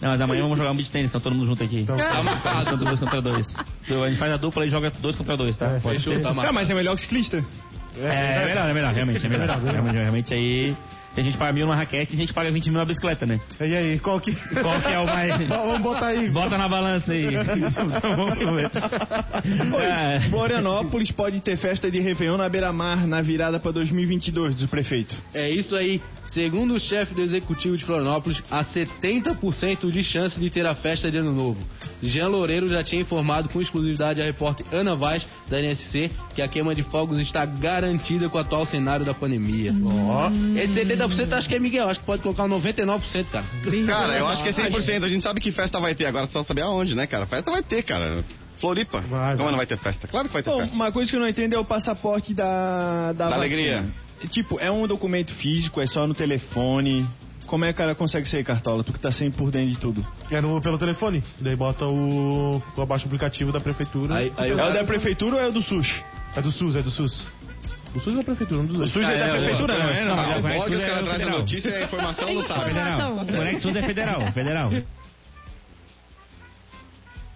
Não, 0.00 0.10
mas 0.10 0.20
amanhã 0.20 0.42
vamos 0.42 0.58
jogar 0.58 0.72
um 0.72 0.76
beat 0.76 0.90
tênis, 0.90 1.10
então 1.10 1.20
todo 1.20 1.34
mundo 1.34 1.46
junto 1.46 1.62
aqui. 1.62 1.80
Então, 1.80 1.96
Tá 1.96 2.22
marcado. 2.22 2.70
Contra 2.70 2.84
dois 2.86 2.98
contra 3.00 3.22
dois. 3.22 3.56
Então, 3.84 4.02
A 4.02 4.08
gente 4.08 4.18
faz 4.18 4.32
a 4.32 4.36
dupla 4.36 4.66
e 4.66 4.68
joga 4.68 4.90
dois 5.00 5.14
contra 5.14 5.36
dois, 5.36 5.56
tá? 5.56 5.78
Pode 5.82 5.98
Fechou, 5.98 6.20
tá 6.20 6.34
marcado. 6.34 6.54
mas 6.54 6.68
é 6.68 6.74
melhor 6.74 6.96
que 6.96 7.02
ciclista. 7.02 7.44
É, 7.96 8.42
é 8.42 8.44
melhor, 8.46 8.68
é 8.68 8.72
melhor, 8.74 8.92
realmente, 8.94 9.24
é 9.24 9.28
melhor. 9.28 9.60
Realmente, 9.62 9.94
realmente 9.96 10.34
aí. 10.34 10.74
A 11.16 11.20
gente 11.20 11.36
paga 11.36 11.52
mil 11.52 11.66
na 11.66 11.74
raquete 11.74 12.12
e 12.12 12.14
a 12.14 12.18
gente 12.18 12.32
paga 12.32 12.50
20 12.50 12.70
mil 12.70 12.78
na 12.78 12.84
bicicleta, 12.84 13.26
né? 13.26 13.40
E 13.60 13.76
aí, 13.76 13.98
qual 13.98 14.20
que. 14.20 14.34
Qual 14.34 14.80
que 14.80 14.88
é 14.88 14.98
o 14.98 15.06
mais. 15.06 15.36
Vamos 15.48 15.80
botar 15.80 16.06
aí. 16.06 16.30
Bota 16.30 16.56
na 16.56 16.68
balança 16.68 17.12
aí. 17.12 17.26
Vamos 18.16 18.54
ver. 18.54 18.70
É. 19.80 20.20
Florianópolis 20.30 21.10
pode 21.10 21.40
ter 21.40 21.56
festa 21.56 21.90
de 21.90 22.00
Réveillon 22.00 22.36
na 22.36 22.48
beira-mar 22.48 23.06
na 23.06 23.20
virada 23.20 23.60
pra 23.60 23.70
2022, 23.70 24.54
diz 24.54 24.64
o 24.64 24.68
prefeito. 24.68 25.14
É 25.34 25.50
isso 25.50 25.76
aí. 25.76 26.00
Segundo 26.24 26.74
o 26.74 26.80
chefe 26.80 27.14
do 27.14 27.20
executivo 27.20 27.76
de 27.76 27.84
Florianópolis, 27.84 28.42
há 28.50 28.64
70% 28.64 29.90
de 29.90 30.02
chance 30.02 30.40
de 30.40 30.48
ter 30.48 30.64
a 30.66 30.74
festa 30.74 31.10
de 31.10 31.18
Ano 31.18 31.32
Novo. 31.32 31.60
Jean 32.02 32.28
Loureiro 32.28 32.66
já 32.68 32.82
tinha 32.82 33.02
informado 33.02 33.48
com 33.48 33.60
exclusividade 33.60 34.20
a 34.20 34.24
repórter 34.24 34.66
Ana 34.72 34.94
Vaz, 34.94 35.26
da 35.48 35.60
NSC, 35.60 36.10
que 36.34 36.42
a 36.42 36.48
queima 36.48 36.74
de 36.74 36.82
fogos 36.82 37.18
está 37.18 37.44
garantida 37.44 38.28
com 38.28 38.38
o 38.38 38.40
atual 38.40 38.64
cenário 38.64 39.04
da 39.04 39.12
pandemia. 39.12 39.74
Ó. 39.84 40.30
Esse 40.56 40.74
70% 40.74 41.01
acho 41.06 41.48
que 41.48 41.54
é 41.54 41.58
Miguel, 41.58 41.88
acho 41.88 42.00
que 42.00 42.06
pode 42.06 42.22
colocar 42.22 42.44
um 42.44 42.48
99%, 42.48 43.26
cara. 43.30 43.44
Cara, 43.86 44.18
eu 44.18 44.26
acho 44.26 44.42
que 44.42 44.48
é 44.48 44.52
100%. 44.52 45.04
A 45.04 45.08
gente 45.08 45.22
sabe 45.22 45.40
que 45.40 45.52
festa 45.52 45.80
vai 45.80 45.94
ter. 45.94 46.06
Agora 46.06 46.26
só 46.26 46.42
saber 46.44 46.62
aonde, 46.62 46.94
né, 46.94 47.06
cara? 47.06 47.26
Festa 47.26 47.50
vai 47.50 47.62
ter, 47.62 47.82
cara. 47.82 48.24
Floripa. 48.58 49.00
Vai, 49.00 49.32
Como 49.32 49.42
vai. 49.44 49.50
não 49.50 49.56
vai 49.56 49.66
ter 49.66 49.76
festa? 49.78 50.06
Claro 50.06 50.28
que 50.28 50.34
vai 50.34 50.42
ter 50.42 50.50
Bom, 50.50 50.58
festa. 50.60 50.74
uma 50.74 50.92
coisa 50.92 51.10
que 51.10 51.16
eu 51.16 51.20
não 51.20 51.28
entendo 51.28 51.54
é 51.54 51.58
o 51.58 51.64
passaporte 51.64 52.32
da, 52.32 53.12
da, 53.12 53.28
Da 53.28 53.34
alegria. 53.34 53.84
Tipo, 54.30 54.60
é 54.60 54.70
um 54.70 54.86
documento 54.86 55.32
físico, 55.34 55.80
é 55.80 55.86
só 55.86 56.06
no 56.06 56.14
telefone. 56.14 57.04
Como 57.46 57.64
é 57.64 57.68
que 57.72 57.74
o 57.74 57.76
cara 57.78 57.94
consegue 57.94 58.28
ser 58.28 58.42
cartola? 58.44 58.84
Tu 58.84 58.92
que 58.92 59.00
tá 59.00 59.10
sempre 59.10 59.36
por 59.36 59.50
dentro 59.50 59.70
de 59.70 59.76
tudo. 59.78 60.06
É 60.30 60.40
no, 60.40 60.60
pelo 60.62 60.78
telefone. 60.78 61.22
Daí 61.40 61.56
bota 61.56 61.84
o. 61.86 62.62
o 62.76 62.80
abaixo 62.82 63.04
o 63.04 63.08
aplicativo 63.08 63.52
da 63.52 63.60
prefeitura. 63.60 64.14
Aí, 64.14 64.32
aí 64.36 64.52
É 64.52 64.54
o 64.54 64.72
da 64.72 64.84
prefeitura 64.84 65.36
ou 65.36 65.42
é 65.42 65.48
o 65.48 65.52
do 65.52 65.60
SUS? 65.60 66.02
É 66.34 66.40
do 66.40 66.50
SUS, 66.50 66.76
é 66.76 66.82
do 66.82 66.90
SUS. 66.90 67.26
O 67.94 68.00
SUS 68.00 68.14
é 68.14 68.16
da 68.16 68.24
prefeitura, 68.24 68.60
um 68.60 68.66
dos 68.66 68.80
O. 68.80 68.86
SUS 68.86 69.02
é, 69.02 69.18
da 69.18 69.26
é, 69.26 69.30
prefeitura, 69.32 69.78
não 69.78 69.88
é? 69.90 70.04
Não. 70.04 70.14
Ah, 70.18 70.22
o 70.22 70.36
os 70.36 70.42
Conexus 70.42 70.82
é 70.82 70.86
caras 70.86 71.08
trazem 71.08 71.26
a 71.26 71.30
notícia 71.30 71.68
e 71.68 71.74
a 71.74 71.84
informação 71.84 72.34
não 72.34 72.42
sabe. 72.42 72.64
Federal. 72.64 73.12
O 73.12 73.26
Conexus 73.26 73.76
é 73.76 73.82
federal, 73.82 74.32
federal. 74.32 74.70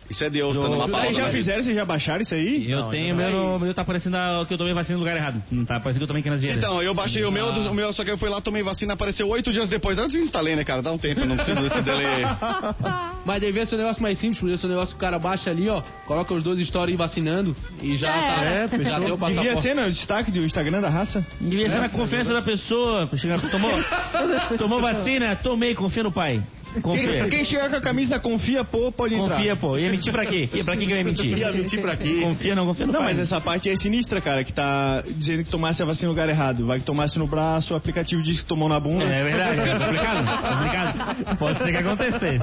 Isso 0.09 0.23
é 0.25 0.31
Deus 0.31 0.55
dando 0.55 0.69
uma 0.75 0.87
Vocês 0.87 0.91
pausa. 1.03 1.13
já 1.15 1.27
né? 1.27 1.33
fizeram, 1.33 1.63
vocês 1.63 1.77
já 1.77 1.85
baixaram 1.85 2.23
isso 2.23 2.35
aí? 2.35 2.71
Eu 2.71 2.85
tenho, 2.85 3.15
meu, 3.17 3.31
no- 3.31 3.59
meu 3.59 3.75
tá 3.75 3.85
parecendo 3.85 4.17
que 4.47 4.55
eu 4.55 4.59
tomei 4.59 4.73
vacina 4.73 4.95
no 4.99 5.01
lugar 5.05 5.17
errado. 5.17 5.43
Não 5.51 5.65
tá 5.65 5.81
parecendo 5.81 5.99
que 6.01 6.03
eu 6.05 6.07
tomei 6.09 6.21
aqui 6.21 6.31
nas 6.31 6.41
vieiras. 6.41 6.63
Então, 6.63 6.83
eu 6.83 6.95
baixei 6.95 7.25
o 7.25 7.31
meu, 7.33 7.47
o 7.49 7.75
meu, 7.75 7.93
só 7.93 8.05
que 8.05 8.11
eu 8.11 8.17
fui 8.19 8.29
lá, 8.29 8.41
tomei 8.41 8.63
vacina, 8.63 8.95
apareceu 8.95 9.29
oito 9.29 9.53
dias 9.53 9.69
depois. 9.69 9.99
Eu 9.99 10.07
desinstalei, 10.07 10.55
né, 10.57 10.65
cara? 10.65 10.81
Dá 10.83 10.93
um 10.93 10.99
tempo, 10.99 11.21
eu 11.21 11.27
não 11.27 11.37
preciso 11.37 11.61
desse 11.61 11.83
delay. 11.83 12.23
Mas 13.25 13.41
devia 13.41 13.67
ser 13.67 13.75
um 13.75 13.79
negócio 13.79 14.03
mais 14.03 14.19
simples, 14.19 14.39
podia 14.41 14.57
ser 14.57 14.67
um 14.67 14.71
negócio 14.71 14.91
que 14.95 14.97
o 14.97 15.01
cara 15.01 15.19
baixa 15.19 15.51
ali, 15.51 15.69
ó, 15.69 15.83
coloca 16.07 16.33
os 16.35 16.43
dois 16.43 16.61
stories 16.67 16.97
vacinando 16.97 17.57
e 17.83 17.97
já 17.97 18.09
É. 18.09 18.21
tá. 18.35 18.43
É, 18.45 18.69
já 18.85 19.01
tem 19.01 19.13
o 19.13 19.17
Devia 19.17 19.61
ser, 19.61 19.75
né? 19.75 19.87
O 19.87 19.91
destaque 19.91 20.31
do 20.31 20.45
Instagram 20.45 20.81
da 20.81 20.89
raça. 20.89 21.27
Devia 21.41 21.69
ser 21.69 21.81
na 21.81 21.89
confiança 21.89 22.33
da 22.33 22.43
pessoa. 22.43 23.09
Tomou, 23.51 23.73
tomou 24.59 24.81
vacina? 24.81 25.35
Tomei, 25.37 25.75
confia 25.75 26.03
no 26.05 26.13
pai. 26.13 26.43
Confia. 26.83 27.29
Quem 27.29 27.45
chegar 27.45 27.71
com 27.71 27.77
a 27.77 27.81
camisa 27.81 28.19
confia, 28.19 28.65
pô, 28.65 28.91
pode 28.93 29.15
entrar. 29.15 29.37
Confia, 29.37 29.57
pô. 29.57 29.77
Ia 29.79 29.91
mentir 29.91 30.13
pra 30.13 30.27
quê? 30.27 30.49
Pra 30.65 30.77
quem 30.77 30.87
que 30.87 30.93
eu 30.93 30.97
ia 30.99 31.05
mentir? 31.05 31.39
Ia 31.39 31.53
mentir 31.53 31.81
pra 31.81 31.97
quê? 31.97 32.21
Confia, 32.23 32.55
não 32.55 32.67
confia, 32.67 32.87
não, 32.87 32.93
Não, 32.93 33.01
faz. 33.03 33.17
mas 33.19 33.27
essa 33.27 33.41
parte 33.41 33.69
é 33.69 33.77
sinistra, 33.77 34.21
cara, 34.21 34.45
que 34.45 34.53
tá 34.53 35.03
dizendo 35.07 35.45
que 35.45 35.51
tomasse 35.51 35.83
a 35.83 35.87
vacina 35.87 36.07
no 36.09 36.13
lugar 36.13 36.29
errado. 36.29 36.67
Vai 36.67 36.79
que 36.79 36.85
tomasse 36.85 37.19
no 37.19 37.27
braço, 37.27 37.75
o 37.75 37.77
aplicativo 37.77 38.23
diz 38.23 38.41
que 38.41 38.47
tomou 38.47 38.69
na 38.69 38.79
bunda. 38.81 39.05
É 39.05 39.25
verdade, 39.25 39.61
é 39.61 39.79
complicado, 39.79 40.49
complicado. 40.57 41.39
Pode 41.39 41.59
ser 41.63 41.71
que 41.73 41.77
acontecer. 41.79 42.41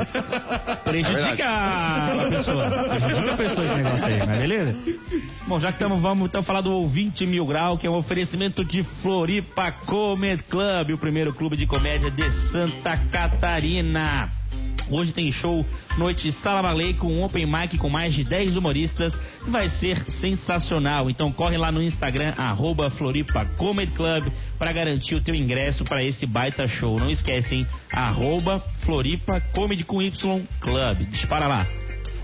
Prejudica 0.84 1.46
a 1.48 2.28
pessoa. 2.30 2.70
Prejudica 2.70 3.34
a 3.34 3.38
pessoa 3.38 3.66
esse 3.66 3.76
negócio 3.76 4.06
aí, 4.06 4.20
mas 4.26 4.40
beleza? 4.40 4.76
Bom, 5.48 5.60
já 5.60 5.68
que 5.68 5.76
estamos, 5.76 6.02
vamos 6.02 6.28
então 6.28 6.42
falar 6.44 6.62
do 6.62 6.72
ouvinte 6.72 7.26
Mil 7.26 7.46
Grau, 7.46 7.78
que 7.78 7.86
é 7.86 7.90
um 7.90 7.96
oferecimento 7.96 8.64
de 8.64 8.82
Floripa 9.02 9.72
Comedy 9.72 10.44
Club, 10.44 10.92
o 10.92 10.98
primeiro 10.98 11.34
clube 11.34 11.58
de 11.58 11.66
comédia 11.68 12.10
de 12.10 12.30
Santa 12.52 12.98
Catarina. 13.12 14.23
Hoje 14.94 15.12
tem 15.12 15.32
show 15.32 15.66
Noite 15.98 16.32
Sala 16.32 16.62
Malay 16.62 16.94
com 16.94 17.08
um 17.08 17.24
open 17.24 17.48
mic 17.48 17.78
com 17.80 17.90
mais 17.90 18.14
de 18.14 18.24
10 18.24 18.56
humoristas. 18.56 19.20
Vai 19.48 19.68
ser 19.68 19.98
sensacional. 20.12 21.10
Então 21.10 21.32
corre 21.32 21.58
lá 21.58 21.72
no 21.72 21.82
Instagram, 21.82 22.34
arroba 22.38 22.92
Floripa 22.92 23.44
Comedy 23.58 23.92
Club, 23.94 24.28
para 24.60 24.72
garantir 24.72 25.16
o 25.16 25.22
teu 25.22 25.34
ingresso 25.34 25.84
para 25.84 26.04
esse 26.04 26.28
baita 26.28 26.68
show. 26.68 27.00
Não 27.00 27.10
esquece, 27.10 27.56
hein? 27.56 27.68
Arroba 27.92 28.60
Floripa 28.86 29.42
Comedy 29.54 29.84
com 29.84 30.00
Y 30.00 30.44
Club. 30.62 31.08
Dispara 31.10 31.48
lá. 31.48 31.68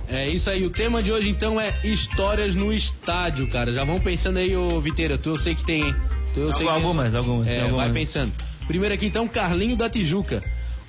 É 0.07 0.27
isso 0.27 0.49
aí, 0.49 0.65
o 0.65 0.71
tema 0.71 1.03
de 1.03 1.11
hoje 1.11 1.29
então 1.29 1.59
é 1.59 1.73
histórias 1.83 2.55
no 2.55 2.71
estádio, 2.73 3.47
cara. 3.49 3.73
Já 3.73 3.83
vão 3.83 3.99
pensando 3.99 4.37
aí, 4.37 4.55
ô 4.55 4.79
Viteira, 4.81 5.17
tu 5.17 5.29
eu 5.29 5.37
sei 5.37 5.53
que 5.55 5.63
tem, 5.65 5.83
hein? 5.83 5.95
Tu, 6.33 6.39
eu 6.39 6.53
sei 6.53 6.65
que 6.65 6.71
tem. 6.71 6.81
Algumas, 6.81 7.13
algumas. 7.15 7.47
tem 7.47 7.57
É, 7.57 7.61
algumas. 7.61 7.85
vai 7.85 7.93
pensando. 7.93 8.33
Primeiro 8.67 8.93
aqui 8.93 9.07
então, 9.07 9.27
Carlinho 9.27 9.75
da 9.75 9.89
Tijuca. 9.89 10.43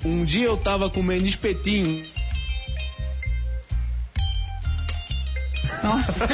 Um 0.05 0.25
dia 0.25 0.47
eu 0.47 0.57
tava 0.57 0.89
comendo 0.89 1.27
espetinho. 1.27 2.05
Nossa. 5.83 6.13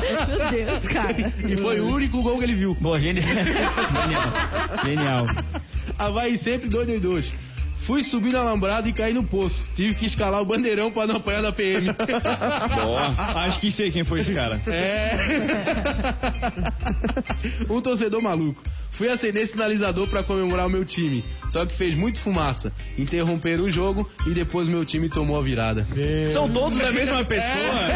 Meu 0.00 0.50
Deus, 0.50 0.82
cara. 0.84 1.32
E 1.48 1.56
foi 1.56 1.80
o 1.80 1.86
único 1.86 2.22
gol 2.22 2.38
que 2.38 2.44
ele 2.44 2.54
viu. 2.54 2.74
Boa, 2.74 2.98
genial. 3.00 3.26
Genial. 3.26 4.32
Genial. 4.84 5.26
Havaí 5.98 6.38
sempre 6.38 6.68
dois 6.68 6.86
dois 6.86 7.02
dois. 7.02 7.34
Fui 7.86 8.02
subir 8.02 8.32
no 8.32 8.38
alambrado 8.38 8.88
e 8.88 8.92
caí 8.92 9.12
no 9.12 9.24
poço. 9.24 9.66
Tive 9.76 9.94
que 9.94 10.06
escalar 10.06 10.40
o 10.40 10.44
bandeirão 10.44 10.90
pra 10.90 11.06
não 11.06 11.16
apanhar 11.16 11.42
da 11.42 11.52
PM. 11.52 11.88
Boa. 12.74 13.14
Acho 13.44 13.60
que 13.60 13.70
sei 13.70 13.90
quem 13.90 14.04
foi 14.04 14.20
esse 14.20 14.32
cara. 14.32 14.60
É. 14.66 15.16
um 17.68 17.80
torcedor 17.80 18.22
maluco. 18.22 18.62
Fui 18.92 19.08
acender 19.08 19.46
sinalizador 19.48 20.08
pra 20.08 20.22
comemorar 20.22 20.66
o 20.66 20.70
meu 20.70 20.84
time. 20.84 21.24
Só 21.48 21.66
que 21.66 21.76
fez 21.76 21.94
muito 21.94 22.20
fumaça. 22.20 22.72
Interromperam 22.96 23.64
o 23.64 23.70
jogo 23.70 24.08
e 24.26 24.30
depois 24.30 24.68
meu 24.68 24.84
time 24.84 25.08
tomou 25.08 25.36
a 25.36 25.42
virada. 25.42 25.86
São 26.32 26.48
todos 26.50 26.80
a 26.80 26.92
mesma 26.92 27.24
pessoa? 27.24 27.88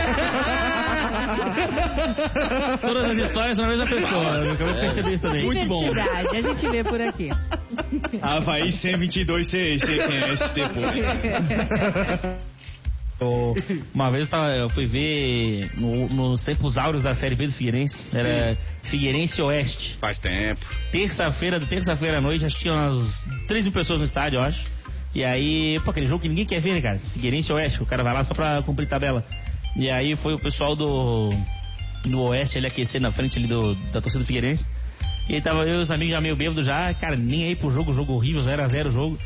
Todas 2.81 3.11
as 3.11 3.19
histórias 3.19 3.57
são 3.57 3.65
a 3.65 3.69
mesma 3.69 3.87
pessoa. 3.87 4.25
Eu 4.45 4.53
acabei 4.53 4.75
de 4.75 4.81
perceber 4.81 5.13
isso 5.13 5.23
também. 5.23 5.45
Muito 5.45 5.69
bom. 5.69 5.85
A 5.93 6.41
gente 6.41 6.69
vê 6.69 6.85
por 6.85 7.01
aqui. 7.01 7.31
Havaí 8.23 8.73
122, 8.73 9.49
sei, 9.51 9.79
sei 9.79 9.99
quem 9.99 10.17
é 10.17 10.33
esse 10.33 10.55
depois. 10.55 10.95
Eu- 13.21 13.53
Uma 13.93 14.11
vez 14.13 14.29
eu, 14.61 14.69
fui 14.69 14.87
ver 14.87 15.73
no- 15.77 16.09
nos 16.09 16.45
tempos 16.45 16.79
áureos 16.79 17.03
da 17.03 17.15
Série 17.15 17.35
B 17.35 17.47
do 17.47 17.53
Figueirense. 17.53 18.05
Era 18.15 18.57
Figueirense 18.85 19.43
Oeste. 19.43 19.97
Faz 20.01 20.21
tempo. 20.21 20.65
Terça-feira, 20.93 21.59
terça-feira 21.59 22.19
à 22.19 22.21
noite, 22.21 22.45
acho 22.47 22.55
que 22.55 22.63
tinha 22.63 22.75
umas 22.75 23.27
3 23.49 23.65
mil 23.65 23.73
pessoas 23.73 23.99
no 23.99 24.05
estádio, 24.05 24.37
eu 24.39 24.43
acho. 24.43 24.65
E 25.13 25.25
aí, 25.25 25.81
pô, 25.85 25.91
aquele 25.91 26.07
jogo 26.07 26.23
que 26.23 26.29
ninguém 26.29 26.47
quer 26.47 26.61
ver, 26.61 26.75
né, 26.75 26.81
cara? 26.81 27.01
Figueirense 27.13 27.53
Oeste, 27.53 27.83
o 27.83 27.87
cara 27.87 28.05
vai 28.05 28.15
lá 28.15 28.23
só 28.23 28.33
pra 28.35 28.63
cumprir 28.63 28.87
tabela. 28.87 29.25
E 29.75 29.91
aí 29.91 30.15
foi 30.15 30.35
o 30.35 30.39
pessoal 30.39 30.77
do, 30.77 31.31
do 32.05 32.21
Oeste 32.21 32.59
aquecer 32.65 33.01
na 33.01 33.11
frente 33.11 33.37
ali 33.37 33.49
do, 33.49 33.75
da 33.91 34.01
torcida 34.01 34.21
do 34.23 34.27
Figueirense. 34.27 34.65
E 35.29 35.35
aí 35.35 35.43
tava 35.43 35.65
eu 35.65 35.75
e 35.81 35.83
os 35.83 35.91
amigos 35.91 36.15
já 36.15 36.21
meio 36.21 36.37
bêbados 36.37 36.65
já, 36.65 36.93
cara, 36.95 37.15
nem 37.17 37.45
aí 37.45 37.57
pro 37.57 37.71
jogo, 37.71 37.93
jogo 37.93 38.15
horrível, 38.15 38.43
0x0 38.43 38.87
o 38.87 38.91
jogo. 38.91 39.19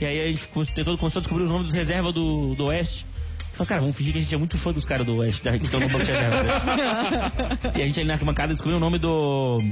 E 0.00 0.04
aí 0.04 0.20
a 0.20 0.26
gente 0.26 0.46
tentou, 0.74 0.98
começou 0.98 1.20
a 1.20 1.22
descobrir 1.22 1.44
os 1.44 1.50
nomes 1.50 1.68
dos 1.68 1.74
reservas 1.74 2.12
do, 2.12 2.54
do 2.54 2.66
Oeste. 2.66 3.06
Falei, 3.54 3.68
cara, 3.68 3.80
vamos 3.80 3.96
fingir 3.96 4.12
que 4.12 4.18
a 4.18 4.22
gente 4.22 4.34
é 4.34 4.38
muito 4.38 4.58
fã 4.58 4.70
dos 4.70 4.84
caras 4.84 5.06
do 5.06 5.16
Oeste, 5.16 5.42
já 5.42 5.58
que 5.58 5.64
estão 5.64 5.80
no 5.80 5.88
banco 5.88 6.04
de 6.04 6.12
reserva. 6.12 7.32
E 7.74 7.82
a 7.82 7.86
gente 7.86 7.98
ali 7.98 8.06
na 8.06 8.14
arquibancada 8.14 8.52
descobriu 8.52 8.76
o 8.76 8.80
nome 8.80 8.98
do. 8.98 9.62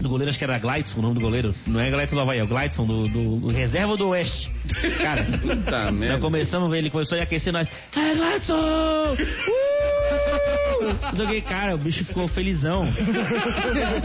Do 0.00 0.08
goleiro, 0.08 0.30
acho 0.30 0.38
que 0.38 0.44
era 0.44 0.58
Gleidson, 0.58 0.98
o 0.98 1.02
nome 1.02 1.14
do 1.14 1.20
goleiro. 1.20 1.54
Não 1.66 1.78
é 1.80 1.88
Gleidson 1.90 2.16
do 2.16 2.22
Havaí, 2.22 2.38
é 2.40 2.44
o 2.44 2.46
Gleidson, 2.46 2.84
do, 2.84 3.08
do, 3.08 3.36
do 3.40 3.48
reserva 3.48 3.96
do 3.96 4.08
Oeste. 4.08 4.50
Cara, 4.98 5.24
Puta 5.24 5.84
nós 5.84 5.94
merda. 5.94 6.18
começamos 6.18 6.68
a 6.68 6.70
ver, 6.70 6.78
ele 6.78 6.90
começou 6.90 7.16
a 7.18 7.22
aquecer 7.22 7.52
nós. 7.52 7.70
É 7.96 8.14
Gleidson! 8.14 9.14
Uh! 9.14 10.51
Que, 11.32 11.40
cara, 11.40 11.74
o 11.74 11.78
bicho 11.78 12.04
ficou 12.04 12.26
felizão. 12.28 12.82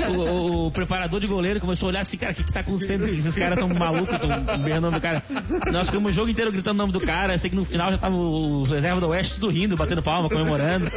O, 0.09 0.11
o- 0.13 0.67
o 0.67 0.71
preparador 0.71 1.19
de 1.19 1.27
goleiro 1.27 1.59
começou 1.59 1.87
a 1.87 1.89
olhar 1.91 2.01
assim, 2.01 2.17
cara, 2.17 2.31
o 2.31 2.35
que, 2.35 2.43
que 2.43 2.51
tá 2.51 2.59
acontecendo? 2.61 3.05
Esses 3.05 3.35
caras 3.35 3.57
tão 3.59 3.67
malucos, 3.69 4.13
estão 4.15 4.29
berrando 4.59 4.87
o 4.87 4.91
nome 4.91 4.95
do 4.95 5.01
cara. 5.01 5.23
Nós 5.71 5.87
ficamos 5.87 6.11
o 6.11 6.13
jogo 6.13 6.29
inteiro 6.29 6.51
gritando 6.51 6.75
o 6.75 6.77
nome 6.77 6.93
do 6.93 7.01
cara. 7.01 7.33
Eu 7.33 7.39
sei 7.39 7.49
que 7.49 7.55
no 7.55 7.65
final 7.65 7.91
já 7.91 7.97
tava 7.97 8.15
os 8.15 8.69
reservas 8.69 9.01
do 9.01 9.07
Oeste 9.09 9.35
tudo 9.35 9.49
rindo, 9.49 9.75
batendo 9.75 10.01
palma, 10.01 10.29
comemorando. 10.29 10.91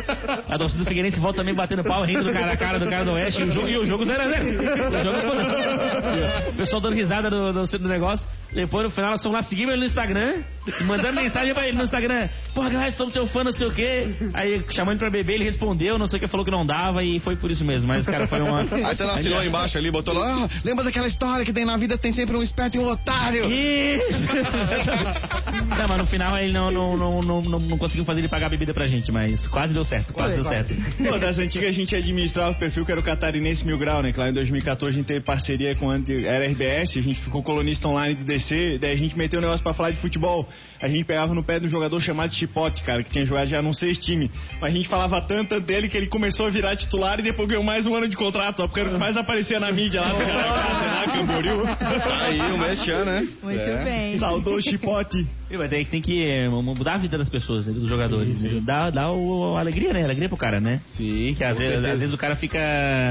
A 0.49 0.59
torcida 0.59 0.83
do 0.85 0.89
Figueirense 0.89 1.19
volta 1.21 1.39
também 1.39 1.55
batendo 1.55 1.83
palma, 1.85 2.07
rindo 2.07 2.25
do 2.25 2.33
cara 2.33 2.53
a 2.53 2.57
cara 2.57 2.79
do 2.79 2.89
cara 2.89 3.05
do 3.05 3.13
Oeste. 3.13 3.41
E 3.43 3.45
o 3.45 3.53
jogo, 3.53 3.67
o 3.69 3.87
jogo 3.87 4.05
0x0. 4.05 4.11
O 4.11 5.05
jogo 5.05 5.21
foda-se. 5.27 6.51
O 6.51 6.53
pessoal 6.55 6.81
dando 6.81 6.95
risada 6.95 7.31
do, 7.31 7.53
do, 7.53 7.65
do 7.79 7.89
negócio. 7.89 8.27
Depois 8.53 8.85
no 8.85 8.91
final 8.91 9.13
nós 9.13 9.23
fomos 9.23 9.39
lá, 9.51 9.57
ele 9.63 9.77
no 9.77 9.85
Instagram, 9.85 10.43
mandando 10.85 11.21
mensagem 11.21 11.55
pra 11.55 11.67
ele 11.67 11.77
no 11.77 11.85
Instagram. 11.85 12.29
Porra, 12.55 12.71
galera, 12.71 12.93
somos 12.93 13.13
teu 13.13 13.27
fã, 13.27 13.45
não 13.45 13.53
sei 13.53 13.67
o 13.67 13.73
quê. 13.73 14.09
Aí 14.35 14.63
chamando 14.71 14.95
ele 14.95 14.99
pra 14.99 15.11
beber, 15.11 15.35
ele 15.35 15.45
respondeu, 15.45 15.99
não 15.99 16.07
sei 16.07 16.19
o 16.19 16.21
que, 16.21 16.29
falou 16.29 16.45
que 16.45 16.51
não 16.51 16.65
dava 16.65 17.03
e 17.05 17.19
foi 17.21 17.37
por 17.37 17.51
isso 17.51 17.65
mesmo. 17.65 17.89
Mas, 17.89 18.07
cara, 18.07 18.27
foi 18.27 18.41
uma. 18.41 18.61
Aí 18.71 18.95
você 18.95 19.03
assinou 19.03 19.43
embaixo 19.43 19.79
ali, 19.79 19.91
botou 19.91 20.15
lá, 20.15 20.45
ah, 20.45 20.49
lembra 20.65 20.85
daquela 20.85 21.07
história 21.07 21.45
que 21.45 21.53
tem 21.53 21.65
na 21.65 21.77
vida, 21.77 21.97
tem 21.99 22.13
sempre 22.13 22.37
um 22.37 22.43
esperto 22.43 22.77
e 22.77 22.81
um 22.81 22.87
otário. 22.87 23.51
Isso! 23.51 24.25
não, 25.79 25.89
mas 25.89 25.99
no 25.99 26.07
final 26.07 26.37
ele 26.39 26.53
não, 26.53 26.71
não, 26.71 26.97
não, 26.97 27.23
não, 27.23 27.43
não, 27.43 27.61
não 27.61 27.79
conseguiu 27.79 28.05
fazer 28.05 28.21
ele 28.21 28.29
pagar 28.29 28.47
a 28.47 28.51
bebida 28.51 28.73
pra 28.73 28.87
gente, 28.87 29.11
mas 29.13 29.47
quase 29.49 29.73
deu 29.73 29.85
certo, 29.85 30.13
quase 30.13 30.35
deu 30.35 30.45
certo. 30.45 30.75
Pô, 30.99 31.19
das 31.19 31.39
antigas 31.39 31.69
a 31.69 31.73
gente 31.73 31.95
administrava 31.95 32.51
o 32.53 32.55
perfil 32.55 32.85
que 32.85 32.93
era 32.93 33.01
o 33.01 33.05
Catarinense 33.05 33.65
Mil 33.67 33.79
Grau, 33.79 34.03
né? 34.03 34.13
Que 34.13 34.19
lá 34.19 34.29
em 34.29 34.33
2014 34.33 34.95
a 34.95 34.99
gente 34.99 35.07
teve 35.07 35.21
parceria 35.21 35.75
com 35.75 35.91
a 35.91 35.97
RBS, 35.97 36.97
a 36.97 37.03
gente 37.03 37.21
ficou 37.21 37.43
colunista 37.43 37.89
online 37.89 38.15
do 38.15 38.25
DC, 38.25 38.79
daí 38.81 38.93
a 38.93 38.97
gente 38.97 39.17
meteu 39.17 39.39
um 39.39 39.43
negócio 39.43 39.63
pra 39.63 39.75
falar 39.75 39.91
de 39.91 39.99
futebol. 39.99 40.49
A 40.83 40.89
gente 40.89 41.05
pegava 41.05 41.35
no 41.35 41.43
pé 41.43 41.61
de 41.61 41.67
um 41.67 41.69
jogador 41.69 42.01
chamado 42.01 42.33
Chipote, 42.35 42.83
cara, 42.83 43.03
que 43.03 43.11
tinha 43.11 43.27
jogado 43.27 43.47
já 43.49 43.61
não 43.61 43.73
seis 43.73 43.99
time. 43.99 44.31
Mas 44.61 44.71
a 44.71 44.77
gente 44.77 44.89
falava 44.89 45.21
tanto 45.21 45.61
dele 45.61 45.89
que 45.89 45.97
ele 45.97 46.07
começou 46.07 46.47
a 46.47 46.51
virar 46.51 46.75
titular 46.77 47.21
e 47.21 47.23
depois 47.23 47.47
ganhou 47.49 47.63
mais 47.63 47.87
um 47.87 47.95
ano 47.95 48.09
de 48.09 48.17
contrato, 48.17 48.57
só 48.59 48.67
porque 48.67 48.81
era 48.81 48.89
o 48.89 48.93
que 48.95 48.99
mais 48.99 49.17
aparecia 49.17 49.61
na 49.61 49.71
mídia 49.71 50.01
lá 50.01 50.09
no 50.15 50.19
Caracas, 50.19 51.07
lá, 51.09 51.13
Camboriú. 51.19 51.63
Aí 52.23 52.41
o 52.53 52.59
Mexan, 52.59 53.05
né? 53.05 53.29
Muito 53.43 53.61
É. 53.61 53.85
bem. 53.85 54.15
Saudou 54.19 54.61
Chipote. 54.61 55.27
E, 55.51 55.57
Mas 55.57 55.69
tem, 55.69 55.85
tem 55.85 56.01
que 56.01 56.25
é, 56.25 56.49
mudar 56.49 56.95
a 56.95 56.97
vida 56.97 57.19
das 57.19 57.29
pessoas, 57.29 57.67
né, 57.67 57.73
dos 57.73 57.89
jogadores. 57.89 58.41
Dá, 58.65 58.89
dá 58.89 59.11
o, 59.11 59.57
a 59.57 59.61
alegria, 59.61 59.93
né? 59.93 60.05
Alegria 60.05 60.29
pro 60.29 60.39
cara, 60.39 60.61
né? 60.61 60.81
Sim, 60.93 61.35
Que 61.37 61.43
às 61.43 61.59
vezes, 61.59 61.85
às 61.85 61.99
vezes 62.01 62.15
o 62.15 62.17
cara 62.17 62.37
fica, 62.37 62.59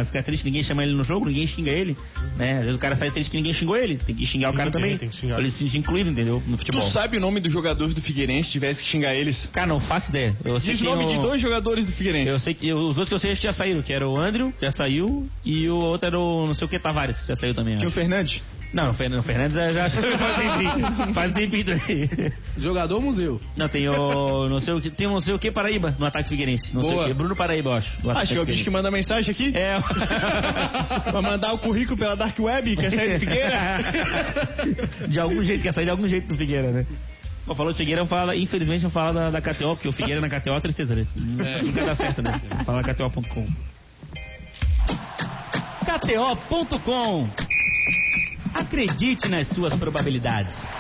fica 0.06 0.24
triste, 0.24 0.46
ninguém 0.46 0.64
chama 0.64 0.82
ele 0.84 0.94
no 0.96 1.04
jogo, 1.04 1.26
ninguém 1.26 1.46
xinga 1.46 1.70
ele, 1.70 1.98
né? 2.38 2.54
Às 2.60 2.60
vezes 2.62 2.76
o 2.76 2.80
cara 2.80 2.96
sai 2.96 3.12
triste 3.12 3.30
que 3.30 3.36
ninguém 3.38 3.52
xingou 3.52 3.76
ele, 3.76 3.98
tem 3.98 4.16
que 4.16 4.26
xingar 4.26 4.52
o 4.52 4.54
cara 4.54 4.72
tem, 4.72 4.82
também. 4.82 4.98
tem 4.98 5.10
que 5.10 5.18
xingar. 5.18 5.36
Pra 5.36 5.44
ele 5.44 5.52
se 5.52 5.58
sentir 5.60 5.80
incluído, 5.80 6.10
entendeu? 6.10 6.42
No 6.48 6.56
Tu 6.56 6.60
futebol. 6.60 6.82
sabe 6.90 7.18
o 7.18 7.20
nome 7.20 7.29
dos 7.40 7.52
jogadores 7.52 7.94
do 7.94 8.02
Figueirense 8.02 8.48
se 8.48 8.54
tivesse 8.54 8.82
que 8.82 8.88
xingar 8.88 9.14
eles? 9.14 9.46
Cara, 9.52 9.68
não 9.68 9.80
faço 9.80 10.10
ideia. 10.10 10.36
Eu 10.44 10.60
sei 10.60 10.74
Diz 10.74 10.82
que 10.82 10.88
o 10.88 10.90
nome 10.90 11.06
tem 11.06 11.18
de 11.18 11.22
dois 11.22 11.42
jogadores 11.42 11.86
do 11.86 11.92
Figueirense. 11.92 12.32
Eu 12.32 12.40
sei 12.40 12.54
que 12.54 12.74
os 12.74 12.96
dois 12.96 13.08
que 13.10 13.14
eu 13.14 13.20
sei 13.20 13.36
já 13.36 13.52
saíram, 13.52 13.82
que 13.82 13.94
era 13.94 14.08
o 14.08 14.18
Andrew, 14.20 14.54
já 14.62 14.72
saiu, 14.72 15.30
e 15.46 15.70
o 15.70 15.76
outro 15.76 16.08
era 16.08 16.18
o 16.18 16.48
não 16.48 16.54
sei 16.54 16.66
o 16.66 16.70
que 16.70 16.80
Tavares, 16.80 17.22
que 17.22 17.28
já 17.28 17.36
saiu 17.36 17.54
também. 17.54 17.74
eu 17.74 17.80
Tinha 17.80 17.90
o. 17.90 17.92
Fernandes. 17.92 18.42
Não, 18.72 18.92
o 18.92 18.94
Fernandes 18.94 19.58
é 19.58 19.74
já 19.74 19.90
faz 19.90 20.38
tempinho. 20.38 21.14
Faz 21.14 21.32
tempinho. 21.34 22.32
Jogador 22.58 23.02
museu. 23.02 23.42
Não, 23.58 23.68
tem 23.68 23.90
o. 23.90 24.48
Não 24.48 24.60
sei 24.60 24.74
o 24.76 24.82
que. 24.82 24.92
Tem 24.92 25.08
o 25.08 25.12
não 25.12 25.20
sei 25.20 25.34
o 25.34 25.40
que 25.40 25.52
Paraíba 25.52 25.96
no 25.98 26.06
ataque 26.06 26.30
Figueirense. 26.30 26.76
Não 26.76 26.84
sei 26.84 26.94
Boa. 26.94 27.06
o 27.06 27.08
que. 27.08 27.14
Bruno 27.14 27.36
Paraíba, 27.36 27.72
eu 27.72 27.74
acho. 27.74 28.02
do 28.02 28.12
Acho 28.12 28.34
que 28.34 28.40
é 28.40 28.42
o 28.42 28.46
bicho 28.46 28.64
que 28.64 28.70
manda 28.70 28.92
mensagem 28.92 29.32
aqui. 29.32 29.52
É. 29.56 29.80
pra 31.12 31.22
mandar 31.22 31.54
o 31.54 31.58
currículo 31.58 31.98
pela 31.98 32.16
Dark 32.16 32.38
Web, 32.40 32.76
quer 32.76 32.92
sair 32.92 33.14
do 33.16 33.20
Figueira? 33.20 33.60
de 35.10 35.20
algum 35.20 35.44
jeito, 35.44 35.64
quer 35.64 35.74
sair 35.74 35.86
de 35.86 35.92
algum 35.92 36.08
jeito 36.08 36.28
do 36.28 36.38
Figueira, 36.38 36.72
né? 36.72 36.86
Bom, 37.50 37.56
falou 37.56 37.74
Figueira, 37.74 38.02
eu 38.02 38.06
falo, 38.06 38.32
infelizmente 38.32 38.84
eu 38.84 38.92
falo 38.92 39.12
da, 39.12 39.32
da 39.32 39.42
KTO, 39.42 39.74
porque 39.74 39.88
o 39.88 39.92
Figueira 39.92 40.22
na 40.22 40.30
KTO 40.30 40.52
é 40.52 40.60
tristeza, 40.62 40.94
né? 40.94 41.08
Nunca 41.16 41.84
dá 41.84 41.96
certo, 41.96 42.22
né? 42.22 42.40
Fala 42.64 42.84
KTO.com. 42.84 43.48
KTO.com 45.84 47.28
Acredite 48.54 49.28
nas 49.28 49.48
suas 49.48 49.76
probabilidades. 49.78 50.79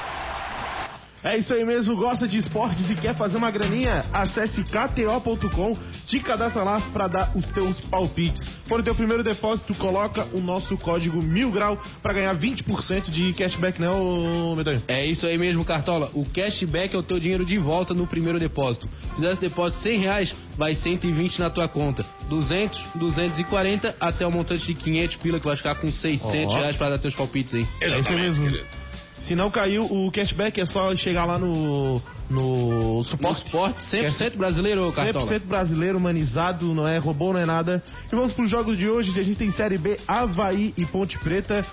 É 1.22 1.38
isso 1.38 1.53
aí 1.53 1.65
mesmo, 1.65 1.97
gosta 1.97 2.28
de 2.28 2.38
esportes 2.38 2.89
e 2.89 2.95
quer 2.95 3.13
fazer 3.15 3.38
uma 3.38 3.51
graninha? 3.51 4.05
Acesse 4.13 4.63
kto.com, 4.63 5.78
te 6.07 6.20
cadastra 6.20 6.63
lá 6.63 6.80
pra 6.93 7.07
dar 7.07 7.32
os 7.36 7.45
teus 7.47 7.80
palpites. 7.82 8.47
For 8.67 8.80
o 8.80 8.84
teu 8.84 8.95
primeiro 8.95 9.22
depósito, 9.22 9.74
coloca 9.76 10.26
o 10.34 10.39
nosso 10.39 10.78
código 10.78 11.22
mil 11.22 11.51
grau 11.51 11.78
pra 12.01 12.13
ganhar 12.13 12.34
20% 12.36 13.09
de 13.09 13.34
cashback, 13.34 13.82
né, 13.82 13.89
ô 13.89 14.55
Medonho? 14.55 14.82
É 14.88 15.05
isso 15.05 15.28
aí 15.28 15.38
mesmo, 15.38 15.65
Cartola. 15.65 16.09
O 16.13 16.26
cashback 16.26 16.95
é 16.95 16.97
o 16.97 17.03
teu 17.03 17.20
dinheiro 17.20 17.45
de 17.45 17.57
volta 17.57 17.93
no 17.93 18.07
primeiro 18.07 18.39
depósito. 18.39 18.88
Fizesse 19.15 19.41
depósito 19.41 19.84
100 19.84 19.99
reais, 19.99 20.36
vai 20.57 20.74
120 20.74 21.39
na 21.39 21.49
tua 21.49 21.67
conta. 21.67 22.05
200, 22.30 22.82
240 22.95 23.95
até 23.99 24.26
o 24.26 24.32
montante 24.32 24.65
de 24.65 24.74
500 24.74 25.15
pila 25.17 25.39
que 25.39 25.45
vai 25.45 25.57
ficar 25.57 25.76
com 25.76 25.91
600 25.91 26.53
Ó. 26.53 26.57
reais 26.57 26.78
pra 26.78 26.91
dar 26.91 26.99
teus 26.99 27.15
palpites 27.15 27.55
aí. 27.55 27.67
É 27.82 27.99
isso 27.99 28.13
mesmo. 28.13 28.78
Se 29.20 29.36
não 29.36 29.49
caiu 29.51 29.84
o 29.86 30.11
cashback, 30.11 30.59
é 30.59 30.65
só 30.65 30.95
chegar 30.95 31.26
lá 31.26 31.38
no, 31.38 32.01
no 32.30 32.97
No 32.97 33.03
suporte. 33.03 33.45
esporte 33.45 33.82
100% 33.91 34.38
brasileiro, 34.38 34.91
Cartola. 34.91 35.26
100% 35.28 35.41
brasileiro, 35.45 35.97
humanizado, 35.97 36.74
não 36.74 36.88
é 36.88 36.97
robô, 36.97 37.34
não 37.34 37.39
é 37.39 37.45
nada. 37.45 37.84
E 38.11 38.15
vamos 38.15 38.34
pros 38.34 38.49
jogos 38.49 38.78
de 38.78 38.88
hoje, 38.89 39.11
que 39.11 39.20
a 39.20 39.24
gente 39.24 39.38
tem 39.38 39.51
Série 39.51 39.78
B, 39.78 39.99
Havaí 40.07 40.74
e 40.78 40.86
Ponte 40.86 41.17
Preta. 41.20 41.65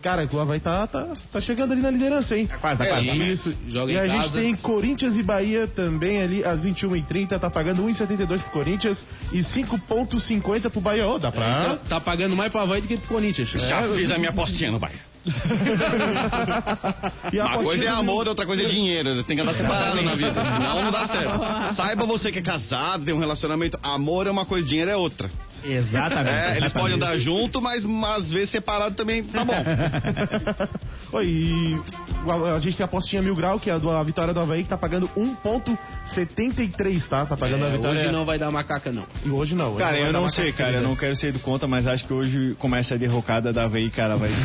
Cara, 0.00 0.28
o 0.32 0.40
Havaí 0.40 0.58
tá, 0.58 0.84
tá, 0.88 1.12
tá 1.30 1.40
chegando 1.40 1.70
ali 1.72 1.80
na 1.80 1.90
liderança, 1.90 2.36
hein? 2.36 2.48
quase, 2.60 2.78
tá 2.78 2.86
quase. 2.86 3.08
É, 3.08 3.14
isso. 3.14 3.54
Joga 3.68 3.92
e 3.92 3.94
em 3.94 3.98
a 4.00 4.06
gente 4.08 4.22
casa. 4.22 4.40
tem 4.40 4.56
Corinthians 4.56 5.16
e 5.16 5.22
Bahia 5.22 5.68
também 5.68 6.20
ali 6.20 6.44
às 6.44 6.58
21h30, 6.60 7.38
tá 7.38 7.48
pagando 7.48 7.84
1,72 7.84 8.26
pro 8.42 8.50
Corinthians 8.50 9.04
e 9.32 9.38
5,50 9.38 10.70
pro 10.70 10.80
Bahia. 10.80 11.06
Ô, 11.06 11.18
dá 11.20 11.30
pra... 11.30 11.76
Isso 11.76 11.88
Tá 11.88 12.00
pagando 12.00 12.34
mais 12.34 12.50
pro 12.50 12.60
Havaí 12.60 12.80
do 12.80 12.88
que 12.88 12.96
pro 12.96 13.08
Corinthians. 13.08 13.48
Já 13.50 13.88
fiz 13.94 14.10
a 14.10 14.18
minha 14.18 14.30
apostinha 14.30 14.72
no 14.72 14.80
bairro. 14.80 14.98
E 17.32 17.38
a 17.40 17.44
Uma 17.46 17.58
coisa 17.62 17.84
é 17.84 17.88
amor, 17.88 18.26
outra 18.28 18.44
coisa 18.46 18.62
é 18.62 18.66
dinheiro. 18.66 19.14
Você 19.14 19.22
tem 19.24 19.36
que 19.36 19.42
andar 19.42 19.54
separado 19.54 20.02
na 20.02 20.14
vida, 20.14 20.34
senão 20.44 20.82
não 20.84 20.90
dá 20.92 21.06
certo. 21.06 21.74
Saiba 21.76 22.04
você 22.06 22.32
que 22.32 22.38
é 22.40 22.42
casado, 22.42 23.04
tem 23.04 23.14
um 23.14 23.18
relacionamento. 23.18 23.78
Amor 23.82 24.26
é 24.26 24.30
uma 24.30 24.44
coisa, 24.44 24.66
dinheiro 24.66 24.90
é 24.90 24.96
outra. 24.96 25.30
Exatamente. 25.64 26.28
É, 26.28 26.34
eles 26.56 26.64
exatamente. 26.64 26.72
podem 26.74 26.94
andar 26.96 27.16
junto, 27.18 27.60
mas 27.62 27.84
às 28.16 28.28
vezes 28.30 28.50
separado 28.50 28.96
também 28.96 29.22
tá 29.22 29.44
bom. 29.44 29.54
Oi, 31.18 31.26
e 31.26 31.80
a 32.52 32.58
gente 32.58 32.76
tem 32.76 32.82
a 32.82 32.86
apostinha 32.86 33.22
mil 33.22 33.36
grau, 33.36 33.60
que 33.60 33.70
é 33.70 33.74
a, 33.74 33.78
do, 33.78 33.88
a 33.88 34.02
vitória 34.02 34.34
do 34.34 34.40
Havaí, 34.40 34.64
que 34.64 34.68
tá 34.68 34.76
pagando 34.76 35.08
1,73, 35.16 37.06
tá? 37.06 37.26
Tá 37.26 37.36
pagando 37.36 37.64
a 37.64 37.68
É, 37.68 37.72
vitória. 37.76 38.00
hoje 38.00 38.10
não 38.12 38.24
vai 38.24 38.38
dar 38.40 38.50
macaca, 38.50 38.90
não. 38.90 39.04
E 39.24 39.30
hoje 39.30 39.54
não. 39.54 39.76
Cara, 39.76 39.92
hoje 39.92 39.98
eu 40.00 40.04
vai 40.04 40.12
dar 40.14 40.20
não 40.20 40.30
sei, 40.30 40.50
cara, 40.52 40.70
eu 40.70 40.72
cacilda. 40.74 40.88
não 40.88 40.96
quero 40.96 41.14
ser 41.14 41.32
do 41.32 41.38
conta, 41.38 41.68
mas 41.68 41.86
acho 41.86 42.06
que 42.06 42.12
hoje 42.12 42.56
começa 42.58 42.94
a 42.94 42.98
derrocada 42.98 43.52
da 43.52 43.64
Havaí, 43.64 43.88
cara, 43.90 44.16
vai... 44.16 44.30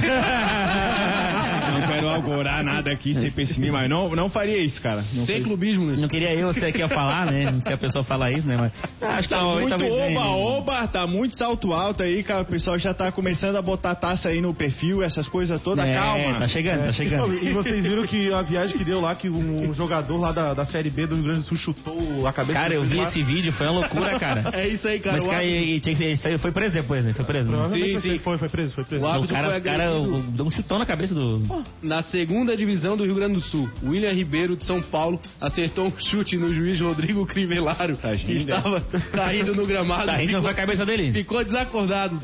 não 1.71 1.81
quero 1.87 1.96
algorar 2.17 2.63
nada 2.63 2.91
aqui 2.91 3.13
sem 3.13 3.31
pessimismo, 3.31 3.73
mas 3.77 3.89
não, 3.89 4.09
não 4.15 4.29
faria 4.29 4.57
isso, 4.57 4.81
cara. 4.81 5.03
Não 5.13 5.25
Sem 5.25 5.41
clubismo, 5.43 5.85
né? 5.85 5.95
Não 5.99 6.07
queria 6.07 6.33
eu 6.33 6.53
ser 6.53 6.65
aqui 6.67 6.81
a 6.81 6.89
falar, 6.89 7.25
né? 7.31 7.45
Não 7.45 7.59
sei 7.59 7.67
se 7.69 7.73
a 7.73 7.77
pessoa 7.77 8.03
fala 8.03 8.31
isso, 8.31 8.47
né? 8.47 8.57
Mas 8.57 8.71
Ah, 9.01 9.17
acho 9.17 9.27
que 9.27 9.33
Tá 9.33 9.41
Havaí 9.41 9.61
muito 9.67 9.77
ganhe, 9.77 10.13
né? 10.13 10.19
oba-oba, 10.19 10.87
tá 10.87 11.05
muito 11.07 11.35
salto 11.37 11.73
alto 11.73 12.03
aí, 12.03 12.23
cara. 12.23 12.41
O 12.43 12.45
pessoal 12.45 12.77
já 12.77 12.93
tá 12.93 13.11
começando 13.11 13.55
a 13.55 13.61
botar 13.61 13.95
taça 13.95 14.29
aí 14.29 14.41
no 14.41 14.53
perfil, 14.53 15.03
essas 15.03 15.27
coisas 15.29 15.61
todas. 15.61 15.85
É, 15.85 15.93
Calma. 15.95 16.39
Tá 16.39 16.47
chegando, 16.47 16.85
tá 16.85 16.91
chegando. 16.91 17.33
E 17.43 17.51
vocês 17.53 17.83
viram 17.83 18.05
que 18.05 18.31
a 18.33 18.41
viagem 18.41 18.77
que 18.77 18.83
deu 18.83 18.99
lá, 19.01 19.15
que 19.15 19.29
um 19.29 19.73
jogador 19.73 20.17
lá 20.17 20.31
da, 20.31 20.53
da 20.53 20.65
Série 20.65 20.89
B 20.89 21.05
do 21.07 21.15
Rio 21.15 21.23
Grande 21.25 21.39
do 21.41 21.45
Sul 21.45 21.57
chutou 21.57 22.25
a 22.27 22.33
cabeça 22.33 22.59
Cara, 22.59 22.73
eu 22.73 22.83
vi 22.83 22.89
Neymar. 22.95 23.07
esse 23.09 23.23
vídeo, 23.23 23.51
foi 23.53 23.67
uma 23.67 23.79
loucura, 23.81 24.19
cara. 24.19 24.51
É 24.57 24.67
isso 24.67 24.87
aí, 24.87 24.99
cara. 24.99 25.17
Mas, 25.17 25.25
O 25.25 25.29
cara, 25.29 25.39
árbitro- 25.41 25.63
e, 25.65 25.75
e 25.75 25.79
tinha 25.79 25.93
que 25.95 25.99
ser, 26.03 26.11
isso 26.11 26.27
aí 26.27 26.37
foi 26.37 26.51
preso 26.51 26.73
depois, 26.73 27.05
né? 27.05 27.13
Foi 27.13 27.25
preso. 27.25 27.49
né? 27.49 27.69
Sim, 27.69 27.99
sim. 27.99 28.19
Foi, 28.19 28.37
foi 28.37 28.49
preso, 28.49 28.73
foi 28.73 28.83
preso. 28.83 29.03
O 29.05 29.07
O 29.23 29.27
cara, 29.27 29.51
foi 29.51 29.61
cara 29.61 29.83
deu 30.29 30.45
um 30.45 30.49
chutão 30.49 30.79
na 30.79 30.85
cabeça 30.85 31.13
do. 31.13 31.41
Na 31.81 32.01
segunda 32.11 32.55
divisão 32.55 32.97
do 32.97 33.03
Rio 33.03 33.15
Grande 33.15 33.35
do 33.35 33.41
Sul, 33.41 33.69
William 33.83 34.11
Ribeiro 34.11 34.55
de 34.55 34.65
São 34.65 34.81
Paulo 34.81 35.19
acertou 35.39 35.87
um 35.87 35.93
chute 35.97 36.37
no 36.37 36.53
juiz 36.53 36.79
Rodrigo 36.79 37.25
Crivellaro, 37.25 37.95
que 37.95 38.01
Tadinho, 38.01 38.37
estava 38.37 38.81
caído 39.11 39.55
no 39.55 39.65
gramado. 39.65 40.05
Tá 40.05 40.17
rindo, 40.17 40.33
não 40.33 40.41
foi 40.41 40.51
a 40.51 40.55
cabeça 40.55 40.85
dele. 40.85 41.11
Ficou 41.11 41.43
desacordado. 41.43 42.19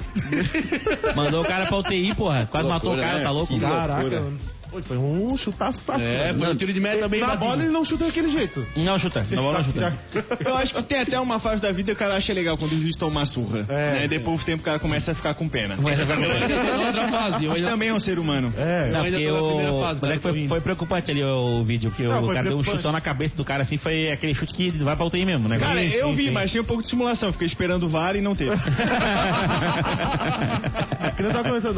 Mandou 1.16 1.42
o 1.42 1.46
cara 1.46 1.66
pra 1.68 1.78
UTI, 1.78 2.16
porra. 2.16 2.48
Quase 2.48 2.68
matou 2.68 2.92
o 2.92 2.96
Loucura, 2.96 3.08
cara, 3.08 3.20
né? 3.20 3.24
tá 3.24 3.32
louco? 3.32 3.60
Caraca, 3.60 4.02
loucura. 4.02 4.22
mano. 4.22 4.40
Oi, 4.74 4.82
foi 4.82 4.98
um 4.98 5.38
chutaço. 5.38 5.80
É, 5.92 6.34
foi 6.34 6.50
um 6.50 6.56
tiro 6.56 6.74
de 6.74 6.80
meta 6.80 7.02
também. 7.02 7.20
Na 7.20 7.28
batido. 7.28 7.46
bola 7.46 7.62
ele 7.64 7.72
não 7.72 7.86
chuta 7.86 8.06
daquele 8.06 8.30
jeito. 8.30 8.66
Não 8.76 8.98
chuta, 8.98 9.24
na 9.30 9.42
bola 9.42 9.60
não 9.60 9.64
chuta. 9.64 9.94
Eu 10.44 10.58
acho 10.58 10.74
que 10.74 10.82
tem 10.84 11.00
até 11.00 11.20
uma 11.20 11.40
fase 11.40 11.62
da 11.62 11.72
vida 11.72 11.92
que 11.92 11.92
o 11.92 11.96
cara 11.96 12.16
acha 12.16 12.34
legal 12.34 12.58
quando 12.58 12.72
o 12.74 12.80
juiz 12.80 12.98
toma 12.98 13.20
uma 13.20 13.26
surra. 13.26 13.66
É. 13.70 13.92
né? 13.94 14.08
Depois 14.08 14.40
do 14.40 14.46
tempo 14.46 14.62
o 14.62 14.66
cara 14.66 14.80
começa 14.80 15.12
a 15.12 15.16
ficar 15.16 15.36
com 15.36 15.48
pena. 15.48 15.78
Mas 15.80 16.00
é 16.00 16.04
outra 16.04 17.08
fase. 17.08 17.48
Ainda- 17.48 17.70
também 17.70 17.90
é 17.90 17.94
um 17.94 18.00
ser 18.00 18.18
humano. 18.18 18.52
É. 18.58 18.90
Não, 18.90 19.02
ainda 19.02 19.18
porque 19.18 19.28
tô 19.28 19.34
na 19.36 19.42
o. 19.42 19.48
primeira 19.48 19.80
fase, 19.80 20.00
mas 20.02 20.12
é 20.12 20.18
cara, 20.18 20.34
que 20.34 20.40
foi, 20.40 20.48
foi 20.48 20.62
preocupante 20.62 21.12
ali 21.12 21.24
o 21.24 21.64
vídeo, 21.64 21.92
que 21.92 22.04
Não, 22.04 22.24
o 22.24 22.34
cara 22.34 22.50
deu 22.50 22.58
um 22.58 22.64
chutão 22.64 22.92
na 22.92 23.02
cabeça 23.02 23.38
do 23.38 23.46
cara 23.46 23.62
assim, 23.64 23.78
foi 23.78 24.12
aquele 24.12 24.34
chute 24.34 24.54
que 24.54 24.72
vai 24.72 24.96
pra 24.96 25.06
UTI 25.06 25.24
mesmo, 25.26 25.48
né? 25.48 25.60
Cara, 25.60 25.80
Sim, 25.82 25.96
eu 25.98 26.10
sim, 26.10 26.16
vi, 26.16 26.24
sim. 26.26 26.32
mas 26.32 26.52
tinha 26.52 26.62
um 26.62 26.66
pouco 26.66 26.82
de 26.82 26.90
simulação. 26.90 27.32
Fiquei 27.32 27.48
esperando 27.48 27.84
o 27.84 27.90
VAR 27.90 28.16
e 28.16 28.22
não 28.22 28.34
teve. 28.36 28.52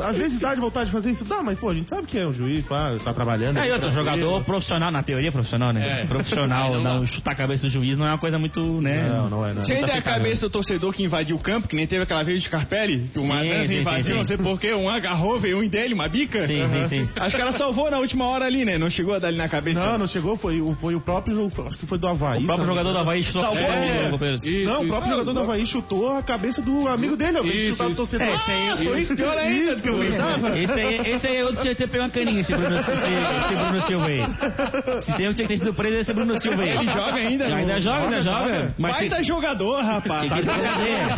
Às 0.06 0.18
vezes 0.18 0.40
dá 0.40 0.54
de 0.56 0.62
vontade 0.62 0.88
de 0.88 0.92
fazer 0.92 1.12
isso, 1.12 1.26
dá, 1.26 1.42
mas 1.44 1.58
pô, 1.58 1.70
a 1.70 1.74
gente 1.74 1.90
sabe 1.90 2.08
que 2.08 2.18
é 2.18 2.26
um 2.26 2.34
juiz, 2.34 2.66
pá, 2.66 2.85
tá 3.04 3.14
trabalhando. 3.14 3.58
É, 3.58 3.68
e 3.68 3.72
outro, 3.72 3.92
jogador 3.92 4.44
profissional, 4.44 4.92
na 4.92 5.04
teoria 5.04 5.32
profissional, 5.32 5.72
né? 5.74 6.02
É. 6.02 6.06
Profissional, 6.06 6.74
Aí 6.76 6.84
não 6.84 7.00
não, 7.00 7.08
chutar 7.08 7.32
a 7.32 7.36
cabeça 7.36 7.64
do 7.64 7.70
juiz 7.70 7.98
não 7.98 8.06
é 8.06 8.10
uma 8.10 8.18
coisa 8.18 8.38
muito, 8.40 8.60
né? 8.82 9.04
Não, 9.10 9.30
não 9.30 9.46
é, 9.46 9.54
não. 9.54 9.62
Se 9.64 9.72
ainda 9.74 9.88
é 9.88 9.90
a 9.90 9.94
aceitável. 9.94 10.20
cabeça 10.24 10.42
do 10.48 10.50
torcedor 10.50 10.94
que 10.94 11.04
invadiu 11.04 11.36
o 11.36 11.40
campo, 11.40 11.68
que 11.68 11.76
nem 11.76 11.86
teve 11.88 12.04
aquela 12.04 12.24
vez 12.24 12.40
de 12.42 12.48
Scarpelli, 12.48 13.10
que 13.14 13.20
o 13.20 13.26
Mazanzi 13.26 13.76
invadiu, 13.76 14.04
sim, 14.06 14.14
não 14.14 14.24
sei 14.24 14.38
porquê, 14.38 14.74
um 14.74 14.90
agarrou, 14.90 15.40
veio 15.40 15.60
um 15.60 15.68
dele, 15.68 15.94
uma 15.94 16.08
bica. 16.08 16.44
Sim, 16.46 16.68
sim, 16.70 16.88
sim. 16.88 17.10
Acho 17.16 17.36
que 17.36 17.42
ela 17.42 17.52
salvou 17.54 17.90
na 17.92 17.98
última 18.00 18.26
hora 18.26 18.46
ali, 18.46 18.66
né? 18.66 18.78
Não 18.78 18.90
chegou 18.90 19.14
a 19.14 19.20
dar 19.20 19.28
ali 19.30 19.38
na 19.38 19.50
cabeça. 19.50 19.80
Não, 19.86 19.98
não 19.98 20.08
chegou, 20.08 20.38
foi, 20.38 20.62
o- 20.62 20.76
foi 20.80 20.96
o 20.96 21.02
próprio 21.02 21.52
acho 21.68 21.78
que 21.78 21.86
foi 21.86 21.98
do 21.98 22.08
Havaí. 22.08 22.44
O 22.44 22.46
próprio 22.46 22.66
jogador 22.68 22.92
do 22.94 22.98
Havaí 23.00 23.24
chutou 23.24 23.42
Salvou, 23.42 23.62
é. 23.64 24.36
Isso, 24.36 24.66
Não, 24.70 24.84
o 24.84 24.88
próprio 24.88 25.12
jogador 25.12 25.34
do 25.34 25.40
Havaí 25.40 25.66
chutou 25.66 26.18
a 26.18 26.24
cabeça 26.24 26.62
do 26.62 26.88
amigo 26.88 27.16
dele, 27.16 27.38
ó. 27.40 27.44
Ele 27.44 27.54
Isso, 27.54 27.72
chutar 27.74 27.88
o 27.88 27.96
torcedor. 27.96 28.28
É, 28.28 28.36
esse 28.36 28.52
aí- 28.52 28.70
Ah, 28.70 28.78
foi 29.06 29.16
pior 29.16 29.38
ainda 29.38 29.76
do 29.76 29.82
que 29.82 29.90
eu 29.90 30.00
pensava. 30.00 30.60
Esse 30.60 30.80
aí, 30.80 31.02
esse 31.12 31.28
aí 31.28 31.38
é 31.38 31.44
outro 31.44 31.58
que 31.58 31.62
tinha 31.64 31.76
que 31.76 31.82
ter 31.84 31.88
pego 31.90 32.04
uma 32.04 32.10
caninha, 32.10 32.40
esse 32.40 32.54
Bruno, 32.84 33.06
esse, 33.06 33.46
esse 33.46 33.56
Bruno 33.56 33.82
Silva 33.82 34.08
aí. 34.08 35.02
Se 35.02 35.14
tem 35.16 35.28
um 35.28 35.30
que 35.32 35.36
tinha 35.36 35.48
que 35.48 35.54
ter 35.54 35.58
sido 35.58 35.74
preso, 35.74 35.98
esse 35.98 36.14
Bruno 36.14 36.40
Silva 36.40 36.64
aí. 36.64 36.70
Ele 36.70 36.88
joga 36.88 37.16
ainda, 37.16 37.46
Ainda 37.46 37.74
não? 37.74 37.80
joga, 37.80 38.00
ainda 38.04 38.22
Joga, 38.22 38.40
joga. 38.54 38.76
Mas 38.78 38.96
Baita 38.98 39.24
jogador, 39.24 39.82
rapaz. 39.84 40.22
tinha 40.22 40.36
que 40.36 40.46
cadeia. 40.46 41.16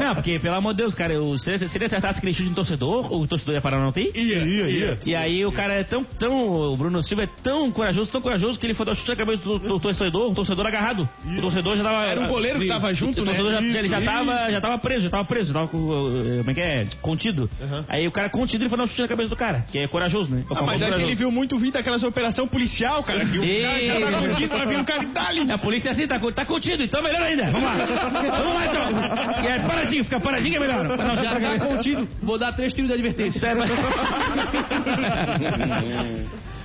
Não, 0.00 0.14
porque, 0.14 0.38
pelo 0.38 0.54
amor 0.56 0.72
de 0.74 0.78
Deus, 0.82 0.94
cara, 0.94 1.12
eu, 1.14 1.36
se, 1.38 1.50
ele- 1.50 1.68
se 1.68 1.76
ele 1.76 1.84
acertasse 1.84 2.18
aquele 2.18 2.32
chute 2.32 2.48
no 2.48 2.54
torcedor, 2.54 3.12
o 3.12 3.26
torcedor 3.26 3.54
ia 3.54 3.60
parar 3.60 3.78
não 3.78 3.92
tem? 3.92 4.10
Ia, 4.14 4.38
ia, 4.44 4.68
ia. 4.70 4.98
E 5.04 5.14
aí 5.14 5.44
o 5.44 5.52
cara 5.52 5.74
é 5.74 5.84
tão, 5.84 6.04
tão. 6.04 6.48
O 6.72 6.76
Bruno 6.76 7.02
Silva 7.02 7.24
é 7.24 7.28
tão 7.42 7.70
corajoso, 7.70 8.10
tão 8.10 8.20
corajoso 8.20 8.58
que 8.58 8.66
ele 8.66 8.74
foi 8.74 8.86
dar 8.86 8.92
o 8.92 8.94
chute 8.96 9.10
na 9.10 9.16
cabeça 9.16 9.42
do, 9.42 9.58
do 9.58 9.80
torcedor, 9.80 10.30
o 10.30 10.34
torcedor 10.34 10.66
agarrado. 10.66 11.08
O 11.36 11.40
torcedor 11.40 11.76
já 11.76 11.82
tava. 11.82 12.04
Era 12.06 12.20
um 12.20 12.28
goleiro 12.28 12.58
que 12.60 12.66
tava 12.66 12.92
junto, 12.94 13.22
o 13.22 13.24
torcedor 13.24 13.52
né? 13.52 13.70
já, 13.72 13.78
ele 13.78 13.88
já 13.88 14.00
tava, 14.00 14.50
já 14.50 14.60
tava 14.60 14.78
preso, 14.78 15.04
já 15.04 15.10
tava 15.10 15.24
preso, 15.24 15.48
já 15.52 15.54
tava 15.54 15.68
com. 15.68 15.78
eh, 15.78 16.38
Como 16.38 16.50
é 16.50 16.54
que 16.54 16.60
é? 16.60 16.86
Contido. 17.00 17.48
Aí 17.88 18.06
o 18.06 18.12
cara 18.12 18.28
contido 18.28 18.62
ele 18.62 18.68
foi 18.68 18.78
dar 18.78 18.84
um 18.84 18.86
chute 18.86 19.02
na 19.02 19.08
cabeça 19.08 19.28
do 19.30 19.36
cara, 19.36 19.64
que 19.70 19.78
é 19.78 19.86
corajoso, 19.86 20.30
né? 20.34 20.37
É 20.48 20.52
o 20.52 20.58
Ah, 20.58 20.62
mas 20.62 20.82
acho 20.82 20.96
que 20.96 21.02
ele 21.02 21.14
viu 21.14 21.30
muito 21.30 21.56
vídeo 21.56 21.72
daquelas 21.72 22.02
operação 22.02 22.46
policial, 22.46 23.02
cara. 23.02 23.24
Que 23.24 23.38
o 23.38 23.62
cara 23.62 23.82
já 23.82 24.00
tá 24.00 24.18
contido, 24.18 24.56
vai 24.56 24.66
vir 24.66 24.78
um 24.78 24.84
cara 24.84 25.02
e 25.02 25.06
dá 25.06 25.28
ali. 25.28 25.52
A 25.52 25.58
polícia 25.58 25.88
é 25.88 25.92
assim, 25.92 26.06
tá, 26.06 26.18
tá 26.18 26.44
contido, 26.44 26.82
então 26.82 27.02
melhor 27.02 27.22
ainda. 27.22 27.44
Vamos 27.50 27.62
lá. 27.62 27.74
Vamos 27.74 28.54
lá 28.54 28.66
então. 28.66 29.44
E 29.44 29.46
é 29.46 29.58
paradinho, 29.60 30.04
fica 30.04 30.20
paradinho 30.20 30.56
é 30.56 30.60
melhor. 30.60 30.84
Não, 30.84 31.14
Já 31.16 31.38
tá 31.38 31.58
contido. 31.66 32.08
Vou 32.22 32.38
dar 32.38 32.52
três 32.52 32.72
tiros 32.74 32.88
de 32.88 32.94
advertência. 32.94 33.52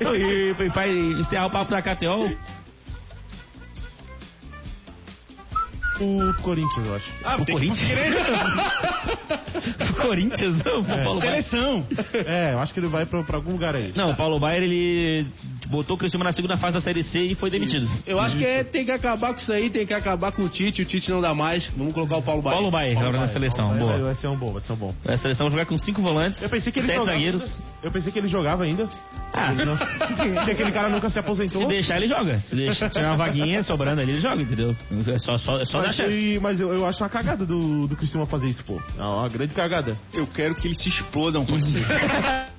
e, 0.01 0.51
e 0.63 0.69
pra 0.71 0.88
encerrar 0.88 1.47
o 1.47 1.51
papo 1.51 1.71
da 1.71 1.82
KTO, 6.04 6.30
O 6.30 6.34
Corinthians, 6.41 6.86
eu 6.86 6.95
acho. 6.95 7.12
Ah, 7.24 7.38
o 7.38 7.45
Corinthians. 7.45 7.91
o 9.89 9.93
Corinthians, 10.01 10.64
não, 10.64 10.82
o 10.82 10.86
Paulo 10.86 11.20
Baier. 11.20 11.43
Seleção. 11.43 11.86
É, 12.26 12.54
eu 12.54 12.60
acho 12.60 12.74
que 12.74 12.80
ele 12.80 12.88
vai 12.88 13.06
pra, 13.06 13.24
pra 13.24 13.38
algum 13.38 13.51
lugar 13.51 13.76
aí. 13.76 13.91
Não, 13.95 14.12
o 14.12 14.16
Paulo 14.16 14.39
Baier, 14.39 14.64
ele 14.64 15.28
botou 15.68 15.95
o 15.95 15.99
Criciúma 15.99 16.24
na 16.26 16.32
segunda 16.32 16.58
fase 16.58 16.74
da 16.74 16.82
Série 16.82 17.04
C 17.04 17.20
e 17.22 17.36
foi 17.36 17.49
demitido. 17.49 17.88
Eu 18.06 18.20
acho 18.20 18.38
que 18.38 18.45
é, 18.45 18.64
tem 18.64 18.86
que 18.86 18.91
acabar 18.91 19.34
com 19.34 19.39
isso 19.39 19.51
aí, 19.54 19.70
tem 19.70 19.86
que 19.86 19.93
acabar 19.93 20.32
com 20.32 20.43
o 20.43 20.49
Tite. 20.49 20.82
O 20.82 20.86
Tite 20.86 21.10
não 21.12 21.22
dá 21.22 21.34
mais. 21.34 21.68
Vamos 21.76 21.93
colocar 21.93 22.18
o 22.18 22.22
Paulo 22.22 22.41
Baier. 22.41 22.58
Paulo 22.58 22.72
Baier, 22.72 22.97
agora 22.99 23.20
na 23.20 23.28
seleção, 23.28 23.70
Vai, 23.70 23.80
vai, 23.80 23.88
boa. 23.88 23.99
vai 24.06 24.16
ser 24.16 24.28
um 24.28 24.36
bom, 24.36 24.51
vai 24.54 24.62
ser 24.62 24.74
um 24.74 24.78
bom. 24.78 24.93
A 25.06 25.18
seleção 25.18 25.47
vai 25.47 25.51
jogar 25.60 25.66
com 25.66 25.78
cinco 25.78 26.01
volantes, 26.01 26.41
Eu 26.41 26.49
pensei 26.49 26.72
que 26.72 26.80
ele 26.80 26.88
sete 26.88 26.97
jogava. 26.99 27.18
zagueiros. 27.18 27.62
Eu 27.82 27.91
pensei 27.91 28.12
que 28.12 28.20
ele 28.20 28.28
jogava 28.28 28.64
ainda. 28.64 28.89
Ah, 29.36 29.51
não- 29.53 29.75
Porque 29.77 30.38
aquele 30.51 30.71
cara 30.71 30.89
nunca 30.89 31.09
se 31.09 31.17
aposentou. 31.19 31.61
se 31.61 31.67
deixar, 31.67 31.97
ele 31.97 32.07
joga. 32.07 32.38
Se 32.39 32.55
deixar, 32.55 32.89
tiver 32.89 33.07
uma 33.07 33.17
vaguinha 33.17 33.63
sobrando 33.63 34.01
ali, 34.01 34.11
ele 34.13 34.19
joga, 34.21 34.41
entendeu? 34.41 34.75
É 35.07 35.17
só, 35.19 35.38
só, 35.38 35.59
é 35.59 35.65
só 35.65 35.79
dar 35.81 35.88
Mas, 35.88 35.95
chance. 35.95 36.09
foi- 36.31 36.39
mas 36.39 36.61
eu, 36.61 36.73
eu 36.73 36.86
acho 36.86 37.03
uma 37.03 37.09
cagada 37.09 37.45
do, 37.45 37.88
do 37.88 37.95
Cristiano 37.95 38.25
fazer 38.27 38.47
isso, 38.47 38.63
pô. 38.63 38.81
É 38.97 39.01
uma 39.03 39.27
grande 39.29 39.53
cagada. 39.53 39.97
Eu 40.13 40.27
quero 40.27 40.53
que 40.55 40.67
eles 40.67 40.77
se 40.77 40.89
explodam, 40.89 41.45
parceiro. 41.45 41.86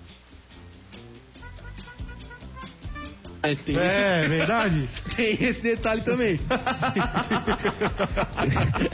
É, 3.47 3.55
tem, 3.55 3.77
É, 3.77 4.27
verdade. 4.27 4.89
esse, 5.07 5.17
tem 5.17 5.49
esse 5.51 5.63
detalhe 5.63 6.01
também. 6.01 6.41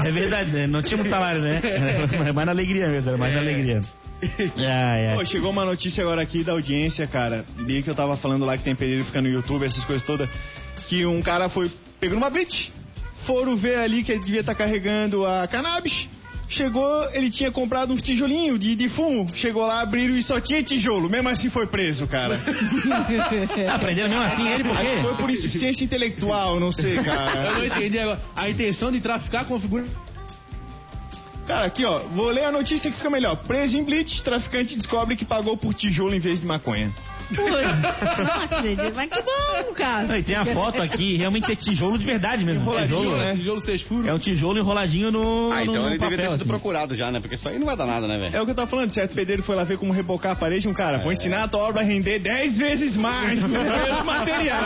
É 0.05 0.11
verdade, 0.11 0.51
né? 0.51 0.66
Não 0.66 0.83
tinha 0.83 0.97
muito 0.97 1.09
salário, 1.09 1.41
né? 1.41 1.61
Era 1.62 2.33
mais 2.33 2.47
na 2.47 2.51
alegria 2.53 2.89
mesmo, 2.89 3.11
era 3.11 3.16
mais 3.18 3.33
na 3.33 3.41
alegria. 3.41 3.81
Ai, 4.57 5.07
ai. 5.09 5.16
Pô, 5.16 5.25
chegou 5.25 5.51
uma 5.51 5.64
notícia 5.64 6.03
agora 6.03 6.23
aqui 6.23 6.43
da 6.45 6.53
audiência, 6.53 7.07
cara. 7.07 7.45
Li 7.59 7.83
que 7.83 7.91
eu 7.91 7.95
tava 7.95 8.16
falando 8.16 8.45
lá 8.45 8.57
que 8.57 8.64
tem 8.64 8.75
pedreiro 8.75 9.05
fica 9.05 9.21
no 9.23 9.29
YouTube, 9.29 9.64
essas 9.64 9.85
coisas 9.85 10.05
todas. 10.07 10.29
Que 10.89 11.07
um 11.07 11.23
cara 11.23 11.49
foi. 11.49 11.71
pegou 11.99 12.16
numa 12.18 12.31
blitz. 12.31 12.71
Foram 13.27 13.55
ver 13.55 13.77
ali 13.79 14.03
que 14.03 14.12
ele 14.12 14.25
devia 14.25 14.41
estar 14.41 14.55
carregando 14.55 15.27
a 15.27 15.47
cannabis. 15.47 16.09
Chegou, 16.49 17.09
ele 17.12 17.31
tinha 17.31 17.53
comprado 17.53 17.93
uns 17.93 18.03
tijolinhos 18.03 18.59
de, 18.59 18.75
de 18.75 18.89
fumo. 18.89 19.31
Chegou 19.35 19.64
lá, 19.64 19.83
abriram 19.83 20.16
e 20.16 20.23
só 20.23 20.41
tinha 20.41 20.61
tijolo. 20.64 21.09
Mesmo 21.09 21.29
assim 21.29 21.49
foi 21.49 21.66
preso, 21.66 22.09
cara. 22.09 22.41
Aprenderam 23.73 24.09
mesmo 24.09 24.25
assim 24.25 24.49
ele, 24.49 24.64
por 24.64 24.73
Acho 24.73 24.83
que 24.97 25.01
foi 25.03 25.11
quê? 25.16 25.23
por 25.23 25.31
insuficiência 25.31 25.85
intelectual, 25.85 26.59
não 26.59 26.73
sei, 26.73 26.99
Eu 26.99 27.05
cara. 27.05 27.53
não 27.53 27.64
entendi 27.64 27.99
agora. 28.01 28.21
A 28.35 28.51
intenção 28.51 28.91
de 28.91 29.01
traficar 29.01 29.45
com 29.45 29.55
a 29.55 29.61
figura. 29.61 29.85
Cara, 31.47 31.66
aqui 31.66 31.84
ó, 31.84 31.99
vou 32.01 32.30
ler 32.30 32.45
a 32.45 32.53
notícia 32.53 32.91
que 32.91 32.97
fica 32.97 33.11
melhor. 33.11 33.36
Preso 33.36 33.76
em 33.76 33.84
Blitz, 33.84 34.20
traficante 34.22 34.76
descobre 34.76 35.16
que 35.16 35.24
pagou 35.24 35.57
por 35.57 35.74
tijolo 35.74 36.14
em 36.14 36.20
vez 36.20 36.41
de 36.41 36.47
maconha. 36.47 36.93
Putz, 37.35 38.18
não 38.18 38.43
acredito. 38.43 38.93
Mas 38.95 39.11
que 39.11 39.22
bom, 39.22 39.72
cara. 39.74 40.07
Não, 40.07 40.16
e 40.16 40.22
tem 40.22 40.35
a 40.37 40.45
foto 40.47 40.81
aqui, 40.83 41.16
realmente 41.16 41.51
é 41.53 41.55
tijolo 41.57 41.99
de 41.99 42.05
verdade 42.05 42.45
mesmo. 42.45 42.62
Enroladinho, 42.62 42.99
Tijolo, 42.99 43.16
né? 43.16 43.35
Tijolo 43.37 43.61
seis 43.61 43.83
furos. 43.83 44.07
É 44.07 44.14
um 44.14 44.18
tijolo 44.18 44.59
enroladinho 44.59 45.11
no, 45.11 45.51
Ah, 45.53 45.62
então 45.62 45.74
no 45.83 45.89
ele 45.89 45.99
papel, 45.99 46.11
deveria 46.11 46.16
ter 46.26 46.31
sido 46.33 46.41
assim. 46.43 46.49
procurado 46.49 46.95
já, 46.95 47.11
né? 47.11 47.20
Porque 47.20 47.35
isso 47.37 47.49
aí 47.49 47.59
não 47.59 47.66
vai 47.66 47.76
dar 47.76 47.87
nada, 47.87 48.07
né, 48.07 48.18
velho? 48.18 48.37
É 48.37 48.41
o 48.41 48.45
que 48.45 48.51
eu 48.51 48.55
tava 48.55 48.68
falando, 48.68 48.93
certo 48.93 49.14
pedreiro 49.14 49.43
foi 49.43 49.55
lá 49.57 49.64
ver 49.64 49.78
como 49.78 49.93
rebocar 49.93 50.33
a 50.33 50.37
parede, 50.37 50.68
um 50.68 50.74
cara, 50.74 50.99
vou 50.99 51.12
ensinar 51.12 51.45
a 51.45 51.49
tua 51.49 51.61
obra 51.62 51.81
a 51.83 51.85
render 51.85 52.18
10 52.18 52.59
vezes 52.59 52.97
mais 52.97 53.41
com 53.41 53.47
os 53.47 53.53
mesmos 53.53 54.03
materiais. 54.05 54.61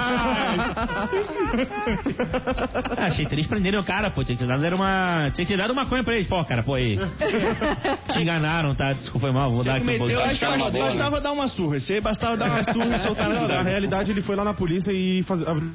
Ah, 2.97 3.07
achei 3.07 3.27
triste 3.27 3.49
prenderem 3.49 3.79
o 3.79 3.85
cara, 3.85 4.11
pô. 4.11 4.25
Tinha 4.25 4.37
que 4.37 4.43
ter 4.43 4.49
dado, 4.49 4.65
era 4.65 4.75
uma... 4.75 5.31
Tinha 5.35 5.45
que 5.45 5.53
ter 5.53 5.57
dado 5.59 5.75
maconha 5.75 6.03
pra 6.03 6.15
eles. 6.15 6.27
Pô, 6.27 6.43
cara, 6.45 6.63
pô 6.63 6.75
aí. 6.75 6.97
Te 8.13 8.21
enganaram, 8.23 8.75
tá? 8.75 8.93
Desculpa, 8.93 9.21
foi 9.27 9.33
mal. 9.33 9.51
Vou 9.51 9.65
dar 9.65 9.77
aqui 9.77 9.91
um 9.91 9.99
pouco. 9.99 10.13
Eu 10.13 10.21
acho 10.23 10.39
que 10.39 10.45
bastava, 10.45 10.71
né? 10.71 10.79
bastava 10.79 11.21
dar 11.21 11.33
uma 11.33 11.49
surra, 11.49 11.81
você 11.81 12.01
bastava 12.01 12.37
dar 12.37 12.47
uma 12.47 12.54
surra 12.63 12.97
e 12.97 12.99
soltar 13.01 13.29
na 13.29 13.35
Na 13.35 13.41
cidade. 13.41 13.69
realidade, 13.69 14.11
ele 14.13 14.23
foi 14.23 14.37
lá 14.37 14.45
na 14.45 14.55
polícia 14.55 14.93
e 14.93 15.23
fazer. 15.25 15.49
abrir- 15.49 15.73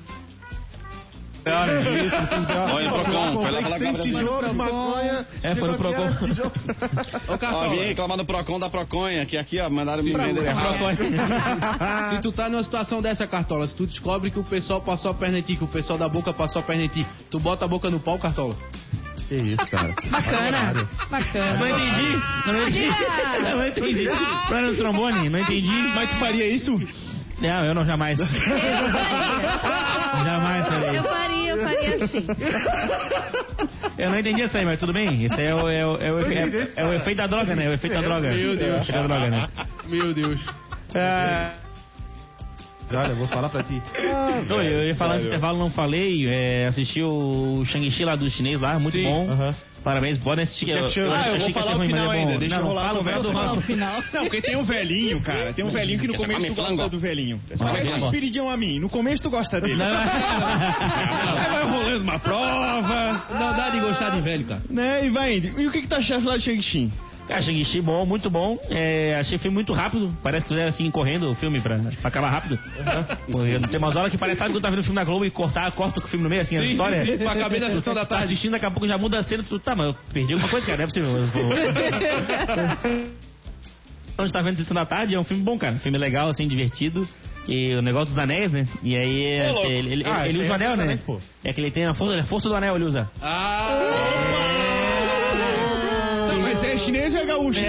Olha, 1.45 2.91
Procon, 2.91 3.41
foi 3.41 3.51
lá 3.51 3.61
falar 3.61 3.79
com 3.79 4.53
maconha. 4.53 5.25
É, 5.41 5.55
foi 5.55 5.69
no 5.69 5.77
Procon. 5.77 6.03
Ô, 7.27 7.69
vim 7.71 7.77
reclamar 7.87 8.17
do 8.17 8.25
Procon 8.25 8.59
da 8.59 8.69
Proconha, 8.69 9.25
que 9.25 9.37
aqui, 9.37 9.59
ó, 9.59 9.69
mandaram 9.69 10.03
me 10.03 10.11
vender 10.13 10.43
errado. 10.45 10.77
se 12.15 12.21
tu 12.21 12.31
tá 12.31 12.49
numa 12.49 12.61
situação 12.63 13.01
dessa, 13.01 13.25
Cartola, 13.25 13.65
se 13.67 13.75
tu 13.75 13.87
descobre 13.87 14.29
que 14.29 14.37
o 14.39 14.43
pessoal 14.43 14.81
passou 14.81 15.11
a 15.11 15.13
perna 15.13 15.39
em 15.39 15.41
ti, 15.41 15.55
que 15.55 15.63
o 15.63 15.67
pessoal 15.67 15.97
da 15.97 16.09
boca 16.09 16.33
passou 16.33 16.59
a 16.59 16.63
perna 16.63 16.83
em 16.83 16.87
ti, 16.89 17.05
tu 17.31 17.39
bota 17.39 17.65
a 17.65 17.67
boca 17.67 17.89
no 17.89 17.99
pau, 17.99 18.19
Cartola? 18.19 18.55
Que 19.29 19.35
isso, 19.35 19.65
cara. 19.69 19.93
Bacana. 20.09 20.73
Não 20.73 20.85
Bacana. 21.09 21.69
entendi. 21.69 22.17
Não 22.47 22.67
entendi. 22.67 22.89
Não 23.41 23.67
entendi. 23.67 24.09
Pra 24.47 24.61
no 24.63 24.75
trombone, 24.75 25.29
não 25.29 25.39
entendi. 25.39 25.69
Mas 25.95 26.09
tu 26.09 26.17
faria 26.17 26.45
isso? 26.47 26.77
Não, 27.41 27.63
eu 27.65 27.73
não 27.73 27.85
jamais. 27.85 28.19
Jamais 30.25 30.67
farei 30.67 30.89
Eu 30.89 30.93
isso. 30.99 31.09
faria, 31.09 31.49
eu 31.51 31.63
faria 31.63 31.95
assim. 32.03 32.25
Eu 33.97 34.09
não 34.09 34.19
entendi 34.19 34.41
isso 34.43 34.57
aí, 34.57 34.65
mas 34.65 34.79
tudo 34.79 34.91
bem. 34.91 35.23
Isso 35.25 35.39
aí 35.39 35.45
é 35.47 35.55
o, 35.55 35.69
é 35.69 35.85
o, 35.85 35.95
é 35.97 36.11
o, 36.11 36.19
é- 36.19 36.67
é 36.75 36.85
o 36.85 36.93
efeito 36.93 37.17
da 37.17 37.27
droga, 37.27 37.55
né? 37.55 37.65
É 37.65 37.69
o 37.69 37.73
efeito 37.73 37.93
da 37.93 38.01
droga. 38.01 38.29
Meu 38.31 38.55
Deus. 38.57 38.61
É 38.61 38.65
o 38.73 38.77
efeito 38.81 38.91
da 38.91 39.07
droga, 39.07 39.29
né? 39.29 39.47
Meu 39.87 40.13
Deus. 40.13 40.45
Ah, 40.95 41.51
Olha, 42.91 43.09
eu 43.11 43.15
vou 43.17 43.27
falar 43.27 43.49
pra 43.49 43.63
ti. 43.63 43.81
Não, 44.47 44.61
eu 44.61 44.87
ia 44.87 44.95
falar 44.95 45.15
nesse 45.15 45.27
intervalo, 45.27 45.57
não 45.59 45.69
falei. 45.69 46.27
É, 46.27 46.65
assisti 46.67 47.01
o 47.03 47.63
Shang-Chi 47.65 48.03
lá 48.05 48.15
do 48.15 48.29
chinês 48.29 48.59
lá, 48.59 48.79
muito 48.79 48.97
Sim. 48.97 49.03
bom. 49.03 49.29
Aham. 49.29 49.55
Parabéns, 49.83 50.17
podem 50.17 50.43
assistir. 50.43 50.69
Eu, 50.71 50.89
eu, 50.89 51.13
Ah, 51.13 51.29
eu 51.29 51.39
vou 51.39 51.51
falar 51.53 51.77
o 51.77 51.81
final 51.85 52.11
é 52.11 52.17
ainda, 52.19 52.37
deixa 52.37 52.55
não, 52.55 52.63
eu 52.63 52.67
rolar 52.67 52.93
o 52.95 53.03
final 53.03 53.55
do 53.55 53.61
final. 53.61 54.03
Não, 54.13 54.21
porque 54.23 54.41
tem 54.41 54.57
um 54.57 54.63
velhinho, 54.63 55.21
cara. 55.21 55.53
Tem 55.53 55.63
um 55.63 55.69
velhinho 55.69 55.97
que 55.99 56.07
no 56.07 56.15
começo 56.15 56.41
tu 56.47 56.55
tocar 56.55 56.69
gosta 56.71 56.89
do 56.89 56.99
velhinho. 56.99 57.39
Ah, 57.51 57.55
Parece 57.57 57.83
vamos 57.85 57.87
um 57.87 58.01
lá. 58.01 58.07
espiridião 58.07 58.49
a 58.49 58.57
mim. 58.57 58.77
No 58.79 58.89
começo 58.89 59.21
tu 59.23 59.29
gosta 59.29 59.61
dele. 59.61 59.79
Aí 59.81 61.49
vai 61.49 61.63
rolando 61.63 62.03
uma 62.03 62.19
prova, 62.19 63.23
Não 63.31 63.55
dá 63.55 63.69
de 63.69 63.79
gostar 63.79 64.09
de 64.09 64.21
velho, 64.21 64.45
cara. 64.45 64.61
né? 64.69 65.05
E 65.05 65.09
vai 65.09 65.37
indo. 65.37 65.59
E 65.59 65.67
o 65.67 65.71
que 65.71 65.81
que 65.81 65.87
tu 65.87 65.95
achaste 65.95 66.27
lá 66.27 66.35
de 66.37 66.43
Shang-Chi? 66.43 66.91
Cara, 67.29 67.43
Shang-Chi 67.43 67.79
bom, 67.81 68.07
muito 68.07 68.27
bom. 68.27 68.57
É, 68.71 69.15
achei 69.19 69.37
o 69.37 69.39
filme 69.39 69.53
muito 69.53 69.71
rápido. 69.71 70.11
Parece 70.23 70.45
que 70.45 70.49
fizeram 70.49 70.67
assim, 70.69 70.89
correndo 70.89 71.29
o 71.29 71.35
filme 71.35 71.61
pra, 71.61 71.77
pra 71.77 72.07
acabar 72.07 72.31
rápido. 72.31 72.57
Porque 73.31 73.59
Tem 73.69 73.77
umas 73.77 73.95
horas 73.95 74.11
que 74.11 74.17
parece, 74.17 74.39
sabe 74.39 74.51
quando 74.51 74.63
tá 74.63 74.69
vendo 74.71 74.79
o 74.79 74.83
filme 74.83 74.95
da 74.95 75.03
Globo 75.03 75.23
e 75.25 75.29
cortar, 75.29 75.71
corta 75.73 75.99
o 75.99 76.07
filme 76.07 76.23
no 76.23 76.29
meio, 76.29 76.41
assim, 76.41 76.57
a 76.57 76.63
Sim, 76.63 76.71
história. 76.71 77.05
sim, 77.05 77.17
sim. 77.17 77.23
Eu 77.23 77.29
acabei 77.29 77.59
da 77.59 77.69
sessão 77.69 77.93
da 77.93 78.01
Tá 78.01 78.07
tarde. 78.17 78.25
assistindo, 78.25 78.53
daqui 78.53 78.65
a 78.65 78.71
pouco 78.71 78.87
já 78.87 78.97
muda 78.97 79.19
a 79.19 79.23
cena, 79.23 79.43
tu, 79.47 79.59
tá, 79.59 79.75
mas 79.75 79.87
eu 79.87 79.95
perdi 80.11 80.33
alguma 80.33 80.49
coisa, 80.51 80.65
cara, 80.65 80.77
não 80.79 80.83
é 80.83 80.87
possível. 80.87 81.09
Então 84.13 84.25
a 84.25 84.27
gente 84.27 84.33
tá 84.33 84.41
vendo 84.41 84.57
Sessão 84.57 84.75
da 84.75 84.85
Tarde, 84.85 85.15
é 85.15 85.19
um 85.19 85.23
filme 85.23 85.41
bom, 85.43 85.57
cara. 85.57 85.75
Um 85.75 85.79
filme 85.79 85.97
legal, 85.97 86.27
assim, 86.27 86.45
divertido. 86.45 87.07
E 87.47 87.73
o 87.73 87.81
negócio 87.81 88.09
dos 88.09 88.19
anéis, 88.19 88.51
né? 88.51 88.67
E 88.83 88.93
aí 88.95 89.23
é, 89.23 89.51
ele, 89.65 89.93
ele, 89.93 90.03
Ah, 90.05 90.27
ele 90.27 90.39
usa 90.39 90.49
o 90.49 90.51
é 90.51 90.55
anel, 90.55 90.75
né? 90.75 90.83
anéis. 90.83 91.03
É 91.41 91.53
que 91.53 91.61
ele 91.61 91.71
tem 91.71 91.85
a 91.85 91.93
força, 91.93 92.19
a 92.19 92.23
força 92.25 92.49
do 92.49 92.55
anel, 92.55 92.75
ele 92.75 92.83
usa. 92.83 93.09
Não, 93.21 93.27
é 93.27 94.48
chinês 96.89 97.13
ou 97.13 97.19
é 97.21 97.25
gaúcho? 97.25 97.59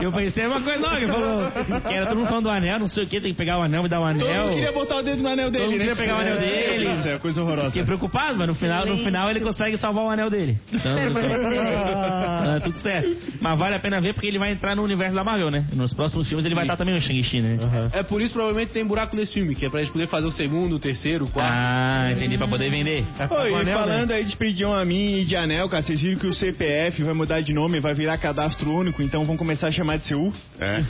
Eu 0.00 0.12
pensei 0.12 0.46
uma 0.46 0.60
coisa, 0.60 0.78
não, 0.80 0.96
ele 0.96 1.06
falou 1.08 1.50
que 1.80 1.94
era 1.94 2.06
todo 2.06 2.18
mundo 2.18 2.28
falando 2.28 2.44
do 2.44 2.50
anel, 2.50 2.78
não 2.78 2.88
sei 2.88 3.04
o 3.04 3.06
que, 3.06 3.20
tem 3.20 3.32
que 3.32 3.38
pegar 3.38 3.58
o 3.58 3.62
anel, 3.62 3.82
me 3.82 3.88
dar 3.88 4.00
o 4.00 4.04
Todo 4.04 4.10
anel. 4.24 4.44
mundo 4.44 4.54
queria 4.54 4.72
botar 4.72 4.96
o 4.96 5.02
dedo 5.02 5.22
no 5.22 5.28
anel 5.28 5.50
dele, 5.50 5.64
mundo 5.64 5.72
né? 5.78 5.78
queria 5.80 5.96
pegar 5.96 6.16
o 6.16 6.20
anel 6.20 6.38
dele. 6.38 6.94
Isso 6.98 7.08
é 7.08 7.18
coisa 7.18 7.42
horrorosa. 7.42 7.68
Fiquei 7.68 7.84
preocupado, 7.84 8.38
mas 8.38 8.48
no 8.48 8.54
final, 8.54 8.86
no 8.86 8.96
final 8.98 9.30
ele 9.30 9.40
consegue 9.40 9.76
salvar 9.76 10.04
o 10.04 10.10
anel 10.10 10.30
dele. 10.30 10.58
Então, 10.72 10.92
então, 10.98 12.60
tudo 12.64 12.78
certo. 12.78 13.16
Mas 13.40 13.58
vale 13.58 13.74
a 13.74 13.78
pena 13.80 14.00
ver 14.00 14.12
porque 14.14 14.26
ele 14.26 14.38
vai 14.38 14.52
entrar 14.52 14.74
no 14.76 14.82
universo 14.82 15.14
da 15.14 15.24
Marvel, 15.24 15.50
né? 15.50 15.66
Nos 15.72 15.92
próximos 15.92 16.28
filmes 16.28 16.44
ele 16.44 16.54
vai 16.54 16.64
estar 16.64 16.76
também 16.76 16.94
o 16.94 17.00
Shang-Chi, 17.00 17.40
né? 17.40 17.58
É 17.92 18.02
por 18.02 18.20
isso 18.20 18.34
provavelmente 18.34 18.72
tem 18.72 18.84
buraco 18.84 19.16
nesse 19.16 19.34
filme, 19.34 19.54
que 19.54 19.66
é 19.66 19.70
pra 19.70 19.80
gente 19.80 19.92
poder 19.92 20.06
fazer 20.06 20.26
o 20.26 20.30
segundo, 20.30 20.76
o 20.76 20.78
terceiro, 20.78 21.24
o 21.24 21.28
quarto. 21.30 21.52
Ah, 21.52 22.10
entendi, 22.12 22.36
pra 22.38 22.48
poder 22.48 22.70
vender. 22.70 23.04
Oi, 23.30 23.50
e 23.50 23.54
anel, 23.54 23.78
falando 23.78 24.10
aí 24.10 24.22
de 24.22 24.28
Espiridião 24.30 24.74
a 24.74 24.84
mim 24.84 25.20
e 25.20 25.24
de 25.24 25.36
anel, 25.36 25.68
cara, 25.68 25.82
vocês 25.82 26.00
viram 26.00 26.18
que 26.18 26.26
o 26.26 26.32
CPF 26.32 27.02
vai 27.02 27.14
mudar 27.14 27.40
de 27.40 27.52
nome, 27.52 27.80
vai 27.80 27.94
virar 27.94 28.03
cadastro 28.18 28.70
único, 28.72 29.02
então 29.02 29.24
vão 29.24 29.36
começar 29.36 29.68
a 29.68 29.72
chamar 29.72 29.98
de 29.98 30.12
CU? 30.12 30.32
É. 30.60 30.80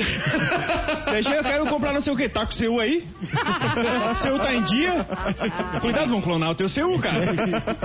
Deixa 1.13 1.31
eu 1.31 1.43
quero 1.43 1.67
comprar 1.67 1.93
não 1.93 2.03
sei 2.03 2.13
o 2.13 2.17
que, 2.17 2.29
tá 2.29 2.45
com 2.47 2.53
o 2.53 2.57
CU 2.57 2.81
aí? 2.81 3.05
O 3.23 4.23
CU 4.23 4.39
tá 4.39 4.53
em 4.53 4.63
dia? 4.65 5.07
Cuidado, 5.81 6.09
vão 6.11 6.21
clonar 6.21 6.51
o 6.51 6.55
teu 6.55 6.69
CU, 6.69 6.99
cara. 6.99 7.35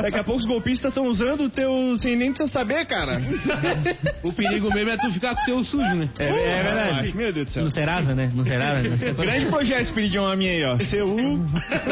Daqui 0.02 0.18
a 0.18 0.24
pouco 0.24 0.40
os 0.40 0.46
golpistas 0.46 0.90
estão 0.90 1.06
usando 1.08 1.42
o 1.46 1.50
teu 1.50 1.96
sem 1.98 2.16
nem 2.16 2.32
precisa 2.34 2.52
saber, 2.52 2.86
cara. 2.86 3.22
O 4.24 4.34
perigo 4.34 4.74
mesmo 4.74 4.90
é 4.90 4.98
tu 4.98 5.12
ficar 5.12 5.36
com 5.36 5.42
o 5.42 5.46
seu 5.46 5.64
sujo, 5.64 5.96
né? 5.96 6.10
É, 6.18 6.28
é 6.28 6.64
verdade. 6.64 7.16
Meu 7.16 7.34
Deus 7.34 7.48
do 7.48 7.52
céu. 7.52 7.64
No 7.64 7.72
Serasa, 7.72 8.16
né? 8.16 8.32
No 8.34 8.44
Serasa. 8.44 8.82
né? 8.82 9.14
Grande 9.14 9.46
projeto 9.48 9.82
Espiridião 9.82 10.26
a 10.26 10.36
mim 10.36 10.48
aí, 10.48 10.64
ó. 10.64 10.78
CU, 10.78 11.38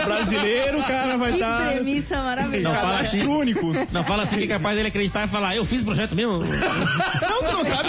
brasileiro, 0.05 0.79
o 0.79 0.83
cara 0.83 1.17
vai 1.17 1.31
Que 1.31 1.35
estar... 1.37 1.73
premissa 1.73 2.21
maravilhosa. 2.21 2.69
Não 2.69 2.81
fala 2.81 2.99
assim. 2.99 3.17
Cadastro 3.17 3.31
único. 3.31 3.73
Não 3.91 4.03
fala 4.03 4.23
assim 4.23 4.37
que 4.37 4.43
é 4.43 4.47
capaz 4.47 4.75
dele 4.75 4.87
acreditar 4.89 5.25
e 5.25 5.29
falar, 5.29 5.55
eu 5.55 5.65
fiz 5.65 5.81
o 5.81 5.85
projeto 5.85 6.15
mesmo. 6.15 6.39
Não, 7.27 7.43
tu 7.43 7.51
não 7.51 7.65
sabe. 7.65 7.86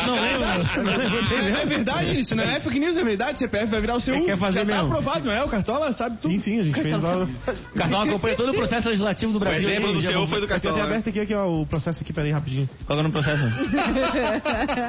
Não 0.82 1.56
é 1.60 1.64
verdade. 1.66 2.06
Não 2.12 2.14
isso, 2.20 2.34
não 2.34 2.44
é 2.44 2.60
fake 2.60 2.78
news, 2.78 2.96
é 2.98 3.04
verdade. 3.04 3.38
CPF 3.38 3.66
vai 3.66 3.80
virar 3.80 3.96
o 3.96 4.00
seu. 4.00 4.14
Ele 4.14 4.24
quer 4.24 4.36
fazer 4.36 4.60
Já 4.60 4.66
tá 4.66 4.72
mesmo. 4.72 4.88
aprovado, 4.88 5.26
não 5.26 5.32
é? 5.32 5.42
O 5.44 5.48
Cartola 5.48 5.92
sabe 5.92 6.16
tudo. 6.20 6.30
Sim, 6.32 6.38
sim, 6.38 6.60
a 6.60 6.64
gente 6.64 6.80
fez 6.82 7.02
lá. 7.02 7.26
O 7.74 7.78
Cartão 7.78 8.00
acompanha 8.02 8.36
todo 8.36 8.50
o 8.50 8.54
processo 8.54 8.88
legislativo 8.88 9.32
do 9.32 9.38
Brasil. 9.40 9.68
exemplo 9.68 9.92
do 9.92 10.00
seu 10.00 10.26
foi 10.26 10.40
do 10.40 10.44
Eu 10.44 10.48
tenho 10.48 10.60
Cartola. 10.60 10.76
né? 10.76 10.82
aberto 10.82 11.08
aqui, 11.08 11.20
aqui, 11.20 11.34
ó, 11.34 11.46
o 11.48 11.66
processo 11.66 12.02
aqui, 12.02 12.12
peraí, 12.12 12.32
rapidinho. 12.32 12.68
Qual 12.86 12.98
é 12.98 13.02
o 13.02 13.04
número 13.04 13.22
do 13.22 13.24
processo? 13.24 13.44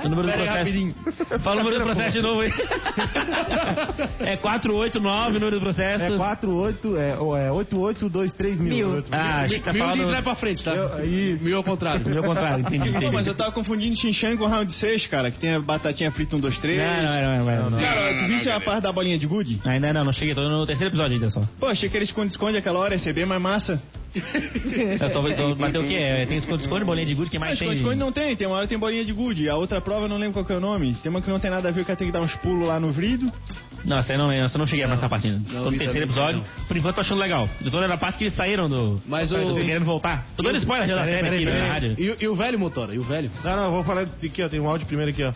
O 0.06 0.10
número 0.10 0.28
do 0.28 0.34
processo. 0.34 0.58
rapidinho. 0.58 0.96
Fala 1.42 1.56
o 1.62 1.64
número 1.64 1.80
do 1.80 1.86
processo 1.86 2.16
de 2.18 2.22
novo 2.22 2.42
aí. 2.42 2.52
É 4.20 4.36
489 4.38 5.30
o 5.30 5.34
número 5.40 5.52
do 5.60 5.62
processo. 5.62 6.04
É 6.14 6.18
48, 6.18 6.98
é, 6.98 7.18
ou 7.18 7.36
é 7.38 7.52
8823 7.52 8.60
mil. 8.60 8.90
Mil. 8.90 9.04
Ah, 9.12 9.42
achei 9.42 9.60
que 9.60 9.66
tá 9.66 9.74
Mil 9.74 9.82
de 9.84 9.90
falando... 9.90 10.08
trás 10.10 10.24
pra 10.24 10.36
frente, 10.36 10.64
tá? 10.64 10.72
Eu- 10.76 10.94
aí- 10.96 11.38
Mil 11.42 11.58
ao 11.58 11.64
contrário. 11.64 12.08
Meu 12.08 12.24
contrário, 12.24 12.62
entendi, 12.62 12.90
entendi. 12.90 13.12
mas 13.12 13.26
eu 13.28 13.34
tava 13.36 13.52
confundindo 13.52 13.96
Xinxang 13.98 14.38
com 14.38 14.46
Round 14.46 14.72
6, 14.72 15.08
cara, 15.08 15.32
que 15.32 15.40
tem 15.40 15.56
a 15.56 15.59
batatinha 15.62 16.12
frita 16.12 16.36
1, 16.36 16.40
2, 16.40 16.58
3. 16.60 16.78
Não, 16.78 16.86
não, 16.86 17.46
não, 17.46 17.62
não, 17.64 17.70
não. 17.72 17.80
Cara, 17.80 18.18
tu 18.18 18.26
viste 18.26 18.50
a 18.50 18.60
parte 18.60 18.84
da 18.84 18.92
bolinha 18.92 19.18
de 19.18 19.28
gude? 19.28 19.60
Ainda 19.66 19.94
não, 19.94 20.06
não 20.06 20.14
cheguei, 20.14 20.34
tô 20.36 20.48
no 20.48 20.66
terceiro 20.66 20.92
episódio 20.92 21.16
ainda 21.16 21.30
só. 21.30 21.42
Pô, 21.60 21.68
achei 21.68 21.90
que 21.90 21.98
ele 21.98 22.06
esconde-esconde 22.06 22.58
aquela 22.58 22.80
hora, 22.80 22.94
ia 22.96 23.00
ser 23.00 23.14
bem 23.14 23.26
mais 23.26 23.42
massa. 23.42 23.82
Eu 25.00 25.12
tô, 25.12 25.22
tô 25.36 25.56
bateu 25.56 25.82
o 25.82 25.88
quê? 25.88 25.96
É, 25.96 26.26
Tem 26.28 26.38
esconde-esconde, 26.38 26.84
bolinha 26.84 27.06
de 27.06 27.14
gude, 27.14 27.30
quem 27.30 27.40
mais 27.40 27.58
tem? 27.60 27.68
esconde-esconde 27.68 28.00
não 28.00 28.12
tem, 28.12 28.36
tem 28.36 28.48
uma 28.48 28.58
hora 28.58 28.68
tem 28.68 28.78
bolinha 28.78 29.06
de 29.06 29.14
gude. 29.14 29.48
A 29.50 29.56
outra 29.56 29.80
prova 29.82 30.06
eu 30.06 30.10
não 30.10 30.18
lembro 30.18 30.34
qual 30.34 30.46
que 30.46 30.52
é 30.52 30.56
o 30.56 30.60
nome. 30.60 30.96
Tem 31.02 31.10
uma 31.10 31.22
que 31.22 31.30
não 31.30 31.40
tem 31.40 31.52
nada 31.52 31.70
a 31.70 31.72
ver, 31.72 31.82
o 31.82 31.86
cara 31.86 31.96
tem 31.96 32.08
que 32.08 32.14
dar 32.14 32.22
uns 32.22 32.36
pulos 32.36 32.68
lá 32.68 32.80
no 32.80 32.92
vrido. 32.92 33.32
Não, 33.86 33.98
essa 34.00 34.14
aí 34.14 34.18
não 34.18 34.28
lembro, 34.28 34.46
essa 34.46 34.56
eu 34.58 34.60
não 34.60 34.68
cheguei 34.68 34.86
nessa 34.86 35.08
parte 35.10 35.28
ainda. 35.28 35.54
não 35.54 35.64
Tô 35.66 35.72
no 35.72 35.78
terceiro 35.78 36.06
episódio. 36.06 36.44
Por 36.68 36.78
enquanto 36.78 36.96
tô 36.96 37.02
achando 37.02 37.20
legal. 37.20 37.50
Eu 37.64 37.72
tô 37.72 37.80
lendo 37.80 37.94
a 37.94 37.98
parte 37.98 38.18
que 38.18 38.24
eles 38.26 38.34
saíram 38.34 38.70
do. 38.70 39.02
Mas 39.08 39.32
Eu 39.32 39.42
tô 39.42 39.54
o... 39.54 39.56
querendo 39.56 39.86
voltar. 39.86 40.26
Tô 40.36 40.44
dando 40.44 40.58
spoiler 40.58 40.88
já 40.88 40.96
da 40.96 41.06
série 41.06 41.28
aqui 41.28 41.46
na 41.46 41.66
rádio. 41.66 41.96
E, 41.98 42.10
o- 42.12 42.18
e 42.20 42.28
o 42.28 42.36
velho, 42.36 42.60
motora? 42.60 42.94
E 42.94 43.00
o 43.00 43.04
velho? 43.04 43.32
Não, 43.44 43.56
não, 43.56 43.72
vou 43.72 43.84
falar 43.84 44.02
aqui, 44.02 44.44
ó, 44.44 44.50
tem 44.50 44.60
um 44.60 44.70
áudio 44.70 44.86
primeiro 44.88 45.12
aqui, 45.12 45.24
ó. 45.24 45.32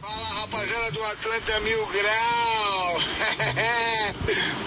Fala 0.00 0.40
rapaziada 0.40 0.90
do 0.90 1.02
Atlanta 1.02 1.60
Mil 1.60 1.86
Grau! 1.86 3.00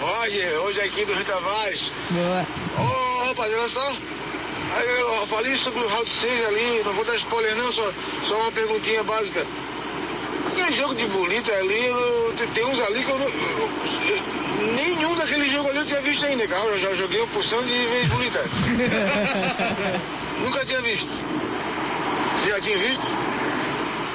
Roger, 0.00 0.52
hoje 0.60 0.80
aqui 0.80 1.04
do 1.04 1.12
Rio 1.14 1.24
Tavares. 1.24 1.92
Boa. 2.10 2.46
Ô 2.78 3.24
rapaziada, 3.26 3.62
olha 3.62 3.68
só. 3.68 3.96
Aí 4.76 4.86
eu 5.00 5.26
falei 5.28 5.56
sobre 5.58 5.80
o 5.80 5.88
round 5.88 6.10
6 6.10 6.46
ali, 6.46 6.82
não 6.84 6.92
vou 6.94 7.04
dar 7.04 7.14
spoiler 7.16 7.54
não, 7.56 7.72
só, 7.72 7.92
só 8.28 8.40
uma 8.42 8.52
perguntinha 8.52 9.02
básica. 9.04 9.46
Aquele 10.56 10.72
jogo 10.76 10.94
de 10.94 11.06
bolita 11.08 11.52
ali, 11.52 11.82
tem- 12.54 12.64
uns 12.64 12.80
ali 12.80 13.04
que 13.04 13.10
eu 13.10 13.18
não. 13.18 13.26
eu- 13.28 13.70
eu- 14.08 14.72
nenhum 14.72 15.14
daquele 15.14 15.46
jogo 15.50 15.68
ali 15.68 15.78
eu 15.80 15.84
tinha 15.86 16.00
visto 16.00 16.24
ainda, 16.24 16.48
cara. 16.48 16.64
Eu 16.64 16.80
já 16.80 16.92
joguei 16.94 17.20
uma 17.20 17.26
porção 17.28 17.62
de 17.62 17.72
vezes 17.72 18.08
bolita. 18.08 18.40
Nunca 20.42 20.64
tinha 20.64 20.80
visto. 20.80 21.06
Você 22.38 22.50
já 22.50 22.60
tinha 22.62 22.78
visto? 22.78 23.04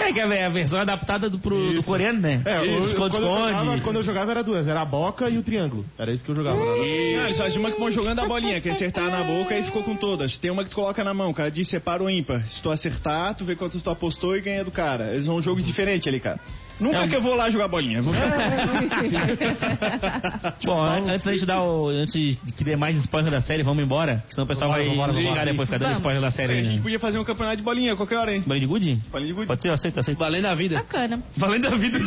É 0.02 0.14
que 0.14 0.20
é 0.20 0.46
a 0.46 0.50
versão 0.50 0.80
adaptada 0.80 1.30
do, 1.30 1.40
pro, 1.40 1.56
do 1.56 1.80
Isso. 1.80 1.88
coreano, 1.88 2.20
né? 2.20 2.42
É, 2.46 2.58
eu- 2.60 2.86
Esconde, 2.86 3.12
quando, 3.12 3.24
eu 3.26 3.30
jogava, 3.30 3.80
quando 3.82 3.96
eu 3.98 4.04
jogava 4.04 4.32
era 4.32 4.44
duas, 4.44 4.68
era 4.68 4.82
a 4.82 4.86
boca 4.86 5.30
e 5.30 5.38
o 5.38 5.44
triângulo. 5.44 5.86
Era 5.98 6.12
isso 6.12 6.24
que 6.26 6.32
eu 6.32 6.36
jogava. 6.36 6.58
Não, 6.58 6.76
eles 6.76 7.38
fazem 7.38 7.60
uma 7.60 7.72
que 7.72 7.80
vão 7.80 7.92
jogando 7.92 8.20
a 8.20 8.28
bolinha, 8.28 8.60
que 8.60 8.70
acertar 8.70 9.10
na 9.10 9.24
boca 9.24 9.58
e 9.58 9.64
ficou 9.64 9.84
com 9.84 9.96
todas. 9.96 10.38
Tem 10.38 10.50
uma 10.52 10.64
que 10.64 10.70
tu 10.70 10.76
coloca 10.76 11.04
na 11.04 11.14
mão, 11.14 11.32
cara, 11.34 11.50
diz 11.52 11.68
separa 11.68 12.04
o 12.04 12.10
ímpar. 12.10 12.46
Se 12.48 12.62
tu 12.62 12.72
acertar, 12.72 13.36
tu 13.36 13.46
vê 13.46 13.56
quanto 13.56 13.80
tu 13.80 13.90
apostou 13.90 14.36
e 14.36 14.42
ganha 14.42 14.64
do 14.64 14.72
cara. 14.72 15.14
Eles 15.14 15.26
vão 15.28 15.36
um 15.38 15.42
jogo 15.42 15.62
diferente 15.62 16.10
ali, 16.10 16.20
cara. 16.20 16.40
Nunca 16.82 16.98
É 17.04 17.08
que 17.08 17.16
eu 17.16 17.22
vou 17.22 17.36
lá 17.36 17.50
jogar 17.50 17.68
bolinha. 17.68 18.02
Vou... 18.02 18.14
Bom, 20.66 20.82
an- 20.82 21.12
antes 21.14 21.26
da 21.26 21.34
gente 21.34 21.46
dar 21.46 21.62
o. 21.62 21.90
Antes 21.90 22.38
que 22.58 22.64
dê 22.64 22.76
mais 22.76 22.98
spoiler 22.98 23.32
da 23.32 23.42
série, 23.42 23.64
vamos 23.64 23.84
embora. 23.84 24.24
Senão 24.30 24.46
o 24.46 24.48
pessoal 24.48 24.72
vai 24.72 24.88
vambora, 24.88 25.12
depois, 25.46 25.70
ficar 25.70 25.78
dando 25.80 25.94
spoiler 25.94 26.22
da 26.22 26.32
série. 26.32 26.60
a 26.60 26.64
gente 26.64 26.82
podia 26.82 27.00
fazer 27.00 27.20
um 27.20 27.24
campeonato 27.24 27.58
de 27.58 27.64
bolinha 27.64 27.94
a 27.94 27.96
qualquer 27.96 28.18
hora, 28.18 28.36
hein? 28.36 28.44
Bolinha 28.46 28.62
de 28.62 28.68
gude? 28.68 28.96
Bolinha 29.12 29.28
de 29.28 29.34
gude. 29.34 29.48
Pode 29.48 29.62
ser, 29.62 29.70
eu 29.70 29.74
aceito, 29.74 30.00
aceito. 30.00 30.18
Valendo 30.18 30.46
a 30.48 30.56
vida. 30.56 30.78
Bacana. 30.78 31.22
Valendo 31.38 31.68
a 31.68 31.76
vida. 31.76 32.00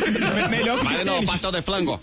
Melhor 0.49 0.79
que 0.79 0.85
Vale 0.85 1.03
não, 1.05 1.13
tênis. 1.15 1.29
pastel 1.29 1.51
de 1.51 1.61
flango. 1.61 1.99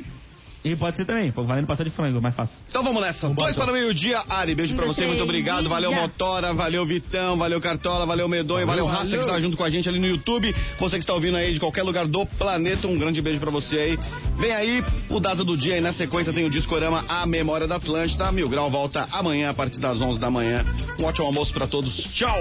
E 0.64 0.76
pode 0.76 0.96
ser 0.96 1.04
também, 1.04 1.32
pô, 1.32 1.42
valendo 1.42 1.66
passar 1.66 1.82
de 1.82 1.90
frango, 1.90 2.22
mais 2.22 2.36
fácil. 2.36 2.56
Então 2.68 2.84
vamos 2.84 3.02
nessa. 3.02 3.28
Dois 3.30 3.56
para 3.56 3.70
o 3.70 3.74
meio-dia. 3.74 4.22
Ari, 4.28 4.54
beijo 4.54 4.76
pra 4.76 4.84
Um, 4.84 4.88
você, 4.88 4.96
três, 4.98 5.10
muito 5.10 5.22
obrigado. 5.24 5.68
Valeu, 5.68 5.90
já. 5.90 6.00
Motora, 6.02 6.54
valeu, 6.54 6.86
Vitão, 6.86 7.36
valeu, 7.36 7.60
Cartola, 7.60 8.06
valeu, 8.06 8.28
Medonho, 8.28 8.64
valeu, 8.66 8.86
Rasta, 8.86 9.08
que 9.08 9.16
está 9.16 9.40
junto 9.40 9.56
com 9.56 9.64
a 9.64 9.70
gente 9.70 9.88
ali 9.88 9.98
no 9.98 10.06
YouTube. 10.06 10.54
Você 10.78 10.96
que 10.96 11.02
está 11.02 11.14
ouvindo 11.14 11.36
aí 11.36 11.52
de 11.52 11.58
qualquer 11.58 11.82
lugar 11.82 12.06
do 12.06 12.24
planeta, 12.24 12.86
um 12.86 12.96
grande 12.96 13.20
beijo 13.20 13.40
pra 13.40 13.50
você 13.50 13.76
aí. 13.76 13.98
Vem 14.38 14.52
aí 14.52 14.84
o 15.10 15.18
Data 15.18 15.42
do 15.42 15.56
Dia 15.56 15.78
e 15.78 15.80
na 15.80 15.92
sequência 15.92 16.32
tem 16.32 16.44
o 16.44 16.50
Discorama 16.50 17.04
A 17.08 17.26
Memória 17.26 17.66
da 17.66 17.76
Atlântida. 17.76 18.30
Mil 18.30 18.48
Grau 18.48 18.70
volta 18.70 19.08
amanhã 19.10 19.50
a 19.50 19.54
partir 19.54 19.80
das 19.80 20.00
11 20.00 20.20
da 20.20 20.30
manhã. 20.30 20.64
Um 20.98 21.04
ótimo 21.04 21.26
almoço 21.26 21.52
pra 21.52 21.66
todos. 21.66 21.92
Tchau! 22.14 22.40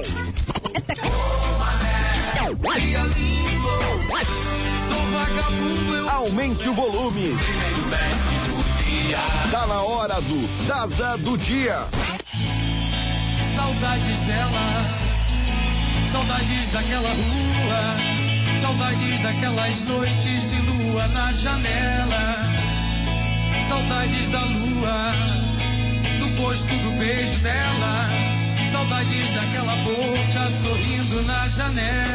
Aumente 6.08 6.70
o 6.70 6.74
volume. 6.74 7.36
Tá 9.52 9.68
na 9.68 9.82
hora 9.82 10.22
do 10.22 10.48
Daza 10.66 11.18
do 11.18 11.38
Dia. 11.38 11.88
Saudades 13.54 14.22
dela, 14.22 14.86
saudades 16.10 16.72
daquela 16.72 17.10
rua, 17.10 18.62
saudades 18.62 19.22
daquelas 19.22 19.84
noites 19.84 20.50
de 20.50 20.62
lua 20.62 21.08
na 21.10 21.34
janela, 21.34 22.38
saudades 23.68 24.30
da 24.30 24.46
lua, 24.46 25.12
do 26.20 26.42
gosto 26.42 26.68
do 26.68 26.98
beijo 26.98 27.40
dela, 27.42 28.08
saudades 28.72 29.34
daquela 29.34 29.76
boca 29.84 30.50
sorrindo 30.64 31.24
na 31.24 31.48
janela. 31.50 32.11